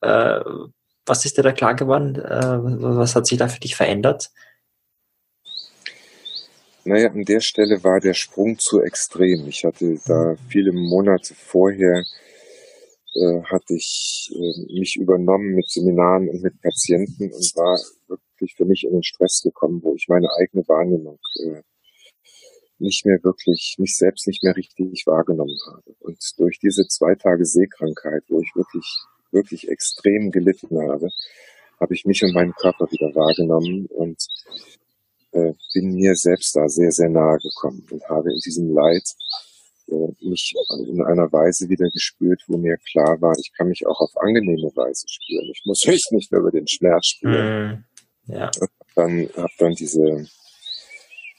Äh, 0.02 0.40
was 1.06 1.26
ist 1.26 1.38
dir 1.38 1.44
da 1.44 1.52
klar 1.52 1.76
geworden? 1.76 2.16
Äh, 2.16 2.58
was 3.00 3.16
hat 3.16 3.28
sich 3.28 3.38
da 3.38 3.48
für 3.48 3.60
dich 3.60 3.76
verändert? 3.76 4.32
Naja, 6.84 7.10
an 7.10 7.24
der 7.24 7.42
Stelle 7.42 7.84
war 7.84 8.00
der 8.00 8.14
Sprung 8.14 8.60
zu 8.60 8.82
extrem. 8.82 9.48
Ich 9.48 9.64
hatte 9.64 10.00
da 10.06 10.36
viele 10.50 10.72
Monate 10.72 11.34
vorher 11.34 12.04
äh, 13.16 13.42
hatte 13.44 13.74
ich 13.76 14.30
äh, 14.36 14.74
mich 14.80 14.98
übernommen 14.98 15.56
mit 15.56 15.70
Seminaren 15.70 16.30
und 16.30 16.44
mit 16.44 16.62
Patienten 16.62 17.32
und 17.32 17.56
war 17.56 17.80
wirklich 18.08 18.54
für 18.56 18.66
mich 18.66 18.84
in 18.84 18.92
den 18.92 19.04
Stress 19.04 19.42
gekommen, 19.42 19.82
wo 19.84 19.96
ich 19.96 20.08
meine 20.10 20.28
eigene 20.38 20.68
Wahrnehmung 20.68 21.18
äh, 21.46 21.62
nicht 22.78 23.06
mehr 23.06 23.20
wirklich, 23.24 23.76
mich 23.80 23.96
selbst 23.96 24.28
nicht 24.28 24.44
mehr 24.44 24.56
richtig 24.56 25.06
wahrgenommen 25.06 25.58
habe. 25.68 25.96
Und 26.00 26.20
durch 26.38 26.60
diese 26.60 26.88
zwei 26.88 27.16
Tage 27.16 27.46
Seekrankheit, 27.46 28.24
wo 28.28 28.42
ich 28.42 28.52
wirklich, 28.56 28.86
wirklich 29.32 29.70
extrem 29.70 30.32
gelitten 30.32 30.80
habe, 30.80 31.10
habe 31.80 31.94
ich 31.94 32.06
mich 32.06 32.24
und 32.24 32.34
meinen 32.34 32.54
Körper 32.54 32.90
wieder 32.92 33.14
wahrgenommen 33.16 33.86
und 33.88 34.18
äh, 35.32 35.54
bin 35.74 35.96
mir 35.96 36.16
selbst 36.16 36.56
da 36.56 36.68
sehr, 36.68 36.92
sehr 36.92 37.10
nahe 37.10 37.38
gekommen 37.38 37.86
und 37.92 38.08
habe 38.10 38.32
in 38.32 38.40
diesem 38.46 38.74
Leid 38.74 39.04
äh, 39.88 40.26
mich 40.26 40.54
in 40.88 41.02
einer 41.04 41.32
Weise 41.32 41.70
wieder 41.70 41.90
gespürt, 41.90 42.42
wo 42.48 42.58
mir 42.58 42.78
klar 42.92 43.20
war, 43.22 43.38
ich 43.38 43.52
kann 43.54 43.68
mich 43.68 43.86
auch 43.86 44.00
auf 44.00 44.18
angenehme 44.18 44.72
Weise 44.76 45.06
spüren. 45.08 45.50
Ich 45.54 45.62
muss 45.66 45.86
mich 45.86 46.06
nicht 46.12 46.32
nur 46.32 46.42
über 46.42 46.52
den 46.52 46.68
Schmerz 46.68 47.08
spüren. 47.08 47.86
Mm, 48.28 48.32
ja. 48.32 48.52
Und 48.60 48.70
dann 48.96 49.30
habe 49.36 49.54
dann 49.60 49.76
diese 49.76 50.28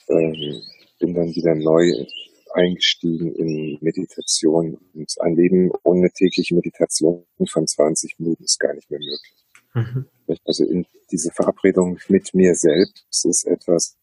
ähm, 0.09 0.61
bin 0.97 1.13
dann 1.13 1.33
wieder 1.35 1.55
neu 1.55 2.05
eingestiegen 2.53 3.35
in 3.35 3.77
Meditation 3.81 4.77
und 4.93 5.15
ein 5.19 5.35
Leben 5.35 5.71
ohne 5.83 6.09
tägliche 6.11 6.55
Meditation 6.55 7.25
von 7.47 7.67
20 7.67 8.19
Minuten 8.19 8.43
ist 8.43 8.59
gar 8.59 8.73
nicht 8.73 8.89
mehr 8.89 8.99
möglich. 8.99 9.33
Mhm. 9.73 10.05
Also 10.45 10.65
in 10.65 10.85
diese 11.11 11.31
Verabredung 11.31 11.99
mit 12.09 12.33
mir 12.33 12.55
selbst 12.55 13.25
ist 13.25 13.45
etwas, 13.45 13.97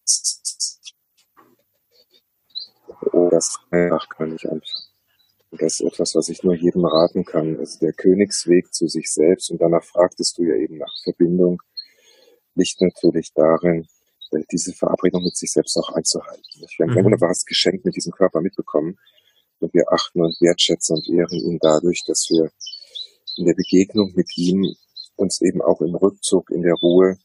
das 3.31 3.59
einfach 3.71 4.09
kann 4.09 4.35
ich 4.35 4.45
anfangen. 4.45 4.63
Das 5.53 5.81
ist 5.81 5.83
etwas, 5.83 6.15
was 6.15 6.29
ich 6.29 6.43
nur 6.43 6.55
jedem 6.55 6.85
raten 6.85 7.25
kann. 7.25 7.59
Also 7.59 7.79
der 7.81 7.93
Königsweg 7.93 8.73
zu 8.73 8.89
sich 8.89 9.13
selbst 9.13 9.51
und 9.51 9.61
danach 9.61 9.85
fragtest 9.85 10.39
du 10.39 10.45
ja 10.45 10.57
eben 10.57 10.79
nach 10.79 10.93
Verbindung, 11.05 11.63
liegt 12.55 12.81
natürlich 12.81 13.33
darin, 13.35 13.87
diese 14.51 14.73
Verabredung 14.73 15.23
mit 15.23 15.37
sich 15.37 15.53
selbst 15.53 15.77
auch 15.77 15.91
einzuhalten. 15.91 16.43
Wir 16.55 16.87
haben 16.87 16.91
ein 16.91 17.01
mhm. 17.01 17.05
wunderbares 17.05 17.45
Geschenk 17.45 17.85
mit 17.85 17.97
diesem 17.97 18.13
Körper 18.13 18.41
mitbekommen 18.41 18.99
und 19.61 19.73
wir 19.75 19.85
achten 19.91 20.21
und 20.21 20.41
wertschätzen 20.41 20.97
und 20.97 21.09
ehren 21.09 21.39
ihn 21.39 21.59
dadurch, 21.61 22.03
dass 22.07 22.27
wir 22.31 22.51
in 23.37 23.47
der 23.47 23.55
Begegnung 23.55 24.13
mit 24.15 24.37
ihm 24.37 24.75
uns 25.17 25.41
eben 25.41 25.63
auch 25.63 25.81
im 25.81 25.95
Rückzug, 25.95 26.51
in 26.51 26.63
der 26.63 26.75
Ruhe 26.75 27.19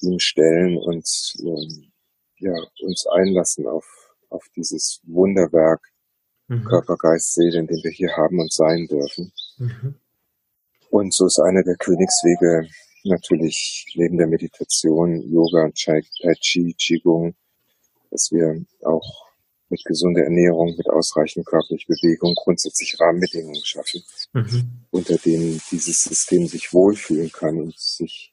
ihm 0.00 0.18
stellen 0.18 0.76
und 0.78 1.06
ähm, 1.40 1.92
ja, 2.38 2.54
uns 2.82 3.06
einlassen 3.06 3.66
auf, 3.66 3.86
auf 4.28 4.44
dieses 4.56 5.00
Wunderwerk 5.04 5.80
mhm. 6.48 6.64
Körper, 6.64 6.96
Geist, 6.96 7.34
Seele, 7.34 7.60
in 7.60 7.66
dem 7.66 7.82
wir 7.82 7.90
hier 7.90 8.16
haben 8.16 8.38
und 8.40 8.52
sein 8.52 8.86
dürfen. 8.86 9.32
Mhm. 9.58 9.94
Und 10.90 11.14
so 11.14 11.26
ist 11.26 11.40
einer 11.40 11.62
der 11.62 11.76
Königswege 11.76 12.68
natürlich 13.04 13.86
neben 13.96 14.18
der 14.18 14.26
Meditation, 14.26 15.22
Yoga, 15.30 15.70
Tai 15.74 16.02
Chi, 16.40 16.74
Qigong, 16.78 17.34
dass 18.10 18.30
wir 18.30 18.64
auch 18.82 19.24
mit 19.68 19.84
gesunder 19.84 20.22
Ernährung, 20.22 20.74
mit 20.76 20.88
ausreichend 20.88 21.46
körperlicher 21.46 21.88
Bewegung 21.88 22.34
grundsätzlich 22.34 22.96
Rahmenbedingungen 22.98 23.64
schaffen, 23.64 24.02
mhm. 24.32 24.84
unter 24.90 25.16
denen 25.16 25.60
dieses 25.70 26.02
System 26.02 26.46
sich 26.46 26.72
wohlfühlen 26.72 27.30
kann 27.32 27.60
und 27.60 27.78
sich 27.78 28.32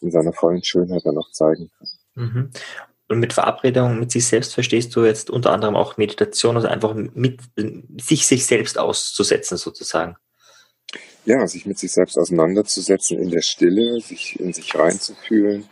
in 0.00 0.10
seiner 0.10 0.32
vollen 0.32 0.64
Schönheit 0.64 1.02
dann 1.04 1.18
auch 1.18 1.30
zeigen 1.30 1.70
kann. 1.78 1.88
Mhm. 2.14 2.50
Und 3.08 3.18
mit 3.18 3.32
Verabredung 3.32 3.98
mit 3.98 4.10
sich 4.10 4.26
selbst 4.26 4.54
verstehst 4.54 4.94
du 4.94 5.04
jetzt 5.04 5.30
unter 5.30 5.52
anderem 5.52 5.74
auch 5.74 5.96
Meditation, 5.96 6.56
also 6.56 6.68
einfach 6.68 6.94
mit 6.94 7.40
sich 8.00 8.26
sich 8.26 8.46
selbst 8.46 8.78
auszusetzen 8.78 9.56
sozusagen 9.56 10.16
ja, 11.30 11.46
sich 11.46 11.64
mit 11.64 11.78
sich 11.78 11.92
selbst 11.92 12.18
auseinanderzusetzen 12.18 13.18
in 13.18 13.30
der 13.30 13.42
Stille, 13.42 14.00
sich 14.00 14.38
in 14.40 14.52
sich 14.52 14.74
reinzufühlen 14.74 15.68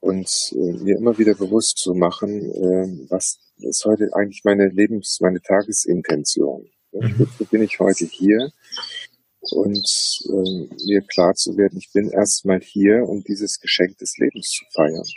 und 0.00 0.28
äh, 0.52 0.72
mir 0.82 0.96
immer 0.96 1.18
wieder 1.18 1.34
bewusst 1.34 1.76
zu 1.76 1.92
machen, 1.94 2.50
äh, 2.50 3.10
was 3.10 3.38
ist 3.58 3.84
heute 3.84 4.08
eigentlich 4.14 4.42
meine 4.44 4.68
Lebens-, 4.68 5.18
meine 5.20 5.42
Tagesintention. 5.42 6.70
Mhm. 6.92 7.18
Wofür 7.18 7.46
bin 7.46 7.62
ich 7.62 7.78
heute 7.80 8.06
hier? 8.06 8.50
Und 9.40 9.86
äh, 10.24 10.84
mir 10.86 11.02
klar 11.02 11.34
zu 11.34 11.56
werden, 11.58 11.78
ich 11.78 11.90
bin 11.92 12.08
erstmal 12.08 12.60
hier, 12.60 13.02
um 13.02 13.22
dieses 13.24 13.60
Geschenk 13.60 13.98
des 13.98 14.16
Lebens 14.16 14.48
zu 14.48 14.64
feiern. 14.72 15.08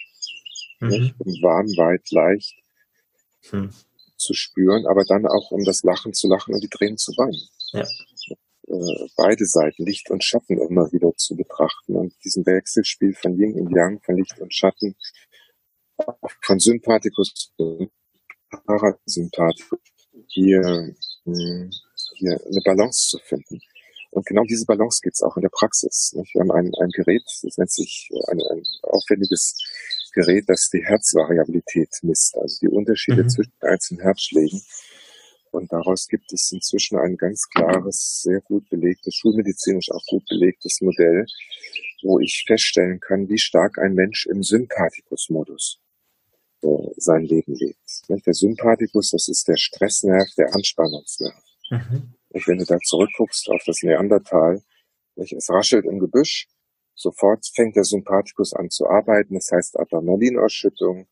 Mhm. 0.81 1.13
Um 1.19 1.31
warm, 1.41 1.67
weit, 1.77 2.11
leicht 2.11 2.55
mhm. 3.53 3.69
zu 4.17 4.33
spüren, 4.33 4.85
aber 4.85 5.05
dann 5.05 5.25
auch 5.25 5.51
um 5.51 5.63
das 5.63 5.83
Lachen 5.83 6.13
zu 6.13 6.27
lachen 6.27 6.53
und 6.53 6.61
die 6.61 6.69
Tränen 6.69 6.97
zu 6.97 7.13
weinen. 7.13 7.47
Ja 7.71 7.85
äh, 8.67 9.07
beide 9.15 9.45
Seiten, 9.45 9.85
Licht 9.85 10.09
und 10.09 10.23
Schatten, 10.23 10.59
immer 10.59 10.91
wieder 10.91 11.11
zu 11.17 11.35
betrachten 11.35 11.95
und 11.95 12.13
diesen 12.23 12.45
Wechselspiel 12.45 13.13
von 13.13 13.37
Yin 13.37 13.53
und 13.59 13.75
Yang, 13.75 14.01
von 14.01 14.17
Licht 14.17 14.39
und 14.39 14.53
Schatten, 14.53 14.95
von 16.41 16.59
Sympathikus 16.59 17.51
zu 17.55 17.89
Parasympathikus, 18.49 19.79
hier, 20.27 20.61
hm, 21.25 21.71
hier 22.15 22.39
eine 22.45 22.61
Balance 22.63 23.09
zu 23.09 23.19
finden. 23.19 23.61
Und 24.11 24.25
genau 24.25 24.43
diese 24.43 24.65
Balance 24.65 25.01
gibt 25.03 25.15
es 25.15 25.21
auch 25.21 25.35
in 25.35 25.41
der 25.41 25.49
Praxis. 25.49 26.15
Wir 26.15 26.41
haben 26.41 26.51
ein, 26.51 26.71
ein 26.81 26.89
Gerät, 26.91 27.23
das 27.43 27.57
nennt 27.57 27.71
sich 27.71 28.09
ein, 28.29 28.39
ein 28.39 28.63
aufwendiges 28.83 29.55
Gerät, 30.13 30.45
das 30.47 30.69
die 30.71 30.83
Herzvariabilität 30.83 31.89
misst, 32.01 32.37
also 32.37 32.57
die 32.61 32.69
Unterschiede 32.69 33.23
mhm. 33.23 33.29
zwischen 33.29 33.53
einzelnen 33.59 34.01
Herzschlägen. 34.01 34.61
Und 35.55 35.71
daraus 35.71 36.07
gibt 36.07 36.31
es 36.33 36.51
inzwischen 36.51 36.97
ein 36.97 37.15
ganz 37.15 37.47
klares, 37.49 38.21
sehr 38.21 38.41
gut 38.41 38.69
belegtes, 38.69 39.15
schulmedizinisch 39.15 39.89
auch 39.91 40.03
gut 40.07 40.25
belegtes 40.27 40.81
Modell, 40.81 41.25
wo 42.03 42.19
ich 42.19 42.43
feststellen 42.45 42.99
kann, 42.99 43.29
wie 43.29 43.37
stark 43.37 43.77
ein 43.79 43.93
Mensch 43.93 44.25
im 44.25 44.43
Sympathikus-Modus 44.43 45.79
äh, 46.61 46.67
sein 46.97 47.23
Leben 47.23 47.55
lebt. 47.55 47.79
Der 48.09 48.33
Sympathikus, 48.33 49.11
das 49.11 49.29
ist 49.29 49.47
der 49.47 49.55
Stressnerv, 49.55 50.27
der 50.37 50.53
Anspannungsnerv. 50.53 51.41
Mhm. 51.69 52.13
Wenn 52.31 52.57
du 52.57 52.65
da 52.65 52.77
zurückguckst 52.77 53.49
auf 53.49 53.63
das 53.65 53.81
Neandertal, 53.81 54.61
es 55.15 55.49
raschelt 55.49 55.85
im 55.85 55.99
Gebüsch, 55.99 56.47
sofort 56.95 57.45
fängt 57.55 57.77
der 57.77 57.85
Sympathikus 57.85 58.53
an 58.53 58.69
zu 58.69 58.87
arbeiten, 58.87 59.35
das 59.35 59.49
heißt 59.51 59.79
Adrenalinausschüttung, 59.79 61.07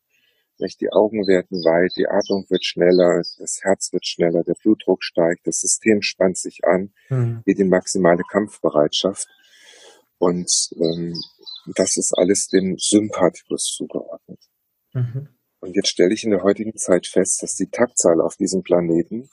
Die 0.58 0.92
Augen 0.92 1.26
werden 1.26 1.64
weit, 1.64 1.92
die 1.96 2.06
Atmung 2.06 2.46
wird 2.48 2.64
schneller, 2.64 3.22
das 3.38 3.60
Herz 3.62 3.92
wird 3.92 4.06
schneller, 4.06 4.42
der 4.44 4.54
Blutdruck 4.54 5.02
steigt, 5.02 5.46
das 5.46 5.60
System 5.60 6.00
spannt 6.00 6.38
sich 6.38 6.60
an, 6.64 6.92
mhm. 7.08 7.42
geht 7.44 7.58
in 7.58 7.68
maximale 7.68 8.22
Kampfbereitschaft. 8.30 9.26
Und 10.18 10.50
ähm, 10.76 11.14
das 11.74 11.96
ist 11.96 12.12
alles 12.16 12.48
dem 12.48 12.76
Sympathikus 12.78 13.74
zugeordnet. 13.76 14.38
Mhm. 14.92 15.28
Und 15.60 15.74
jetzt 15.76 15.88
stelle 15.88 16.14
ich 16.14 16.24
in 16.24 16.30
der 16.30 16.42
heutigen 16.42 16.76
Zeit 16.76 17.06
fest, 17.06 17.42
dass 17.42 17.56
die 17.56 17.70
Taktzahl 17.70 18.20
auf 18.20 18.36
diesem 18.36 18.62
Planeten 18.62 19.28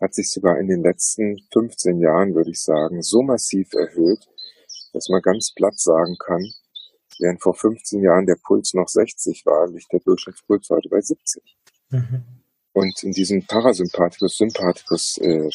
hat 0.00 0.14
sich 0.14 0.30
sogar 0.30 0.58
in 0.58 0.68
den 0.68 0.82
letzten 0.82 1.38
15 1.52 2.00
Jahren, 2.00 2.34
würde 2.34 2.50
ich 2.50 2.62
sagen, 2.62 3.02
so 3.02 3.22
massiv 3.22 3.72
erhöht, 3.72 4.26
dass 4.92 5.08
man 5.08 5.22
ganz 5.22 5.52
platt 5.54 5.78
sagen 5.78 6.16
kann, 6.18 6.42
während 7.20 7.42
vor 7.42 7.54
15 7.54 8.02
Jahren 8.02 8.26
der 8.26 8.36
Puls 8.42 8.74
noch 8.74 8.88
60 8.88 9.44
war, 9.46 9.68
liegt 9.68 9.92
der 9.92 10.00
Durchschnittspuls 10.00 10.68
heute 10.70 10.88
bei 10.88 11.00
70. 11.00 11.42
Mhm. 11.90 12.24
Und 12.72 13.02
in 13.02 13.12
diesem 13.12 13.46
Parasympathikus, 13.46 14.36
Sympathikus 14.36 15.18
äh, 15.18 15.50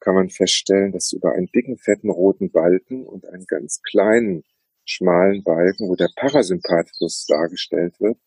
kann 0.00 0.14
man 0.14 0.28
feststellen, 0.28 0.92
dass 0.92 1.12
über 1.12 1.32
einen 1.32 1.46
dicken, 1.46 1.78
fetten 1.78 2.10
roten 2.10 2.50
Balken 2.50 3.06
und 3.06 3.26
einen 3.26 3.46
ganz 3.46 3.80
kleinen, 3.82 4.44
schmalen 4.84 5.42
Balken, 5.42 5.88
wo 5.88 5.96
der 5.96 6.10
Parasympathikus 6.14 7.24
dargestellt 7.26 7.98
wird, 8.00 8.18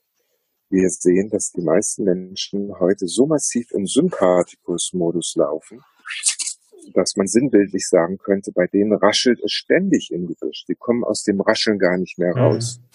wir 0.69 0.89
sehen, 0.89 1.29
dass 1.29 1.51
die 1.51 1.61
meisten 1.61 2.03
Menschen 2.03 2.77
heute 2.79 3.07
so 3.07 3.25
massiv 3.25 3.71
im 3.71 3.85
Sympathikus-Modus 3.85 5.35
laufen, 5.35 5.81
dass 6.93 7.15
man 7.15 7.27
sinnbildlich 7.27 7.87
sagen 7.87 8.17
könnte, 8.17 8.51
bei 8.51 8.67
denen 8.67 8.93
raschelt 8.93 9.39
es 9.43 9.51
ständig 9.51 10.11
im 10.11 10.27
Gebüsch. 10.27 10.65
Die 10.67 10.75
kommen 10.75 11.03
aus 11.03 11.23
dem 11.23 11.41
Rascheln 11.41 11.79
gar 11.79 11.97
nicht 11.97 12.17
mehr 12.17 12.35
mhm. 12.35 12.41
raus. 12.41 12.79
Mhm. 12.79 12.87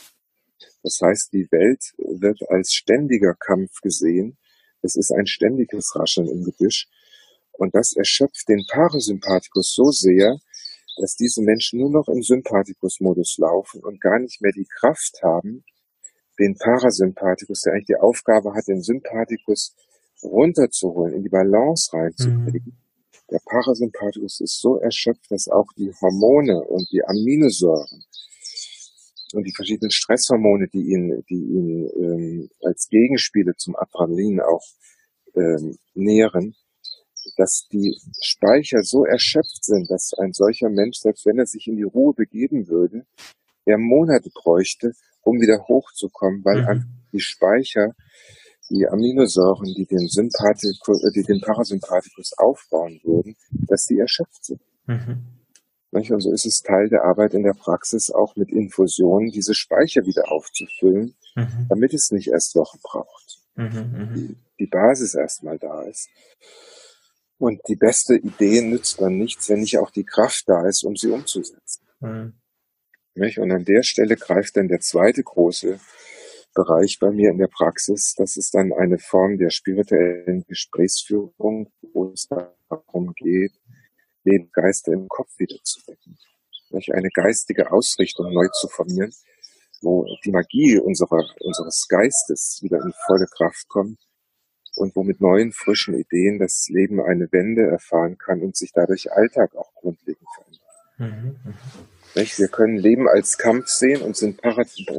Das 0.83 0.99
heißt, 1.01 1.33
die 1.33 1.51
Welt 1.51 1.93
wird 1.99 2.41
als 2.49 2.73
ständiger 2.73 3.35
Kampf 3.35 3.81
gesehen. 3.81 4.37
Es 4.83 4.97
ist 4.97 5.13
ein 5.13 5.27
ständiges 5.27 5.95
Rascheln 5.95 6.29
im 6.29 6.45
Gebüsch. 6.45 6.89
Und 7.53 7.75
das 7.75 7.95
erschöpft 7.95 8.49
den 8.49 8.65
Parasympathikus 8.69 9.73
so 9.75 9.91
sehr, 9.91 10.39
dass 10.99 11.15
diese 11.15 11.43
Menschen 11.43 11.81
nur 11.81 11.91
noch 11.91 12.09
im 12.09 12.23
Sympathikus-Modus 12.23 13.39
laufen 13.39 13.83
und 13.83 14.01
gar 14.01 14.19
nicht 14.19 14.43
mehr 14.43 14.53
die 14.53 14.67
Kraft 14.67 15.21
haben, 15.23 15.65
den 16.39 16.57
Parasympathikus, 16.57 17.63
der 17.63 17.75
eigentlich 17.75 17.87
die 17.87 17.97
Aufgabe 17.97 18.55
hat, 18.55 18.67
den 18.67 18.83
Sympathikus 18.83 19.75
runterzuholen, 20.23 21.15
in 21.15 21.23
die 21.23 21.29
Balance 21.29 21.93
reinzukriegen, 21.93 22.73
mhm. 22.73 22.82
Der 23.33 23.41
Parasympathikus 23.47 24.41
ist 24.41 24.61
so 24.61 24.77
erschöpft, 24.77 25.31
dass 25.31 25.49
auch 25.49 25.67
die 25.79 25.91
Hormone 26.01 26.63
und 26.65 26.87
die 26.93 27.03
Aminosäuren 27.03 28.05
und 29.33 29.45
die 29.45 29.55
verschiedenen 29.55 29.91
Stresshormone, 29.91 30.69
die 30.69 30.93
ihn, 30.93 31.25
die 31.31 31.43
ihn 31.43 31.91
ähm, 31.97 32.51
als 32.63 32.89
Gegenspiele 32.91 33.55
zum 33.57 33.75
Adrenalin 33.75 34.41
auch 34.41 34.67
ähm, 35.35 35.79
nähren, 35.95 36.55
dass 37.39 37.67
die 37.73 37.97
Speicher 38.21 38.83
so 38.83 39.07
erschöpft 39.07 39.65
sind, 39.65 39.91
dass 39.91 40.13
ein 40.19 40.35
solcher 40.35 40.69
Mensch, 40.69 40.99
selbst 40.99 41.25
wenn 41.25 41.39
er 41.39 41.47
sich 41.47 41.67
in 41.69 41.77
die 41.77 41.85
Ruhe 41.85 42.13
begeben 42.15 42.69
würde, 42.69 43.07
er 43.65 43.79
Monate 43.79 44.29
bräuchte, 44.35 44.93
um 45.23 45.41
wieder 45.41 45.67
hochzukommen, 45.69 46.45
weil 46.45 46.63
mhm. 46.63 46.85
die 47.13 47.21
Speicher 47.21 47.95
die 48.73 48.89
Aminosäuren, 48.89 49.75
die 49.75 49.87
den 49.87 50.09
Sympathikus, 50.09 51.05
äh, 51.05 51.13
die 51.15 51.23
den 51.23 51.41
Parasympathikus 51.41 52.33
aufbauen 52.39 53.01
würden, 53.05 53.37
dass 53.51 53.85
die 53.85 53.99
erschöpft 53.99 54.45
sind. 54.45 54.61
Mhm. 54.87 55.27
Und 55.91 56.23
so 56.23 56.33
ist 56.33 56.47
es 56.47 56.63
Teil 56.63 56.89
der 56.89 57.05
Arbeit 57.05 57.35
in 57.35 57.43
der 57.43 57.53
Praxis, 57.53 58.11
auch 58.11 58.35
mit 58.35 58.51
Infusionen 58.51 59.31
diese 59.31 59.55
Speicher 59.55 60.07
wieder 60.07 60.33
aufzufüllen, 60.33 61.15
mhm. 61.37 61.67
damit 61.69 61.93
es 61.93 62.11
nicht 62.11 62.29
erst 62.29 62.55
Wochen 62.55 62.79
braucht. 62.83 63.39
Mhm, 63.55 63.65
mhm. 63.67 64.15
die, 64.15 64.37
die 64.59 64.67
Basis 64.67 65.15
erstmal 65.15 65.59
da 65.59 65.83
ist. 65.83 66.09
Und 67.37 67.61
die 67.69 67.77
beste 67.77 68.15
Idee 68.15 68.63
nützt 68.63 69.03
dann 69.03 69.19
nichts, 69.19 69.51
wenn 69.51 69.61
nicht 69.61 69.79
auch 69.79 69.91
die 69.91 70.05
Kraft 70.05 70.45
da 70.47 70.67
ist, 70.67 70.85
um 70.85 70.97
sie 70.97 71.11
umzusetzen. 71.11 71.87
Mhm. 72.01 72.35
Und 73.15 73.53
an 73.53 73.65
der 73.67 73.83
Stelle 73.83 74.17
greift 74.17 74.57
dann 74.57 74.69
der 74.69 74.81
zweite 74.81 75.23
große 75.23 75.79
Bereich 76.55 76.99
bei 77.01 77.11
mir 77.11 77.31
in 77.31 77.39
der 77.39 77.49
Praxis. 77.49 78.15
Das 78.17 78.37
ist 78.37 78.55
dann 78.55 78.73
eine 78.73 78.99
Form 78.99 79.39
der 79.39 79.51
spirituellen 79.51 80.45
Gesprächsführung, 80.47 81.73
wo 81.93 82.11
es 82.13 82.29
darum 82.29 83.15
geht, 83.15 83.53
den 84.25 84.51
Geist 84.53 84.89
im 84.89 85.09
Kopf 85.09 85.31
wiederzuwecken. 85.39 86.19
Eine 86.93 87.11
geistige 87.11 87.71
Ausrichtung 87.71 88.33
neu 88.33 88.49
zu 88.49 88.69
formieren, 88.69 89.13
wo 89.83 90.07
die 90.25 90.31
Magie 90.31 90.79
unserer, 90.79 91.23
unseres 91.41 91.87
Geistes 91.89 92.61
wieder 92.63 92.83
in 92.83 92.95
volle 93.07 93.27
Kraft 93.27 93.69
kommt 93.69 93.99
und 94.77 94.97
wo 94.97 95.03
mit 95.03 95.21
neuen, 95.21 95.53
frischen 95.53 95.95
Ideen 95.95 96.39
das 96.39 96.69
Leben 96.69 97.03
eine 97.03 97.31
Wende 97.31 97.63
erfahren 97.63 98.17
kann 98.17 98.41
und 98.41 98.57
sich 98.57 98.73
dadurch 98.73 99.13
Alltag 99.13 99.55
auch 99.55 99.75
grundlegend 99.75 100.27
verändert. 100.35 100.63
Mhm, 100.99 101.37
mh. 101.45 101.55
Nicht? 102.15 102.39
Wir 102.39 102.49
können 102.49 102.77
Leben 102.77 103.09
als 103.09 103.39
Kampf 103.39 103.69
sehen 103.69 104.03
und 104.03 104.17
sind 104.17 104.41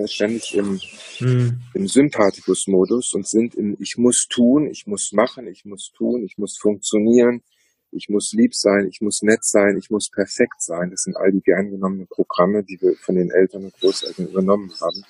ständig 0.05 0.55
im, 0.55 0.79
mhm. 1.19 1.61
im 1.73 1.87
Sympathikus-Modus 1.87 3.13
und 3.13 3.27
sind 3.27 3.55
im 3.55 3.77
Ich 3.79 3.97
muss 3.97 4.27
tun, 4.27 4.67
ich 4.67 4.87
muss 4.87 5.11
machen, 5.11 5.47
ich 5.47 5.63
muss 5.65 5.91
tun, 5.95 6.23
ich 6.23 6.37
muss 6.37 6.57
funktionieren, 6.57 7.43
ich 7.91 8.09
muss 8.09 8.33
lieb 8.33 8.55
sein, 8.55 8.87
ich 8.89 9.01
muss 9.01 9.21
nett 9.21 9.43
sein, 9.43 9.77
ich 9.77 9.91
muss 9.91 10.09
perfekt 10.09 10.59
sein. 10.61 10.89
Das 10.89 11.03
sind 11.03 11.15
all 11.15 11.31
die 11.31 11.41
gern 11.41 11.69
genommenen 11.69 12.07
Programme, 12.07 12.63
die 12.63 12.79
wir 12.81 12.95
von 12.95 13.15
den 13.15 13.29
Eltern 13.29 13.65
und 13.65 13.73
Großeltern 13.79 14.27
übernommen 14.27 14.71
haben. 14.81 15.05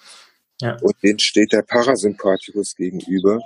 Ja. 0.60 0.78
Und 0.82 0.96
denen 1.04 1.20
steht 1.20 1.54
der 1.54 1.62
Parasympathikus 1.62 2.76
gegenüber 2.76 3.40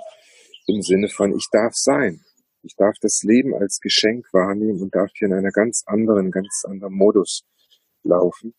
im 0.66 0.82
Sinne 0.82 1.08
von 1.08 1.34
Ich 1.36 1.46
darf 1.52 1.74
sein. 1.74 2.24
Ich 2.62 2.74
darf 2.76 2.96
das 3.00 3.22
Leben 3.22 3.54
als 3.54 3.78
Geschenk 3.80 4.26
wahrnehmen 4.32 4.80
und 4.82 4.94
darf 4.94 5.10
hier 5.14 5.28
in 5.28 5.34
einer 5.34 5.52
ganz 5.52 5.84
anderen, 5.86 6.32
ganz 6.32 6.64
anderen 6.66 6.94
Modus 6.94 7.44
laufen. 8.04 8.54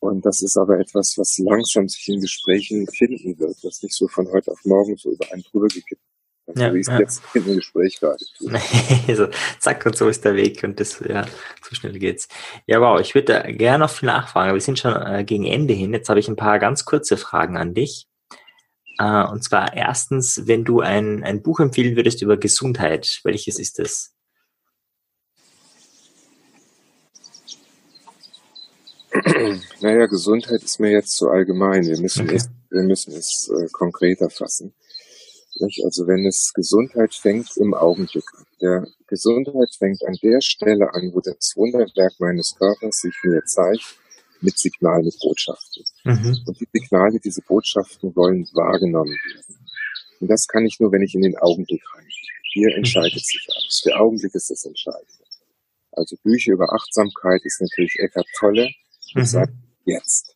Und 0.00 0.24
das 0.24 0.42
ist 0.42 0.56
aber 0.56 0.78
etwas, 0.78 1.14
was 1.18 1.38
langsam 1.38 1.88
sich 1.88 2.08
in 2.08 2.20
Gesprächen 2.20 2.86
finden 2.86 3.38
wird, 3.38 3.56
was 3.62 3.82
nicht 3.82 3.94
so 3.94 4.06
von 4.06 4.30
heute 4.30 4.52
auf 4.52 4.64
morgen 4.64 4.96
so 4.96 5.10
über 5.10 5.26
einen 5.32 5.42
drüber 5.42 5.66
gekippt 5.66 6.02
wird. 6.46 6.58
Ja, 6.58 6.72
wie 6.72 6.78
ich 6.78 6.86
es 6.86 6.92
ja. 6.92 7.00
jetzt 7.00 7.22
in 7.34 7.44
dem 7.44 7.56
Gespräch 7.56 7.98
gerade 8.00 8.24
also, 9.08 9.28
zack, 9.58 9.84
und 9.84 9.96
so 9.96 10.08
ist 10.08 10.24
der 10.24 10.34
Weg 10.34 10.62
und 10.64 10.80
das, 10.80 11.00
ja, 11.06 11.26
so 11.62 11.74
schnell 11.74 11.98
geht's. 11.98 12.28
Ja, 12.66 12.80
wow, 12.80 13.00
ich 13.00 13.14
würde 13.14 13.52
gerne 13.52 13.84
noch 13.84 13.90
viel 13.90 14.06
nachfragen, 14.06 14.50
aber 14.50 14.56
wir 14.56 14.62
sind 14.62 14.78
schon 14.78 14.94
äh, 14.94 15.24
gegen 15.24 15.44
Ende 15.44 15.74
hin. 15.74 15.92
Jetzt 15.92 16.08
habe 16.08 16.20
ich 16.20 16.28
ein 16.28 16.36
paar 16.36 16.58
ganz 16.58 16.84
kurze 16.84 17.16
Fragen 17.16 17.56
an 17.56 17.74
dich. 17.74 18.06
Äh, 18.98 19.24
und 19.24 19.42
zwar 19.44 19.74
erstens, 19.74 20.42
wenn 20.46 20.64
du 20.64 20.80
ein, 20.80 21.22
ein 21.24 21.42
Buch 21.42 21.60
empfehlen 21.60 21.96
würdest 21.96 22.22
über 22.22 22.36
Gesundheit, 22.36 23.20
welches 23.24 23.58
ist 23.58 23.78
es? 23.78 24.14
Naja, 29.80 30.06
Gesundheit 30.06 30.62
ist 30.62 30.80
mir 30.80 30.90
jetzt 30.90 31.16
zu 31.16 31.28
allgemein. 31.28 31.86
Wir 31.86 31.98
müssen 31.98 32.26
okay. 32.26 32.36
es, 32.36 32.48
wir 32.70 32.82
müssen 32.82 33.14
es 33.14 33.50
äh, 33.50 33.68
konkreter 33.72 34.28
fassen. 34.30 34.74
Nicht? 35.60 35.84
Also 35.84 36.06
wenn 36.06 36.26
es 36.26 36.52
Gesundheit 36.54 37.14
fängt 37.14 37.48
im 37.56 37.74
Augenblick 37.74 38.24
an. 38.36 38.44
Der 38.60 38.86
Gesundheit 39.06 39.70
fängt 39.76 40.04
an 40.04 40.14
der 40.22 40.40
Stelle 40.40 40.92
an, 40.92 41.10
wo 41.12 41.20
das 41.20 41.54
Wunderwerk 41.56 42.12
meines 42.18 42.54
Körpers 42.56 43.00
sich 43.00 43.14
mir 43.24 43.42
zeigt, 43.44 43.96
mit 44.40 44.56
Signalen, 44.58 45.04
mit 45.04 45.18
Botschaften. 45.20 45.84
Mhm. 46.04 46.38
Und 46.46 46.60
die 46.60 46.68
Signale, 46.72 47.18
diese 47.18 47.42
Botschaften 47.42 48.14
wollen 48.14 48.46
wahrgenommen 48.52 49.10
werden. 49.10 49.58
Und 50.20 50.28
das 50.28 50.46
kann 50.46 50.64
ich 50.66 50.78
nur, 50.78 50.92
wenn 50.92 51.02
ich 51.02 51.14
in 51.14 51.22
den 51.22 51.36
Augenblick 51.38 51.82
reingehe. 51.94 52.12
Hier 52.52 52.76
entscheidet 52.76 53.24
sich 53.24 53.46
alles. 53.54 53.82
Der 53.84 54.00
Augenblick 54.00 54.34
ist 54.34 54.50
das 54.50 54.64
Entscheidende. 54.64 55.24
Also 55.92 56.16
Bücher 56.22 56.52
über 56.52 56.72
Achtsamkeit 56.72 57.40
ist 57.44 57.60
natürlich 57.60 57.96
Eckart 57.98 58.26
Tolle 58.38 58.68
mhm. 59.14 59.24
sagt 59.24 59.52
jetzt. 59.84 60.34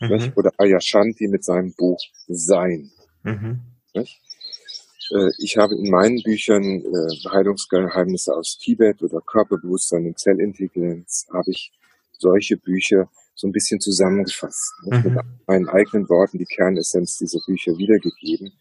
Mhm. 0.00 0.32
Oder 0.34 0.50
Ayashanti 0.58 1.28
mit 1.28 1.44
seinem 1.44 1.72
Buch 1.74 1.98
Sein. 2.28 2.90
Mhm. 3.22 3.60
Äh, 3.94 5.30
ich 5.38 5.56
habe 5.56 5.74
in 5.74 5.90
meinen 5.90 6.22
Büchern 6.22 6.64
äh, 6.64 7.28
Heilungsgeheimnisse 7.30 8.34
aus 8.34 8.58
Tibet 8.58 9.02
oder 9.02 9.20
Körperbewusstsein 9.20 10.06
und 10.06 10.18
Zellintelligenz 10.18 11.26
habe 11.32 11.50
ich 11.50 11.72
solche 12.18 12.56
Bücher 12.56 13.08
so 13.34 13.46
ein 13.48 13.52
bisschen 13.52 13.80
zusammengefasst. 13.80 14.72
Mhm. 14.84 15.02
Mit 15.02 15.24
meinen 15.46 15.68
eigenen 15.68 16.08
Worten 16.08 16.38
die 16.38 16.44
Kernessenz 16.44 17.18
dieser 17.18 17.40
Bücher 17.46 17.76
wiedergegeben, 17.76 18.52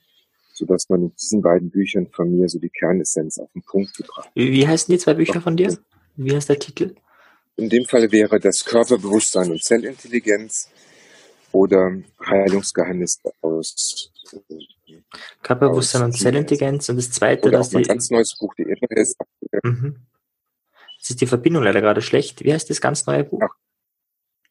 sodass 0.53 0.89
man 0.89 1.03
in 1.03 1.15
diesen 1.15 1.41
beiden 1.41 1.69
Büchern 1.69 2.07
von 2.07 2.31
mir 2.31 2.47
so 2.49 2.59
die 2.59 2.69
Kernessenz 2.69 3.37
auf 3.37 3.51
den 3.53 3.63
Punkt 3.63 3.95
gebracht 3.95 4.27
hat. 4.27 4.35
Wie 4.35 4.67
heißen 4.67 4.91
die 4.91 4.99
zwei 4.99 5.13
Bücher 5.13 5.41
von 5.41 5.57
dir? 5.57 5.77
Wie 6.15 6.35
heißt 6.35 6.49
der 6.49 6.59
Titel? 6.59 6.95
In 7.61 7.69
dem 7.69 7.85
Fall 7.85 8.11
wäre 8.11 8.39
das 8.39 8.65
Körperbewusstsein 8.65 9.51
und 9.51 9.63
Zellintelligenz 9.63 10.67
oder 11.51 11.95
Heilungsgeheimnis 12.25 13.21
aus 13.41 14.11
Körperbewusstsein 15.43 16.01
aus 16.01 16.05
und 16.07 16.13
Zellintelligenz 16.17 16.89
und 16.89 16.95
das 16.95 17.11
zweite, 17.11 17.47
oder 17.47 17.59
das 17.59 17.67
ist 17.67 17.75
ein 17.75 17.83
ganz 17.83 18.09
neues 18.09 18.35
Buch, 18.35 18.55
die 18.55 18.63
Ethnohealth 18.63 19.15
mhm. 19.63 19.95
Das 20.97 21.11
ist 21.11 21.21
die 21.21 21.27
Verbindung 21.27 21.63
leider 21.63 21.81
gerade 21.81 22.01
schlecht. 22.01 22.43
Wie 22.43 22.51
heißt 22.51 22.69
das 22.69 22.81
ganz 22.81 23.05
neue 23.05 23.25
Buch? 23.25 23.47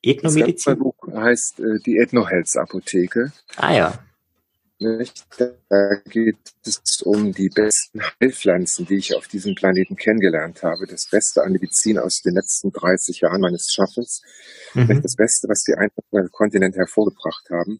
Ethnomedizin? 0.02 0.74
Das 0.74 0.78
Buch 0.78 0.94
heißt 1.12 1.58
äh, 1.58 1.80
die 1.84 1.98
Ethnohealth 1.98 2.56
Apotheke. 2.56 3.32
Ah 3.56 3.74
ja. 3.74 3.98
Nicht? 4.80 5.26
Da 5.68 5.94
geht 6.08 6.38
es 6.64 7.02
um 7.02 7.32
die 7.32 7.50
besten 7.50 8.00
Heilpflanzen, 8.18 8.86
die 8.86 8.96
ich 8.96 9.14
auf 9.14 9.28
diesem 9.28 9.54
Planeten 9.54 9.94
kennengelernt 9.94 10.62
habe. 10.62 10.86
Das 10.86 11.06
Beste 11.10 11.42
an 11.42 11.52
Medizin 11.52 11.98
aus 11.98 12.22
den 12.22 12.34
letzten 12.34 12.72
30 12.72 13.20
Jahren 13.20 13.42
meines 13.42 13.70
Schaffens. 13.70 14.22
Mhm. 14.72 15.02
Das 15.02 15.16
Beste, 15.16 15.48
was 15.48 15.64
die 15.64 15.74
einzelnen 15.74 16.30
Kontinente 16.30 16.78
hervorgebracht 16.78 17.50
haben, 17.50 17.78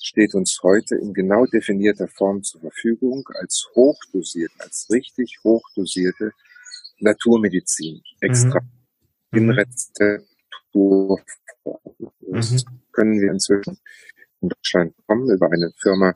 steht 0.00 0.34
uns 0.34 0.58
heute 0.62 0.94
in 0.94 1.12
genau 1.12 1.44
definierter 1.44 2.08
Form 2.08 2.42
zur 2.42 2.62
Verfügung 2.62 3.28
als 3.34 3.68
hochdosiert, 3.74 4.52
als 4.58 4.88
richtig 4.90 5.40
hochdosierte 5.44 6.32
Naturmedizin. 6.98 8.00
Extra 8.22 8.60
mhm. 9.32 9.38
in 9.38 9.44
mhm. 9.44 9.50
Rezeptur. 9.50 11.20
Das 12.32 12.52
mhm. 12.52 12.80
können 12.92 13.20
wir 13.20 13.32
inzwischen 13.32 13.78
in 14.40 14.48
Deutschland 14.48 14.96
bekommen 14.96 15.30
über 15.30 15.52
eine 15.52 15.70
Firma, 15.76 16.14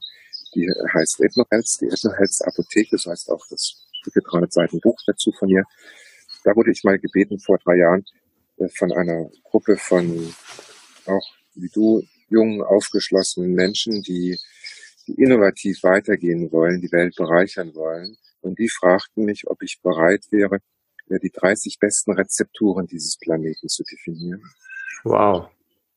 die 0.55 0.68
heißt 0.92 1.20
Ethnohealth, 1.20 1.80
die 1.80 1.86
Ethnohealth 1.86 2.42
Apotheke, 2.42 2.90
das 2.92 3.07
heißt 3.07 3.30
auch 3.30 3.44
das 3.48 3.86
dicke 4.05 4.20
300 4.20 4.53
Seiten 4.53 4.80
Buch 4.80 4.98
dazu 5.07 5.32
von 5.32 5.48
mir. 5.48 5.64
Da 6.44 6.55
wurde 6.57 6.72
ich 6.72 6.82
mal 6.84 6.98
gebeten 6.98 7.38
vor 7.38 7.59
drei 7.59 7.76
Jahren 7.76 8.05
äh, 8.59 8.68
von 8.68 8.92
einer 8.92 9.30
Gruppe 9.44 9.76
von 9.76 10.34
auch 11.07 11.26
wie 11.55 11.68
du 11.68 12.03
jungen, 12.28 12.62
aufgeschlossenen 12.62 13.53
Menschen, 13.53 14.03
die, 14.03 14.38
die 15.07 15.14
innovativ 15.14 15.82
weitergehen 15.82 16.50
wollen, 16.50 16.80
die 16.80 16.92
Welt 16.92 17.14
bereichern 17.16 17.74
wollen. 17.74 18.16
Und 18.40 18.59
die 18.59 18.68
fragten 18.68 19.24
mich, 19.24 19.46
ob 19.46 19.62
ich 19.62 19.80
bereit 19.82 20.24
wäre, 20.30 20.59
die 21.09 21.30
30 21.30 21.78
besten 21.78 22.12
Rezepturen 22.12 22.86
dieses 22.86 23.18
Planeten 23.18 23.68
zu 23.68 23.82
definieren. 23.84 24.42
Wow. 25.05 25.50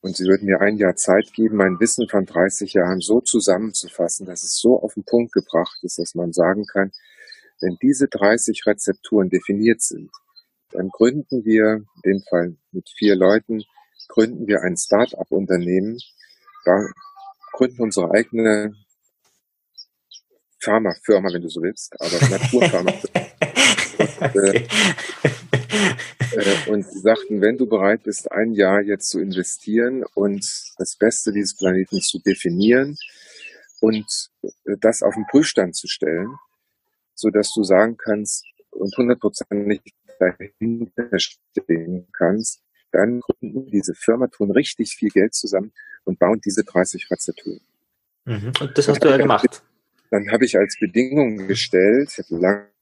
Und 0.05 0.15
sie 0.15 0.25
würden 0.25 0.45
mir 0.45 0.61
ein 0.61 0.77
Jahr 0.77 0.95
Zeit 0.95 1.33
geben, 1.33 1.55
mein 1.55 1.79
Wissen 1.79 2.07
von 2.07 2.27
30 2.27 2.73
Jahren 2.73 2.99
so 2.99 3.21
zusammenzufassen, 3.21 4.27
dass 4.27 4.43
es 4.43 4.55
so 4.55 4.79
auf 4.79 4.93
den 4.93 5.03
Punkt 5.03 5.31
gebracht 5.31 5.79
ist, 5.81 5.97
dass 5.97 6.13
man 6.13 6.31
sagen 6.31 6.67
kann, 6.67 6.91
wenn 7.59 7.75
diese 7.81 8.07
30 8.07 8.67
Rezepturen 8.67 9.29
definiert 9.29 9.81
sind, 9.81 10.11
dann 10.69 10.89
gründen 10.89 11.43
wir, 11.43 11.85
in 11.95 12.01
dem 12.05 12.21
Fall 12.29 12.55
mit 12.71 12.87
vier 12.95 13.15
Leuten, 13.15 13.63
gründen 14.07 14.45
wir 14.45 14.61
ein 14.61 14.77
Start-up-Unternehmen, 14.77 15.97
gründen 17.53 17.81
unsere 17.81 18.11
eigene 18.11 18.75
Pharmafirma, 20.59 21.33
wenn 21.33 21.41
du 21.41 21.49
so 21.49 21.63
willst, 21.63 21.99
aber 21.99 22.29
Naturpharma. 22.29 22.91
und, 23.97 24.35
äh, 24.35 24.67
äh, 26.35 26.69
und 26.69 26.85
sie 26.85 26.99
sagten, 26.99 27.41
wenn 27.41 27.57
du 27.57 27.67
bereit 27.67 28.03
bist, 28.03 28.31
ein 28.31 28.53
Jahr 28.53 28.81
jetzt 28.81 29.09
zu 29.09 29.19
investieren 29.19 30.03
und 30.13 30.45
das 30.77 30.95
Beste 30.97 31.31
dieses 31.31 31.55
Planeten 31.55 32.01
zu 32.01 32.19
definieren 32.19 32.97
und 33.81 34.05
äh, 34.41 34.77
das 34.79 35.03
auf 35.03 35.15
den 35.15 35.25
Prüfstand 35.27 35.75
zu 35.75 35.87
stellen, 35.87 36.33
so 37.13 37.29
dass 37.29 37.53
du 37.53 37.63
sagen 37.63 37.97
kannst 37.97 38.45
und 38.71 38.95
hundertprozentig 38.97 39.81
dahinter 40.19 41.19
stehen 41.19 42.07
kannst, 42.13 42.61
dann 42.91 43.19
gründen 43.19 43.69
diese 43.71 43.93
Firma, 43.93 44.27
tun 44.27 44.51
richtig 44.51 44.95
viel 44.95 45.09
Geld 45.09 45.33
zusammen 45.33 45.73
und 46.05 46.19
bauen 46.19 46.39
diese 46.43 46.63
30 46.63 47.09
Rezepturen. 47.11 47.61
Mhm. 48.25 48.53
Und 48.59 48.77
das 48.77 48.87
hast 48.87 49.03
du 49.03 49.09
ja 49.09 49.17
gemacht. 49.17 49.63
Dann 50.11 50.31
habe 50.31 50.45
ich 50.45 50.57
als 50.57 50.77
Bedingung 50.79 51.47
gestellt, 51.47 52.09
ich 52.11 52.19
habe 52.19 52.41
lange 52.41 52.74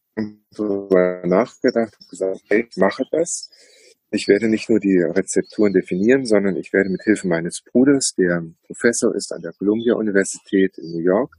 darüber 0.51 1.23
nachgedacht 1.25 1.95
und 1.99 2.09
gesagt, 2.09 2.41
hey, 2.49 2.67
ich 2.69 2.77
mache 2.77 3.03
das. 3.11 3.49
Ich 4.11 4.27
werde 4.27 4.47
nicht 4.47 4.69
nur 4.69 4.79
die 4.79 5.01
Rezepturen 5.01 5.73
definieren, 5.73 6.25
sondern 6.25 6.55
ich 6.55 6.71
werde 6.71 6.89
mit 6.89 7.01
Hilfe 7.01 7.27
meines 7.27 7.63
Bruders, 7.63 8.13
der 8.15 8.43
Professor 8.67 9.15
ist 9.15 9.31
an 9.31 9.41
der 9.41 9.53
Columbia 9.53 9.95
Universität 9.95 10.77
in 10.77 10.91
New 10.91 10.99
York, 10.99 11.33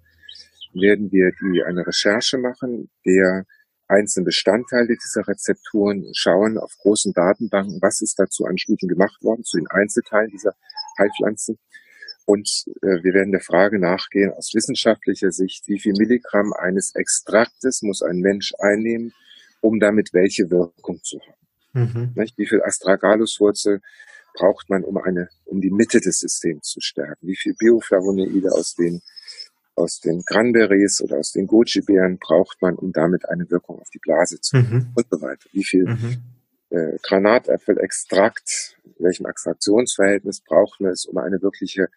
werden 0.72 1.12
wir 1.12 1.30
die 1.40 1.62
eine 1.62 1.86
Recherche 1.86 2.36
machen, 2.36 2.90
der 3.06 3.46
einzelne 3.86 4.24
Bestandteile 4.24 4.96
dieser 4.96 5.28
Rezepturen 5.28 6.10
schauen 6.14 6.58
auf 6.58 6.72
großen 6.78 7.12
Datenbanken, 7.12 7.80
was 7.80 8.00
ist 8.00 8.18
dazu 8.18 8.44
an 8.44 8.58
Studien 8.58 8.88
gemacht 8.88 9.22
worden, 9.22 9.44
zu 9.44 9.58
den 9.58 9.68
Einzelteilen 9.68 10.30
dieser 10.30 10.54
Heilpflanzen. 10.98 11.58
Und 12.26 12.64
äh, 12.82 13.02
wir 13.02 13.12
werden 13.12 13.32
der 13.32 13.40
Frage 13.40 13.78
nachgehen, 13.78 14.32
aus 14.32 14.52
wissenschaftlicher 14.54 15.30
Sicht, 15.30 15.68
wie 15.68 15.78
viel 15.78 15.92
Milligramm 15.92 16.52
eines 16.52 16.94
Extraktes 16.94 17.82
muss 17.82 18.02
ein 18.02 18.18
Mensch 18.18 18.52
einnehmen, 18.58 19.12
um 19.60 19.78
damit 19.78 20.12
welche 20.12 20.50
Wirkung 20.50 21.02
zu 21.02 21.20
haben. 21.20 21.44
Mhm. 21.74 22.14
Wie 22.36 22.46
viel 22.46 22.62
Astragalus-Wurzel 22.62 23.80
braucht 24.34 24.70
man, 24.70 24.84
um 24.84 24.96
eine, 24.96 25.28
um 25.44 25.60
die 25.60 25.70
Mitte 25.70 26.00
des 26.00 26.18
Systems 26.18 26.68
zu 26.68 26.80
stärken? 26.80 27.26
Wie 27.26 27.36
viel 27.36 27.54
Bioflavonoide 27.54 28.52
aus 28.52 28.74
den 28.74 29.02
aus 29.76 30.00
den 30.00 30.24
Cranberries 30.24 31.00
oder 31.02 31.18
aus 31.18 31.32
den 31.32 31.46
Goji-Beeren 31.46 32.18
braucht 32.18 32.62
man, 32.62 32.76
um 32.76 32.92
damit 32.92 33.28
eine 33.28 33.50
Wirkung 33.50 33.80
auf 33.80 33.90
die 33.90 33.98
Blase 33.98 34.40
zu 34.40 34.58
haben 34.58 34.76
mhm. 34.76 34.92
und 34.94 35.06
so 35.10 35.20
weiter. 35.20 35.48
Wie 35.52 35.64
viel 35.64 35.84
mhm. 35.84 36.22
äh, 36.70 36.96
Granatäpfelextrakt, 37.02 38.78
welchem 38.98 39.26
Extraktionsverhältnis 39.26 40.42
braucht 40.42 40.80
man 40.80 40.92
es, 40.92 41.06
um 41.06 41.18
eine 41.18 41.42
wirkliche 41.42 41.88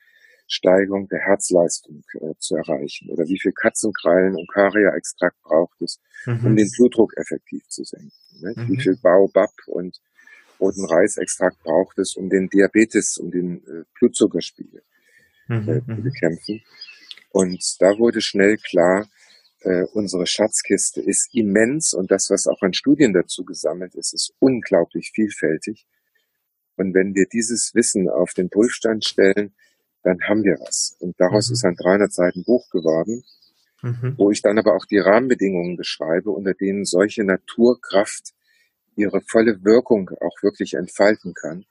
Steigerung 0.48 1.08
der 1.10 1.20
Herzleistung 1.20 2.04
äh, 2.14 2.34
zu 2.40 2.56
erreichen? 2.56 3.10
Oder 3.10 3.28
wie 3.28 3.40
viel 3.40 3.52
Katzenkrallen 3.52 4.36
und 4.36 4.50
Karia-Extrakt 4.52 5.42
braucht 5.42 5.82
es, 5.82 6.00
mhm. 6.26 6.46
um 6.46 6.56
den 6.56 6.70
Blutdruck 6.76 7.16
effektiv 7.18 7.68
zu 7.68 7.84
senken? 7.84 8.12
Ne? 8.40 8.54
Wie 8.68 8.80
viel 8.80 8.98
Baobab 9.02 9.52
und 9.68 10.00
roten 10.60 10.86
Reisextrakt 10.86 11.62
braucht 11.64 12.00
es, 12.00 12.16
um 12.16 12.30
den 12.30 12.50
Diabetes, 12.50 13.18
um 13.18 13.32
den 13.32 13.58
äh, 13.68 13.84
Blutzuckerspiegel 14.00 14.82
äh, 15.50 15.62
zu 15.62 15.84
mhm. 15.86 16.04
bekämpfen? 16.04 16.64
Und 17.32 17.64
da 17.80 17.98
wurde 17.98 18.22
schnell 18.22 18.58
klar, 18.58 19.08
äh, 19.62 19.84
unsere 19.94 20.26
Schatzkiste 20.26 21.02
ist 21.02 21.34
immens 21.34 21.94
und 21.94 22.10
das, 22.12 22.30
was 22.30 22.48
auch 22.48 22.62
an 22.62 22.74
Studien 22.74 23.14
dazu 23.14 23.44
gesammelt 23.44 23.96
ist, 23.96 24.14
ist 24.14 24.34
unglaublich 24.40 25.12
vielfältig. 25.14 25.86
Und 26.76 26.94
wenn 26.94 27.16
wir 27.16 27.26
dieses 27.26 27.74
Wissen 27.74 28.08
auf 28.08 28.34
den 28.34 28.50
Prüfstand 28.50 29.04
stellen, 29.06 29.56
dann 30.08 30.22
haben 30.22 30.44
wir 30.44 30.58
was. 30.60 30.96
Und 31.00 31.20
daraus 31.20 31.50
mhm. 31.50 31.54
ist 31.54 31.66
ein 31.66 31.76
300 31.76 32.14
Seiten 32.14 32.44
Buch 32.46 32.70
geworden, 32.70 33.24
mhm. 33.82 34.16
wo 34.18 34.32
ich 34.32 34.42
dann 34.42 34.58
aber 34.58 34.76
auch 34.76 34.86
die 34.86 35.00
Rahmenbedingungen 35.00 35.76
beschreibe, 35.76 36.32
unter 36.32 36.54
denen 36.54 36.86
solche 36.86 37.26
Naturkraft 37.26 38.34
ihre 38.96 39.22
volle 39.22 39.64
Wirkung 39.64 40.10
auch 40.22 40.42
wirklich 40.42 40.76
entfalten 40.76 41.34
kann. 41.34 41.66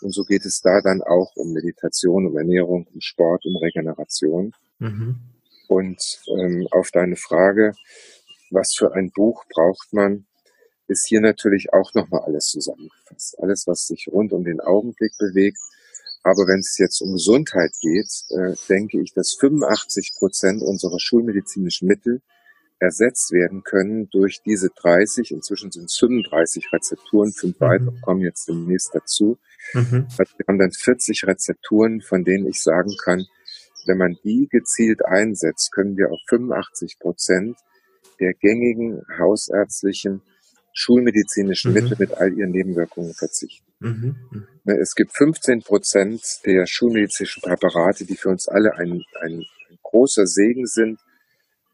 Und 0.00 0.12
so 0.12 0.24
geht 0.24 0.44
es 0.46 0.62
da 0.62 0.80
dann 0.80 1.02
auch 1.02 1.36
um 1.36 1.52
Meditation, 1.52 2.26
um 2.26 2.36
Ernährung, 2.36 2.88
um 2.92 3.00
Sport, 3.00 3.44
um 3.44 3.56
Regeneration. 3.56 4.52
Mhm. 4.78 5.16
Und 5.68 6.22
ähm, 6.38 6.66
auf 6.70 6.90
deine 6.90 7.16
Frage, 7.16 7.74
was 8.50 8.74
für 8.74 8.94
ein 8.94 9.10
Buch 9.10 9.44
braucht 9.48 9.92
man, 9.92 10.26
ist 10.88 11.06
hier 11.06 11.20
natürlich 11.20 11.72
auch 11.72 11.94
nochmal 11.94 12.22
alles 12.22 12.46
zusammengefasst. 12.46 13.38
Alles, 13.38 13.66
was 13.66 13.86
sich 13.86 14.08
rund 14.10 14.32
um 14.32 14.44
den 14.44 14.60
Augenblick 14.60 15.12
bewegt. 15.18 15.58
Aber 16.22 16.46
wenn 16.46 16.60
es 16.60 16.78
jetzt 16.78 17.00
um 17.00 17.12
Gesundheit 17.12 17.72
geht, 17.80 18.10
äh, 18.30 18.54
denke 18.68 19.00
ich, 19.00 19.12
dass 19.12 19.34
85 19.34 20.14
Prozent 20.16 20.62
unserer 20.62 21.00
schulmedizinischen 21.00 21.88
Mittel 21.88 22.22
ersetzt 22.78 23.30
werden 23.32 23.62
können 23.62 24.08
durch 24.10 24.42
diese 24.44 24.68
30, 24.70 25.30
inzwischen 25.30 25.70
sind 25.70 25.84
es 25.84 25.96
35 25.98 26.72
Rezepturen, 26.72 27.32
fünf 27.32 27.58
mhm. 27.60 27.64
weitere 27.64 28.00
kommen 28.00 28.20
jetzt 28.22 28.48
demnächst 28.48 28.90
dazu. 28.92 29.38
Mhm. 29.72 30.06
Also 30.18 30.32
wir 30.36 30.46
haben 30.48 30.58
dann 30.58 30.72
40 30.72 31.24
Rezepturen, 31.26 32.00
von 32.00 32.24
denen 32.24 32.46
ich 32.46 32.60
sagen 32.60 32.92
kann, 33.02 33.24
wenn 33.86 33.98
man 33.98 34.16
die 34.24 34.48
gezielt 34.48 35.04
einsetzt, 35.04 35.72
können 35.72 35.96
wir 35.96 36.10
auf 36.10 36.18
85 36.28 36.98
Prozent 36.98 37.56
der 38.20 38.34
gängigen 38.34 39.02
hausärztlichen 39.18 40.22
schulmedizinischen 40.72 41.72
mhm. 41.72 41.74
Mittel 41.74 41.96
mit 41.98 42.14
all 42.14 42.32
ihren 42.32 42.50
Nebenwirkungen 42.50 43.14
verzichten. 43.14 43.66
Ne, 44.64 44.78
es 44.80 44.94
gibt 44.94 45.12
15 45.16 45.62
Prozent 45.62 46.22
der 46.46 46.66
schulmedizinischen 46.66 47.42
Präparate, 47.42 48.04
die 48.04 48.16
für 48.16 48.28
uns 48.28 48.46
alle 48.46 48.74
ein, 48.74 49.02
ein, 49.20 49.44
ein 49.68 49.78
großer 49.82 50.26
Segen 50.26 50.66
sind, 50.66 51.00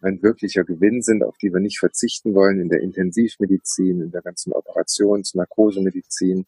ein 0.00 0.22
wirklicher 0.22 0.64
Gewinn 0.64 1.02
sind, 1.02 1.22
auf 1.22 1.36
die 1.36 1.52
wir 1.52 1.60
nicht 1.60 1.78
verzichten 1.78 2.34
wollen 2.34 2.60
in 2.60 2.68
der 2.68 2.80
Intensivmedizin, 2.80 4.00
in 4.00 4.10
der 4.10 4.22
ganzen 4.22 4.52
Operations-, 4.52 5.34
Narkosemedizin, 5.34 6.46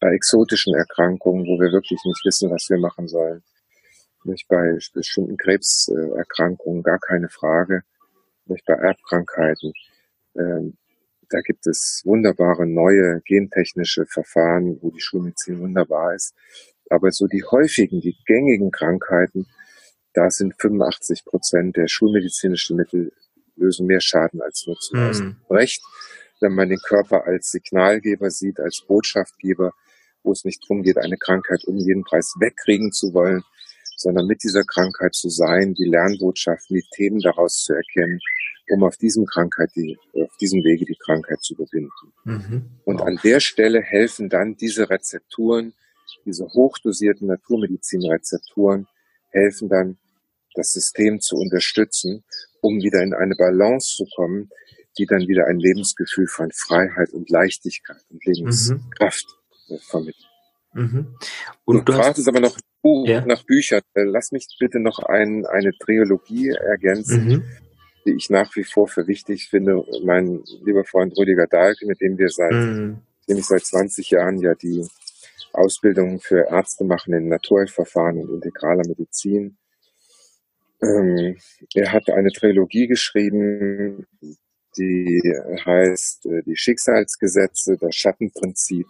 bei 0.00 0.08
exotischen 0.14 0.74
Erkrankungen, 0.74 1.44
wo 1.46 1.60
wir 1.60 1.72
wirklich 1.72 2.00
nicht 2.04 2.24
wissen, 2.24 2.50
was 2.50 2.68
wir 2.70 2.78
machen 2.78 3.08
sollen. 3.08 3.42
Nicht 4.24 4.48
bei 4.48 4.78
bestimmten 4.94 5.36
Krebserkrankungen 5.36 6.82
gar 6.82 6.98
keine 6.98 7.28
Frage. 7.28 7.82
Nicht 8.46 8.64
bei 8.66 8.74
Erbkrankheiten. 8.74 9.72
Ähm, 10.36 10.76
da 11.30 11.40
gibt 11.40 11.66
es 11.66 12.02
wunderbare 12.04 12.66
neue 12.66 13.20
gentechnische 13.24 14.06
Verfahren, 14.06 14.78
wo 14.80 14.90
die 14.90 15.00
Schulmedizin 15.00 15.60
wunderbar 15.60 16.14
ist. 16.14 16.34
Aber 16.88 17.10
so 17.10 17.26
die 17.26 17.42
häufigen, 17.44 18.00
die 18.00 18.16
gängigen 18.26 18.70
Krankheiten, 18.70 19.46
da 20.12 20.30
sind 20.30 20.54
85 20.58 21.24
Prozent 21.24 21.76
der 21.76 21.88
schulmedizinischen 21.88 22.76
Mittel 22.76 23.12
lösen 23.56 23.86
mehr 23.86 24.00
Schaden 24.00 24.40
als 24.40 24.64
Nutzen 24.66 24.98
aus. 24.98 25.20
Mhm. 25.20 25.36
Recht, 25.50 25.82
wenn 26.40 26.54
man 26.54 26.68
den 26.68 26.78
Körper 26.78 27.24
als 27.26 27.50
Signalgeber 27.50 28.30
sieht, 28.30 28.60
als 28.60 28.84
Botschaftgeber, 28.86 29.72
wo 30.22 30.32
es 30.32 30.44
nicht 30.44 30.62
darum 30.62 30.82
geht, 30.82 30.98
eine 30.98 31.16
Krankheit 31.16 31.64
um 31.64 31.76
jeden 31.76 32.04
Preis 32.04 32.34
wegkriegen 32.38 32.92
zu 32.92 33.14
wollen, 33.14 33.42
sondern 33.96 34.26
mit 34.26 34.42
dieser 34.42 34.64
Krankheit 34.64 35.14
zu 35.14 35.30
sein, 35.30 35.74
die 35.74 35.88
Lernbotschaften, 35.88 36.76
die 36.76 36.86
Themen 36.94 37.20
daraus 37.20 37.62
zu 37.62 37.72
erkennen, 37.72 38.20
um 38.70 38.84
auf 38.84 38.96
diesem 38.96 39.24
Krankheit 39.26 39.70
die, 39.76 39.98
auf 40.14 40.36
diesem 40.38 40.62
Wege 40.64 40.84
die 40.84 40.98
Krankheit 41.04 41.40
zu 41.42 41.54
überwinden. 41.54 42.12
Mhm. 42.24 42.70
Und 42.84 43.00
an 43.00 43.18
der 43.22 43.40
Stelle 43.40 43.80
helfen 43.80 44.28
dann 44.28 44.56
diese 44.56 44.90
Rezepturen, 44.90 45.72
diese 46.24 46.44
hochdosierten 46.44 47.28
Naturmedizinrezepturen, 47.28 48.86
helfen 49.30 49.68
dann, 49.68 49.98
das 50.54 50.72
System 50.72 51.20
zu 51.20 51.36
unterstützen, 51.36 52.24
um 52.62 52.80
wieder 52.80 53.02
in 53.02 53.12
eine 53.12 53.34
Balance 53.36 53.94
zu 53.96 54.06
kommen, 54.16 54.48
die 54.98 55.04
dann 55.04 55.28
wieder 55.28 55.46
ein 55.46 55.58
Lebensgefühl 55.58 56.26
von 56.26 56.50
Freiheit 56.50 57.10
und 57.12 57.28
Leichtigkeit 57.28 58.02
und 58.08 58.24
Lebenskraft 58.24 59.26
mhm. 59.68 59.78
vermittelt. 59.80 60.30
Mhm. 60.72 61.14
Und 61.66 61.76
du, 61.88 61.92
du 61.92 61.92
fragst 61.92 62.20
es 62.20 62.28
aber 62.28 62.40
noch 62.40 62.56
Buch, 62.82 63.06
ja. 63.06 63.24
nach 63.26 63.42
Büchern. 63.44 63.82
Äh, 63.94 64.04
lass 64.04 64.32
mich 64.32 64.46
bitte 64.60 64.78
noch 64.78 65.00
ein, 65.00 65.44
eine 65.46 65.72
Trilogie 65.78 66.50
ergänzen, 66.50 67.26
mhm. 67.26 67.44
Die 68.06 68.14
ich 68.14 68.30
nach 68.30 68.54
wie 68.56 68.64
vor 68.64 68.88
für 68.88 69.06
wichtig 69.06 69.48
finde. 69.48 69.84
Mein 70.04 70.42
lieber 70.64 70.84
Freund 70.84 71.16
Rüdiger 71.18 71.46
Dahlke, 71.46 71.86
mit 71.86 72.00
dem 72.00 72.16
wir 72.18 72.28
seit, 72.28 72.52
mhm. 72.52 72.98
dem 73.28 73.36
ich 73.36 73.46
seit 73.46 73.64
20 73.64 74.10
Jahren 74.10 74.38
ja 74.38 74.54
die 74.54 74.86
Ausbildung 75.52 76.20
für 76.20 76.48
Ärzte 76.48 76.84
machen 76.84 77.14
in 77.14 77.28
Naturheilverfahren 77.28 78.18
und 78.18 78.34
integraler 78.34 78.86
Medizin. 78.86 79.56
Ähm, 80.82 81.36
er 81.74 81.92
hat 81.92 82.10
eine 82.10 82.30
Trilogie 82.30 82.86
geschrieben, 82.86 84.06
die 84.76 85.22
heißt 85.64 86.26
äh, 86.26 86.42
Die 86.42 86.56
Schicksalsgesetze, 86.56 87.78
das 87.80 87.94
Schattenprinzip 87.94 88.86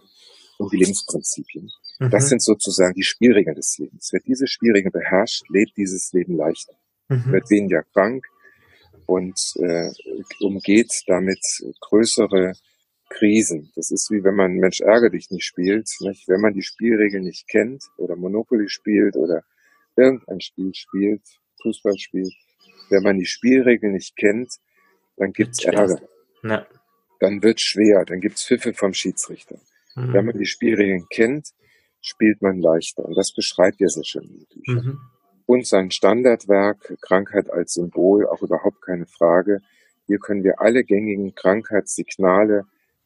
und 0.59 0.73
die 0.73 0.79
Lebensprinzipien. 0.79 1.71
Mhm. 2.01 2.11
Das 2.11 2.29
sind 2.29 2.43
sozusagen 2.43 2.95
die 2.95 3.05
Spielregeln 3.05 3.55
des 3.55 3.79
Lebens. 3.79 4.11
Wer 4.13 4.21
diese 4.21 4.49
Spielregeln 4.49 4.93
beherrscht, 4.93 5.49
lebt 5.49 5.77
dieses 5.77 6.13
Leben 6.13 6.37
leichter, 6.37 6.75
mhm. 7.09 7.33
wird 7.33 7.51
weniger 7.51 7.85
krank 7.93 8.27
und 9.07 9.39
äh, 9.57 9.91
umgeht 10.41 10.93
damit 11.07 11.41
größere 11.81 12.55
Krisen. 13.09 13.71
Das 13.77 13.91
ist 13.91 14.11
wie 14.11 14.25
wenn 14.25 14.35
man 14.35 14.55
Mensch 14.55 14.81
ärger 14.81 15.11
dich 15.11 15.31
nicht 15.31 15.45
spielt. 15.45 15.89
Nicht? 16.01 16.29
Wenn 16.29 16.41
man 16.41 16.55
die 16.55 16.63
Spielregeln 16.63 17.25
nicht 17.25 17.49
kennt 17.49 17.85
oder 17.99 18.17
Monopoly 18.17 18.69
spielt 18.69 19.17
oder 19.17 19.43
irgendein 19.97 20.41
Spiel 20.41 20.75
spielt, 20.75 21.23
Fußball 21.63 21.97
spielt, 21.99 22.35
wenn 22.91 23.03
man 23.03 23.19
die 23.19 23.27
Spielregeln 23.27 23.93
nicht 23.93 24.17
kennt, 24.17 24.53
dann 25.17 25.33
gibt's 25.33 25.65
Ärger. 25.65 26.01
Ja. 26.43 26.67
Dann 27.21 27.43
wird's 27.43 27.63
schwer, 27.63 28.05
dann 28.05 28.21
gibt's 28.21 28.45
Pfiffe 28.45 28.75
vom 28.75 28.93
Schiedsrichter. 28.93 29.59
Mhm. 29.95 30.13
Wenn 30.13 30.27
man 30.27 30.39
die 30.39 30.47
Spielregeln 30.47 31.07
kennt, 31.09 31.49
spielt 32.01 32.43
man 32.43 32.61
leichter. 32.61 33.05
Und 33.05 33.17
das 33.17 33.33
beschreibt 33.35 33.81
er 33.81 33.89
sehr 33.89 34.05
schön 34.05 34.47
Büchern. 34.53 34.85
Mhm. 34.85 35.01
Und 35.47 35.67
sein 35.67 35.91
Standardwerk, 35.91 36.97
Krankheit 37.01 37.51
als 37.51 37.75
Symbol, 37.75 38.27
auch 38.27 38.43
überhaupt 38.43 38.83
keine 38.83 39.07
Frage. 39.07 39.61
Hier 40.07 40.19
können 40.19 40.43
wir 40.43 40.61
alle 40.61 40.85
gängigen 40.85 41.35
Krankheitssignale 41.35 42.65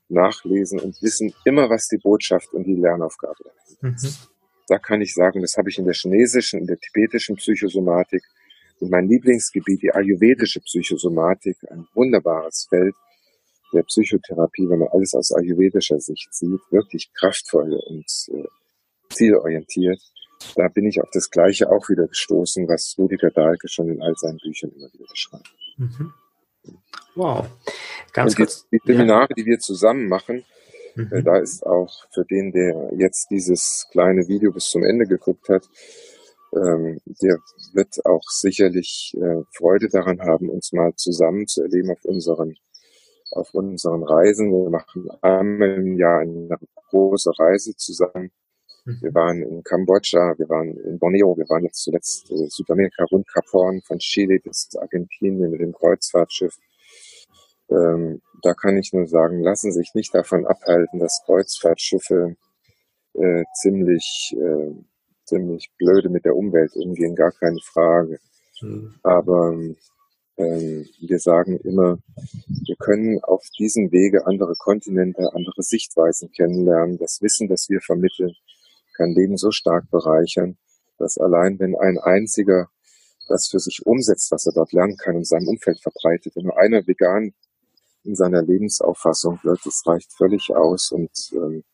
nachlesen 0.09 0.81
und 0.81 1.01
wissen 1.03 1.33
immer, 1.45 1.71
was 1.71 1.89
die 1.89 1.99
Botschaft 1.99 2.53
und 2.53 2.65
die 2.65 2.75
Lernaufgabe 2.75 3.45
dahinter 3.45 3.97
ist. 3.97 4.21
Mhm. 4.21 4.27
Da 4.69 4.79
kann 4.79 5.01
ich 5.01 5.15
sagen, 5.15 5.41
das 5.41 5.57
habe 5.57 5.69
ich 5.69 5.79
in 5.79 5.85
der 5.85 5.95
chinesischen, 5.95 6.61
in 6.61 6.67
der 6.67 6.79
tibetischen 6.79 7.37
Psychosomatik 7.37 8.23
und 8.81 8.91
mein 8.91 9.09
Lieblingsgebiet, 9.09 9.83
die 9.83 9.93
ayurvedische 9.93 10.61
Psychosomatik, 10.61 11.57
ein 11.71 11.87
wunderbares 11.95 12.67
Feld, 12.69 12.95
der 13.73 13.83
Psychotherapie, 13.83 14.69
wenn 14.69 14.81
man 14.81 14.89
alles 14.89 15.15
aus 15.15 15.33
ayurvedischer 15.33 16.01
Sicht 16.01 16.33
sieht, 16.35 16.61
wirklich 16.71 17.13
kraftvoll 17.13 17.79
und 17.89 18.07
äh, 18.33 18.49
zielorientiert. 19.11 20.01
Da 20.57 20.69
bin 20.69 20.87
ich 20.87 21.01
auf 21.01 21.11
das 21.13 21.31
Gleiche 21.31 21.71
auch 21.71 21.89
wieder 21.89 22.07
gestoßen, 22.07 22.69
was 22.69 22.97
Rüdiger 22.99 23.31
Dahlke 23.31 23.69
schon 23.69 23.89
in 23.89 24.03
all 24.03 24.15
seinen 24.17 24.39
Büchern 24.39 24.71
immer 24.71 24.93
wieder 24.93 25.07
beschreibt. 25.11 25.51
Mhm. 25.77 26.13
Wow. 27.15 27.47
Ganz 28.13 28.33
und 28.33 28.37
kurz. 28.37 28.69
Die, 28.71 28.79
die 28.79 28.93
Seminare, 28.93 29.29
ja. 29.31 29.35
die 29.37 29.47
wir 29.47 29.59
zusammen 29.59 30.09
machen, 30.09 30.45
mhm. 30.95 31.13
äh, 31.13 31.23
da 31.23 31.39
ist 31.39 31.67
auch 31.67 32.07
für 32.13 32.25
den, 32.25 32.53
der 32.53 32.91
jetzt 32.97 33.31
dieses 33.31 33.87
kleine 33.91 34.29
Video 34.29 34.53
bis 34.53 34.69
zum 34.71 34.85
Ende 34.85 35.07
geguckt 35.07 35.49
hat, 35.49 35.69
ähm, 36.53 37.01
der 37.23 37.39
wird 37.75 38.05
auch 38.05 38.25
sicherlich 38.29 39.17
äh, 39.17 39.43
Freude 39.57 39.89
daran 39.89 40.21
haben, 40.21 40.49
uns 40.49 40.73
mal 40.73 40.95
zusammen 40.97 41.47
zu 41.47 41.63
erleben 41.63 41.91
auf 41.91 42.05
unseren 42.05 42.57
auf 43.33 43.55
unseren 43.55 44.03
Reisen. 44.03 44.51
Wir 44.51 44.71
machen 44.71 45.09
einmal 45.23 45.75
im 45.77 45.97
Jahr 45.97 46.21
eine 46.21 46.59
große 46.91 47.31
Reise 47.39 47.77
zusammen. 47.77 48.33
Wir 48.85 49.15
waren 49.15 49.43
in 49.43 49.63
Kambodscha, 49.63 50.35
wir 50.39 50.49
waren 50.49 50.77
in 50.77 50.99
Borneo, 50.99 51.37
wir 51.37 51.49
waren 51.49 51.65
jetzt 51.65 51.83
zuletzt 51.83 52.31
in 52.31 52.49
Südamerika 52.49 53.05
rund 53.11 53.27
Kap 53.29 53.45
Horn, 53.53 53.83
von 53.83 53.99
Chile 53.99 54.39
bis 54.43 54.69
Argentinien 54.77 55.51
mit 55.51 55.61
dem 55.61 55.73
Kreuzfahrtschiff. 55.73 56.57
Ähm, 57.71 58.21
da 58.43 58.55
kann 58.55 58.77
ich 58.79 58.93
nur 58.93 59.07
sagen, 59.07 59.43
lassen 59.43 59.73
sich 59.73 59.93
nicht 59.95 60.15
davon 60.15 60.47
abhalten, 60.47 60.99
dass 60.99 61.23
Kreuzfahrtschiffe 61.25 62.37
äh, 63.15 63.45
ziemlich, 63.55 64.35
äh, 64.37 64.75
ziemlich 65.25 65.71
blöde 65.79 66.09
mit 66.09 66.25
der 66.25 66.37
Umwelt 66.37 66.75
umgehen, 66.75 67.15
gar 67.15 67.33
keine 67.33 67.61
Frage. 67.63 68.19
Mhm. 68.61 68.95
Aber 69.03 69.55
ähm, 70.37 70.89
wir 71.01 71.19
sagen 71.19 71.59
immer, 71.59 71.99
wir 72.67 72.77
können 72.77 73.23
auf 73.23 73.45
diesem 73.59 73.93
Wege 73.93 74.27
andere 74.27 74.55
Kontinente, 74.59 75.31
andere 75.35 75.63
Sichtweisen 75.63 76.33
kennenlernen. 76.33 76.99
Das 76.99 77.21
Wissen, 77.21 77.49
das 77.49 77.69
wir 77.69 77.81
vermitteln, 77.81 78.35
kann 78.97 79.13
Leben 79.13 79.37
so 79.37 79.51
stark 79.51 79.91
bereichern, 79.91 80.59
dass 80.99 81.19
allein 81.19 81.59
wenn 81.59 81.77
ein 81.77 81.99
einziger 81.99 82.69
das 83.29 83.49
für 83.49 83.61
sich 83.61 83.87
umsetzt, 83.87 84.31
was 84.33 84.47
er 84.47 84.53
dort 84.53 84.73
lernen 84.73 84.97
kann 84.97 85.17
in 85.17 85.25
seinem 85.25 85.49
Umfeld 85.49 85.81
verbreitet, 85.81 86.35
wenn 86.35 86.45
nur 86.45 86.59
einer 86.59 86.87
vegan 86.87 87.33
in 88.03 88.17
seiner 88.17 88.43
Lebensauffassung 88.43 89.39
wird, 89.45 89.61
das 89.65 89.83
reicht 89.87 90.13
völlig 90.13 90.51
aus 90.51 90.91
und 90.91 91.11
ähm, 91.33 91.65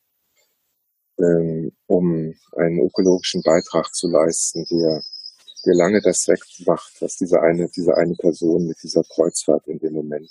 ähm, 1.18 1.72
um 1.86 2.34
einen 2.56 2.80
ökologischen 2.80 3.42
Beitrag 3.42 3.94
zu 3.94 4.08
leisten, 4.08 4.66
der 4.70 5.02
wie 5.64 5.76
lange 5.76 6.00
das 6.00 6.28
wegmacht, 6.28 7.00
was 7.00 7.16
diese 7.16 7.40
eine, 7.40 7.68
diese 7.74 7.96
eine 7.96 8.14
Person 8.14 8.66
mit 8.66 8.76
dieser 8.82 9.02
Kreuzfahrt 9.02 9.66
in 9.66 9.78
dem 9.78 9.94
Moment 9.94 10.30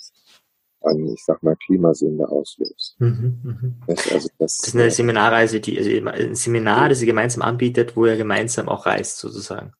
an, 0.86 1.06
ich 1.06 1.24
sag 1.24 1.42
mal, 1.42 1.56
Klimasünde 1.56 2.28
auslöst. 2.28 2.96
Mhm, 2.98 3.40
mh. 3.42 3.72
das, 3.86 4.12
also 4.12 4.28
das, 4.38 4.58
das 4.58 4.68
ist 4.68 4.74
eine 4.74 4.90
Seminarreise, 4.90 5.60
die, 5.60 5.78
also 5.78 5.90
ein 5.90 6.34
Seminar, 6.34 6.88
das 6.88 7.00
sie 7.00 7.06
gemeinsam 7.06 7.42
anbietet, 7.42 7.96
wo 7.96 8.06
er 8.06 8.16
gemeinsam 8.16 8.68
auch 8.68 8.86
reist, 8.86 9.18
sozusagen. 9.18 9.72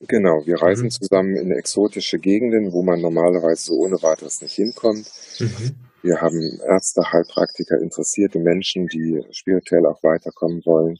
Genau, 0.00 0.46
wir 0.46 0.62
reisen 0.62 0.86
mhm. 0.86 0.90
zusammen 0.90 1.36
in 1.36 1.50
exotische 1.50 2.18
Gegenden, 2.18 2.72
wo 2.72 2.82
man 2.82 3.00
normalerweise 3.00 3.64
so 3.64 3.74
ohne 3.74 4.00
weiteres 4.02 4.40
nicht 4.40 4.54
hinkommt. 4.54 5.10
Mhm. 5.40 5.74
Wir 6.02 6.20
haben 6.20 6.60
Ärzte, 6.64 7.02
Heilpraktiker, 7.12 7.80
interessierte 7.80 8.38
Menschen, 8.38 8.86
die 8.86 9.20
spirituell 9.32 9.84
auch 9.86 10.00
weiterkommen 10.04 10.62
wollen. 10.64 10.96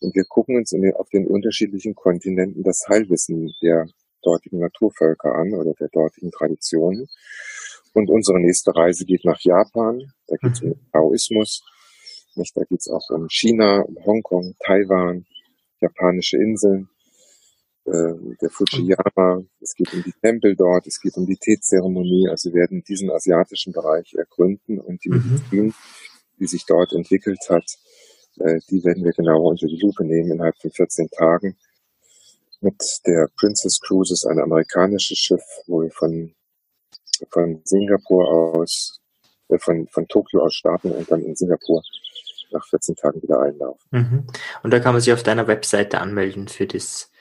Und 0.00 0.16
wir 0.16 0.24
gucken 0.24 0.56
uns 0.56 0.70
den, 0.70 0.92
auf 0.94 1.08
den 1.10 1.28
unterschiedlichen 1.28 1.94
Kontinenten 1.94 2.64
das 2.64 2.84
Heilwissen 2.88 3.52
der 3.62 3.86
dortigen 4.22 4.58
Naturvölker 4.58 5.32
an 5.34 5.54
oder 5.54 5.72
der 5.78 5.88
dortigen 5.88 6.32
Traditionen. 6.32 7.06
Und 7.94 8.10
unsere 8.10 8.40
nächste 8.40 8.74
Reise 8.74 9.04
geht 9.04 9.24
nach 9.24 9.40
Japan. 9.40 10.12
Da 10.26 10.36
geht 10.36 10.52
es 10.52 10.62
mhm. 10.62 10.72
um 10.72 10.90
Taoismus. 10.92 11.62
Nicht? 12.34 12.56
Da 12.56 12.62
geht 12.64 12.80
es 12.80 12.88
auch 12.88 13.08
um 13.10 13.28
China, 13.28 13.80
um 13.80 13.96
Hongkong, 14.04 14.54
Taiwan, 14.64 15.26
japanische 15.80 16.38
Inseln, 16.38 16.88
äh, 17.84 18.14
der 18.40 18.50
Fujiyama. 18.50 19.42
Es 19.60 19.74
geht 19.74 19.92
um 19.92 20.02
die 20.02 20.14
Tempel 20.22 20.56
dort. 20.56 20.86
Es 20.86 21.00
geht 21.00 21.16
um 21.16 21.26
die 21.26 21.36
Teezeremonie. 21.36 22.28
Also 22.30 22.50
wir 22.50 22.60
werden 22.60 22.82
diesen 22.88 23.10
asiatischen 23.10 23.72
Bereich 23.72 24.14
ergründen 24.14 24.80
und 24.80 25.04
die 25.04 25.10
mhm. 25.10 25.16
Medizin, 25.16 25.74
die 26.38 26.46
sich 26.46 26.64
dort 26.66 26.92
entwickelt 26.92 27.40
hat, 27.50 27.64
äh, 28.38 28.60
die 28.70 28.82
werden 28.84 29.04
wir 29.04 29.12
genauer 29.12 29.50
unter 29.50 29.66
die 29.66 29.78
Lupe 29.80 30.04
nehmen 30.04 30.32
innerhalb 30.32 30.56
von 30.56 30.70
14 30.70 31.08
Tagen. 31.08 31.56
Mit 32.60 32.80
der 33.06 33.28
Princess 33.38 33.80
Cruises, 33.80 34.24
ein 34.24 34.38
amerikanisches 34.38 35.18
Schiff, 35.18 35.42
wo 35.66 35.82
wir 35.82 35.90
von, 35.90 36.34
von 37.30 37.60
Singapur 37.64 38.28
aus, 38.28 39.00
äh, 39.48 39.58
von, 39.58 39.86
von 39.88 40.06
Tokio 40.08 40.42
aus 40.42 40.54
starten 40.54 40.92
und 40.92 41.10
dann 41.10 41.22
in 41.22 41.36
Singapur 41.36 41.82
nach 42.52 42.66
14 42.68 42.96
Tagen 42.96 43.22
wieder 43.22 43.40
einlaufen. 43.40 43.88
Mhm. 43.90 44.26
Und 44.62 44.72
da 44.72 44.80
kann 44.80 44.92
man 44.92 45.00
sich 45.00 45.12
auf 45.12 45.22
deiner 45.22 45.46
Webseite 45.46 46.00
anmelden 46.00 46.48
für 46.48 46.66
das 46.66 47.12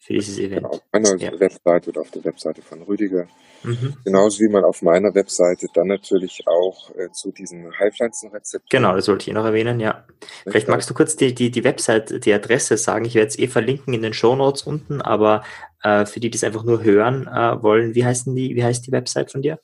für 0.00 0.14
dieses 0.14 0.38
Event. 0.38 0.62
Genau, 0.62 0.70
auf 0.70 0.82
meiner 0.92 1.16
ja. 1.16 1.38
Webseite 1.38 1.90
oder 1.90 2.00
auf 2.00 2.10
der 2.10 2.24
Webseite 2.24 2.62
von 2.62 2.80
Rüdiger. 2.82 3.28
Mhm. 3.62 3.94
Genauso 4.02 4.40
wie 4.40 4.48
man 4.48 4.64
auf 4.64 4.80
meiner 4.80 5.14
Webseite 5.14 5.66
dann 5.74 5.88
natürlich 5.88 6.42
auch 6.46 6.90
äh, 6.96 7.10
zu 7.12 7.30
diesen 7.30 7.70
Heilpflanzenrezepten. 7.78 8.68
Genau, 8.70 8.94
das 8.94 9.08
wollte 9.08 9.28
ich 9.28 9.34
noch 9.34 9.44
erwähnen, 9.44 9.78
ja. 9.78 10.06
Vielleicht 10.44 10.68
magst 10.68 10.88
du 10.88 10.94
kurz 10.94 11.16
die, 11.16 11.34
die, 11.34 11.50
die 11.50 11.64
Website, 11.64 12.24
die 12.24 12.32
Adresse 12.32 12.78
sagen. 12.78 13.04
Ich 13.04 13.14
werde 13.14 13.28
es 13.28 13.38
eh 13.38 13.46
verlinken 13.46 13.92
in 13.92 14.00
den 14.00 14.14
Show 14.14 14.34
Notes 14.34 14.62
unten, 14.62 15.02
aber 15.02 15.44
äh, 15.82 16.06
für 16.06 16.20
die, 16.20 16.30
die 16.30 16.36
es 16.36 16.44
einfach 16.44 16.64
nur 16.64 16.82
hören 16.82 17.26
äh, 17.26 17.62
wollen, 17.62 17.94
wie 17.94 18.04
heißt 18.04 18.26
die, 18.26 18.54
wie 18.54 18.64
heißt 18.64 18.86
die 18.86 18.92
Website 18.92 19.30
von 19.30 19.42
dir? 19.42 19.58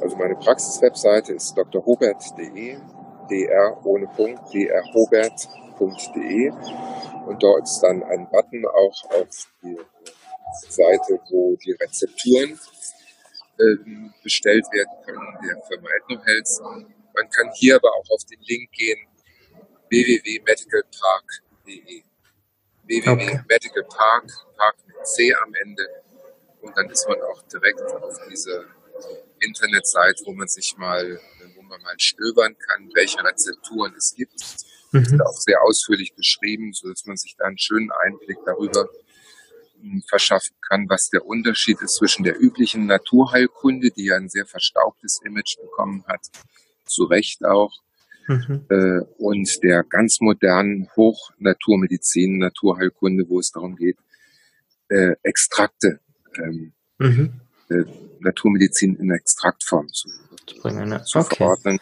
Also 0.00 0.16
meine 0.16 0.36
Praxis-Webseite 0.36 1.32
ist 1.34 1.54
drhobert.de, 1.54 2.78
dr 3.28 3.86
ohne 3.86 4.06
Punkt, 4.08 4.40
drhobert.de 4.52 6.50
Und 7.26 7.42
dort 7.42 7.62
ist 7.62 7.80
dann 7.80 8.02
ein 8.02 8.28
Button 8.30 8.66
auch 8.66 9.10
auf 9.10 9.28
die 9.62 9.78
Seite, 10.68 11.18
wo 11.30 11.56
die 11.64 11.72
Rezepturen 11.72 12.58
ähm, 13.60 14.12
bestellt 14.22 14.66
werden 14.72 14.92
können, 15.04 15.38
der 15.44 15.60
Firma 15.64 15.88
EthnoHealth. 15.98 16.60
Man 17.14 17.28
kann 17.30 17.50
hier 17.54 17.76
aber 17.76 17.88
auch 17.88 18.10
auf 18.10 18.24
den 18.24 18.40
Link 18.40 18.70
gehen, 18.72 19.06
www.medicalpark.de. 19.88 22.02
www.medicalpark, 22.84 24.26
Park 24.56 24.76
mit 24.86 24.89
C 25.04 25.34
am 25.34 25.54
Ende. 25.54 25.86
Und 26.60 26.76
dann 26.76 26.90
ist 26.90 27.08
man 27.08 27.20
auch 27.22 27.42
direkt 27.42 27.80
auf 27.80 28.20
diese 28.30 28.66
Internetseite, 29.40 30.24
wo 30.26 30.32
man 30.32 30.48
sich 30.48 30.74
mal, 30.76 31.20
wo 31.56 31.62
man 31.62 31.80
mal 31.82 31.94
stöbern 31.98 32.56
kann, 32.58 32.90
welche 32.94 33.22
Rezepturen 33.24 33.94
es 33.96 34.14
gibt. 34.14 34.40
Mhm. 34.92 35.02
Das 35.04 35.12
ist 35.12 35.20
auch 35.20 35.40
sehr 35.40 35.62
ausführlich 35.62 36.14
beschrieben, 36.14 36.72
so 36.72 36.88
dass 36.88 37.06
man 37.06 37.16
sich 37.16 37.34
da 37.38 37.46
einen 37.46 37.58
schönen 37.58 37.90
Einblick 37.90 38.38
darüber 38.44 38.88
hm, 39.80 40.02
verschaffen 40.08 40.56
kann, 40.68 40.86
was 40.88 41.08
der 41.10 41.24
Unterschied 41.24 41.80
ist 41.80 41.96
zwischen 41.96 42.24
der 42.24 42.38
üblichen 42.40 42.86
Naturheilkunde, 42.86 43.90
die 43.90 44.06
ja 44.06 44.16
ein 44.16 44.28
sehr 44.28 44.46
verstaubtes 44.46 45.20
Image 45.24 45.56
bekommen 45.60 46.04
hat, 46.06 46.26
zu 46.84 47.04
Recht 47.04 47.44
auch, 47.44 47.72
mhm. 48.26 48.66
äh, 48.68 49.00
und 49.18 49.62
der 49.62 49.84
ganz 49.84 50.20
modernen 50.20 50.88
Hochnaturmedizin, 50.96 52.38
Naturheilkunde, 52.38 53.24
wo 53.28 53.38
es 53.38 53.52
darum 53.52 53.76
geht, 53.76 53.96
äh, 54.90 55.14
Extrakte, 55.22 56.00
ähm, 56.36 56.72
mhm. 56.98 57.40
äh, 57.70 57.84
Naturmedizin 58.20 58.96
in 58.96 59.10
Extraktform 59.10 59.88
zu, 59.88 60.08
zu, 60.46 60.60
bringen, 60.60 60.88
ne? 60.88 61.02
zu 61.04 61.18
okay. 61.18 61.36
verordnen. 61.36 61.78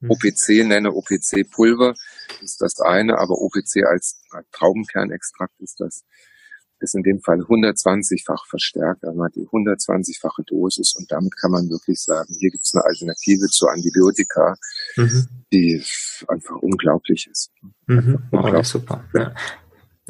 Mhm. 0.00 0.10
OPC 0.10 0.66
nenne, 0.66 0.92
OPC-Pulver 0.92 1.94
ist 2.42 2.60
das 2.60 2.80
eine, 2.80 3.18
aber 3.18 3.34
OPC 3.40 3.84
als 3.86 4.20
Traubenkernextrakt 4.52 5.60
ist 5.60 5.80
das 5.80 6.04
ist 6.80 6.94
in 6.94 7.02
dem 7.02 7.20
Fall 7.20 7.40
120-fach 7.40 8.46
verstärkt, 8.46 9.04
also 9.04 9.16
man 9.16 9.26
hat 9.26 9.36
die 9.36 9.46
120-fache 9.46 10.44
Dosis 10.46 10.94
und 10.96 11.10
damit 11.10 11.36
kann 11.36 11.50
man 11.50 11.68
wirklich 11.68 12.00
sagen, 12.00 12.34
hier 12.38 12.50
gibt 12.50 12.64
es 12.64 12.74
eine 12.74 12.84
Alternative 12.84 13.46
zu 13.46 13.66
Antibiotika, 13.66 14.56
mhm. 14.96 15.28
die 15.52 15.82
einfach 16.28 16.56
unglaublich 16.56 17.28
ist. 17.30 17.50
Mhm. 17.86 18.22
Unglaublich. 18.30 18.54
Oh, 18.60 18.62
super. 18.62 19.04
Ja. 19.14 19.34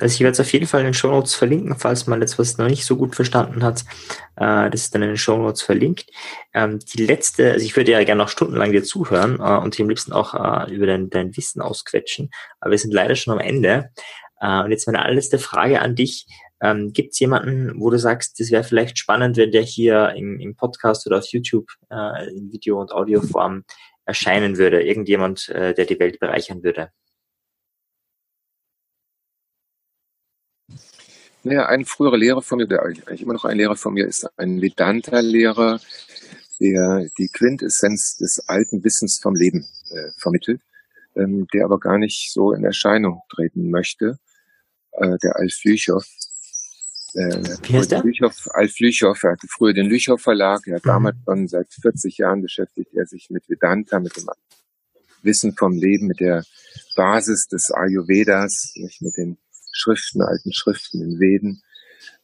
Also 0.01 0.15
ich 0.15 0.21
werde 0.21 0.33
es 0.33 0.41
auf 0.41 0.53
jeden 0.53 0.67
Fall 0.67 0.81
in 0.81 0.87
den 0.87 0.95
Show 0.95 1.09
Notes 1.09 1.35
verlinken, 1.35 1.77
falls 1.77 2.07
man 2.09 2.21
jetzt 2.21 2.39
was 2.39 2.59
noch 2.59 2.67
nicht 2.67 2.85
so 2.85 2.97
gut 2.97 3.15
verstanden 3.15 3.63
hat. 3.63 3.85
Äh, 4.37 4.71
das 4.71 4.83
ist 4.83 4.95
dann 4.95 5.03
in 5.03 5.09
den 5.09 5.17
Show 5.17 5.37
Notes 5.37 5.63
verlinkt. 5.63 6.11
Ähm, 6.53 6.81
die 6.81 7.07
letzte, 7.07 7.53
also 7.53 7.65
ich 7.65 7.77
würde 7.77 7.93
ja 7.93 8.03
gerne 8.03 8.23
noch 8.23 8.29
stundenlang 8.29 8.73
dir 8.73 8.83
zuhören 8.83 9.39
äh, 9.39 9.59
und 9.59 9.79
dir 9.79 9.85
am 9.85 9.89
liebsten 9.89 10.13
auch 10.13 10.35
äh, 10.35 10.73
über 10.73 10.87
dein, 10.87 11.11
dein 11.11 11.37
Wissen 11.37 11.63
ausquetschen, 11.63 12.31
aber 12.61 12.73
wir 12.73 12.79
sind 12.79 12.93
leider 12.93 13.15
schon 13.15 13.35
am 13.35 13.41
Ende. 13.41 13.91
Äh, 14.41 14.65
und 14.65 14.73
jetzt 14.73 14.87
meine 14.87 15.03
allerletzte 15.03 15.39
Frage 15.39 15.81
an 15.81 15.95
dich. 15.95 16.27
Ähm, 16.61 16.93
Gibt 16.93 17.13
es 17.13 17.19
jemanden, 17.21 17.81
wo 17.81 17.91
du 17.91 17.99
sagst, 17.99 18.41
das 18.41 18.51
wäre 18.51 18.65
vielleicht 18.65 18.99
spannend, 18.99 19.37
wenn 19.37 19.53
der 19.53 19.63
hier 19.63 20.15
im, 20.17 20.41
im 20.41 20.57
Podcast 20.57 21.07
oder 21.07 21.19
auf 21.19 21.27
YouTube 21.29 21.69
äh, 21.91 22.29
in 22.31 22.51
Video- 22.53 22.81
und 22.81 22.93
Audioform 22.93 23.65
erscheinen 24.07 24.57
würde? 24.57 24.83
Irgendjemand, 24.83 25.49
äh, 25.51 25.75
der 25.75 25.85
die 25.85 25.99
Welt 25.99 26.19
bereichern 26.19 26.63
würde? 26.65 26.91
Naja, 31.45 31.67
ein 31.67 31.85
früherer 31.85 32.17
Lehrer 32.17 32.41
von 32.43 32.57
mir, 32.57 32.67
der 32.67 32.83
eigentlich 32.83 33.21
immer 33.21 33.35
noch 33.35 33.45
ein 33.45 33.59
Lehrer 33.59 33.77
von 33.77 33.93
mir 33.93 34.07
ist, 34.07 34.27
ein 34.39 34.63
Vedanta-Lehrer, 34.63 35.79
der 36.59 37.09
die 37.19 37.29
Quintessenz 37.29 38.17
des 38.17 38.49
alten 38.49 38.83
Wissens 38.83 39.21
vom 39.23 39.35
Leben 39.35 39.67
äh, 39.91 40.11
vermittelt, 40.17 40.63
ähm, 41.15 41.47
der 41.53 41.67
aber 41.67 41.79
gar 41.79 41.99
nicht 41.99 42.33
so 42.33 42.53
in 42.53 42.65
Erscheinung 42.65 43.21
treten 43.29 43.71
möchte. 43.71 44.19
Äh, 44.93 45.19
der 45.23 45.37
Alf 45.37 45.63
Lüchow, 45.65 46.03
äh, 47.15 47.43
Wie 47.63 47.75
heißt 47.75 47.93
der? 47.93 48.03
Lüchow, 48.03 48.33
Alf 48.55 48.79
Lüchow, 48.81 49.23
er 49.23 49.33
hatte 49.33 49.47
früher 49.49 49.75
den 49.75 49.87
Lüchow 49.87 50.21
Verlag, 50.21 50.67
er 50.67 50.77
hat 50.77 50.85
mhm. 50.85 50.89
damals 50.89 51.17
schon 51.27 51.49
seit 51.49 51.69
40 51.73 52.19
Jahren 52.19 52.41
beschäftigt 52.41 52.95
er 52.95 53.05
sich 53.05 53.29
mit 53.29 53.49
Vedanta, 53.51 54.01
mit 54.01 54.17
dem 54.17 54.29
Wissen 55.23 55.55
vom 55.55 55.73
Leben, 55.73 56.07
mit 56.07 56.21
der 56.21 56.43
Basis 56.97 57.49
des 57.49 57.71
Ayurvedas, 57.71 58.73
nicht 58.77 59.03
mit 59.03 59.17
den 59.19 59.39
Schriften, 59.75 60.23
alten 60.23 60.53
Schriften, 60.53 61.01
den 61.01 61.21
Veden. 61.21 61.63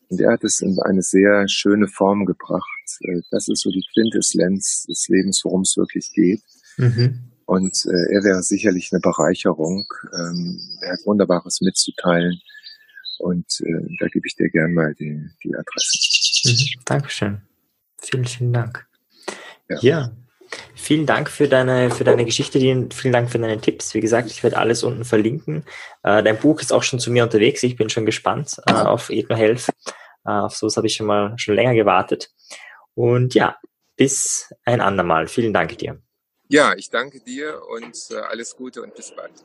Und 0.08 0.20
er 0.20 0.32
hat 0.32 0.44
es 0.44 0.60
in 0.60 0.78
eine 0.80 1.02
sehr 1.02 1.46
schöne 1.48 1.86
Form 1.86 2.26
gebracht. 2.26 2.64
Äh, 3.00 3.20
das 3.30 3.48
ist 3.48 3.62
so 3.62 3.70
die 3.70 3.84
Quintessenz 3.92 4.84
des 4.88 5.06
Lebens, 5.08 5.42
worum 5.44 5.62
es 5.62 5.76
wirklich 5.76 6.10
geht. 6.12 6.42
Mhm. 6.76 7.30
Und 7.46 7.84
äh, 7.86 8.14
er 8.14 8.24
wäre 8.24 8.42
sicherlich 8.42 8.90
eine 8.92 9.00
Bereicherung. 9.00 9.84
Ähm, 10.12 10.60
er 10.82 10.92
hat 10.92 11.00
Wunderbares 11.04 11.60
mitzuteilen. 11.60 12.40
Und 13.18 13.46
äh, 13.60 13.96
da 13.98 14.06
gebe 14.06 14.26
ich 14.26 14.34
dir 14.34 14.48
gern 14.48 14.72
mal 14.72 14.94
die, 14.94 15.28
die 15.44 15.54
Adresse. 15.54 15.98
Mhm, 16.44 16.80
Dankeschön. 16.84 17.42
Vielen, 18.00 18.24
vielen 18.24 18.52
Dank. 18.52 18.86
Ja. 19.68 19.78
ja. 19.80 20.16
Vielen 20.74 21.06
Dank 21.06 21.30
für 21.30 21.48
deine, 21.48 21.90
für 21.90 22.04
deine 22.04 22.24
Geschichte, 22.24 22.58
vielen 22.58 23.12
Dank 23.12 23.30
für 23.30 23.38
deine 23.38 23.60
Tipps. 23.60 23.94
Wie 23.94 24.00
gesagt, 24.00 24.30
ich 24.30 24.42
werde 24.42 24.58
alles 24.58 24.82
unten 24.82 25.04
verlinken. 25.04 25.64
Äh, 26.02 26.22
dein 26.22 26.38
Buch 26.38 26.60
ist 26.60 26.72
auch 26.72 26.82
schon 26.82 26.98
zu 26.98 27.10
mir 27.10 27.22
unterwegs. 27.22 27.62
Ich 27.62 27.76
bin 27.76 27.90
schon 27.90 28.06
gespannt 28.06 28.56
äh, 28.66 28.72
auf 28.72 29.10
Ethno 29.10 29.36
Health. 29.36 29.68
Äh, 30.24 30.30
auf 30.30 30.56
sowas 30.56 30.76
habe 30.76 30.86
ich 30.86 30.94
schon 30.94 31.06
mal 31.06 31.34
schon 31.38 31.54
länger 31.54 31.74
gewartet. 31.74 32.30
Und 32.94 33.34
ja, 33.34 33.56
bis 33.96 34.52
ein 34.64 34.80
andermal. 34.80 35.26
Vielen 35.28 35.52
Dank 35.52 35.76
dir. 35.78 36.00
Ja, 36.48 36.74
ich 36.74 36.90
danke 36.90 37.20
dir 37.20 37.60
und 37.70 37.96
alles 38.28 38.56
Gute 38.56 38.82
und 38.82 38.94
bis 38.94 39.12
bald. 39.14 39.44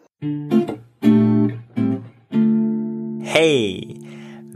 Hey, 3.22 3.95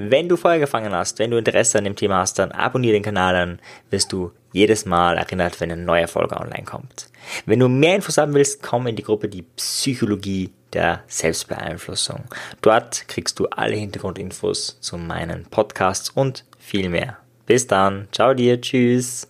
wenn 0.01 0.29
du 0.29 0.37
Feuer 0.37 0.59
gefangen 0.59 0.93
hast, 0.93 1.19
wenn 1.19 1.29
du 1.29 1.37
Interesse 1.37 1.77
an 1.77 1.83
dem 1.83 1.97
Thema 1.97 2.19
hast, 2.19 2.39
dann 2.39 2.53
abonniere 2.53 2.93
den 2.93 3.03
Kanal, 3.03 3.33
dann 3.33 3.59
wirst 3.89 4.13
du 4.13 4.31
jedes 4.53 4.85
Mal 4.85 5.17
erinnert, 5.17 5.59
wenn 5.59 5.71
eine 5.71 5.83
neue 5.83 6.07
Folge 6.07 6.39
online 6.39 6.63
kommt. 6.63 7.09
Wenn 7.45 7.59
du 7.59 7.67
mehr 7.67 7.95
Infos 7.95 8.17
haben 8.17 8.33
willst, 8.33 8.63
komm 8.63 8.87
in 8.87 8.95
die 8.95 9.03
Gruppe 9.03 9.27
Die 9.27 9.41
Psychologie 9.41 10.51
der 10.71 11.03
Selbstbeeinflussung. 11.07 12.23
Dort 12.61 13.09
kriegst 13.09 13.39
du 13.39 13.47
alle 13.47 13.75
Hintergrundinfos 13.75 14.79
zu 14.79 14.97
meinen 14.97 15.43
Podcasts 15.45 16.09
und 16.09 16.45
viel 16.57 16.87
mehr. 16.87 17.17
Bis 17.45 17.67
dann. 17.67 18.07
Ciao 18.13 18.33
dir. 18.33 18.61
Tschüss. 18.61 19.27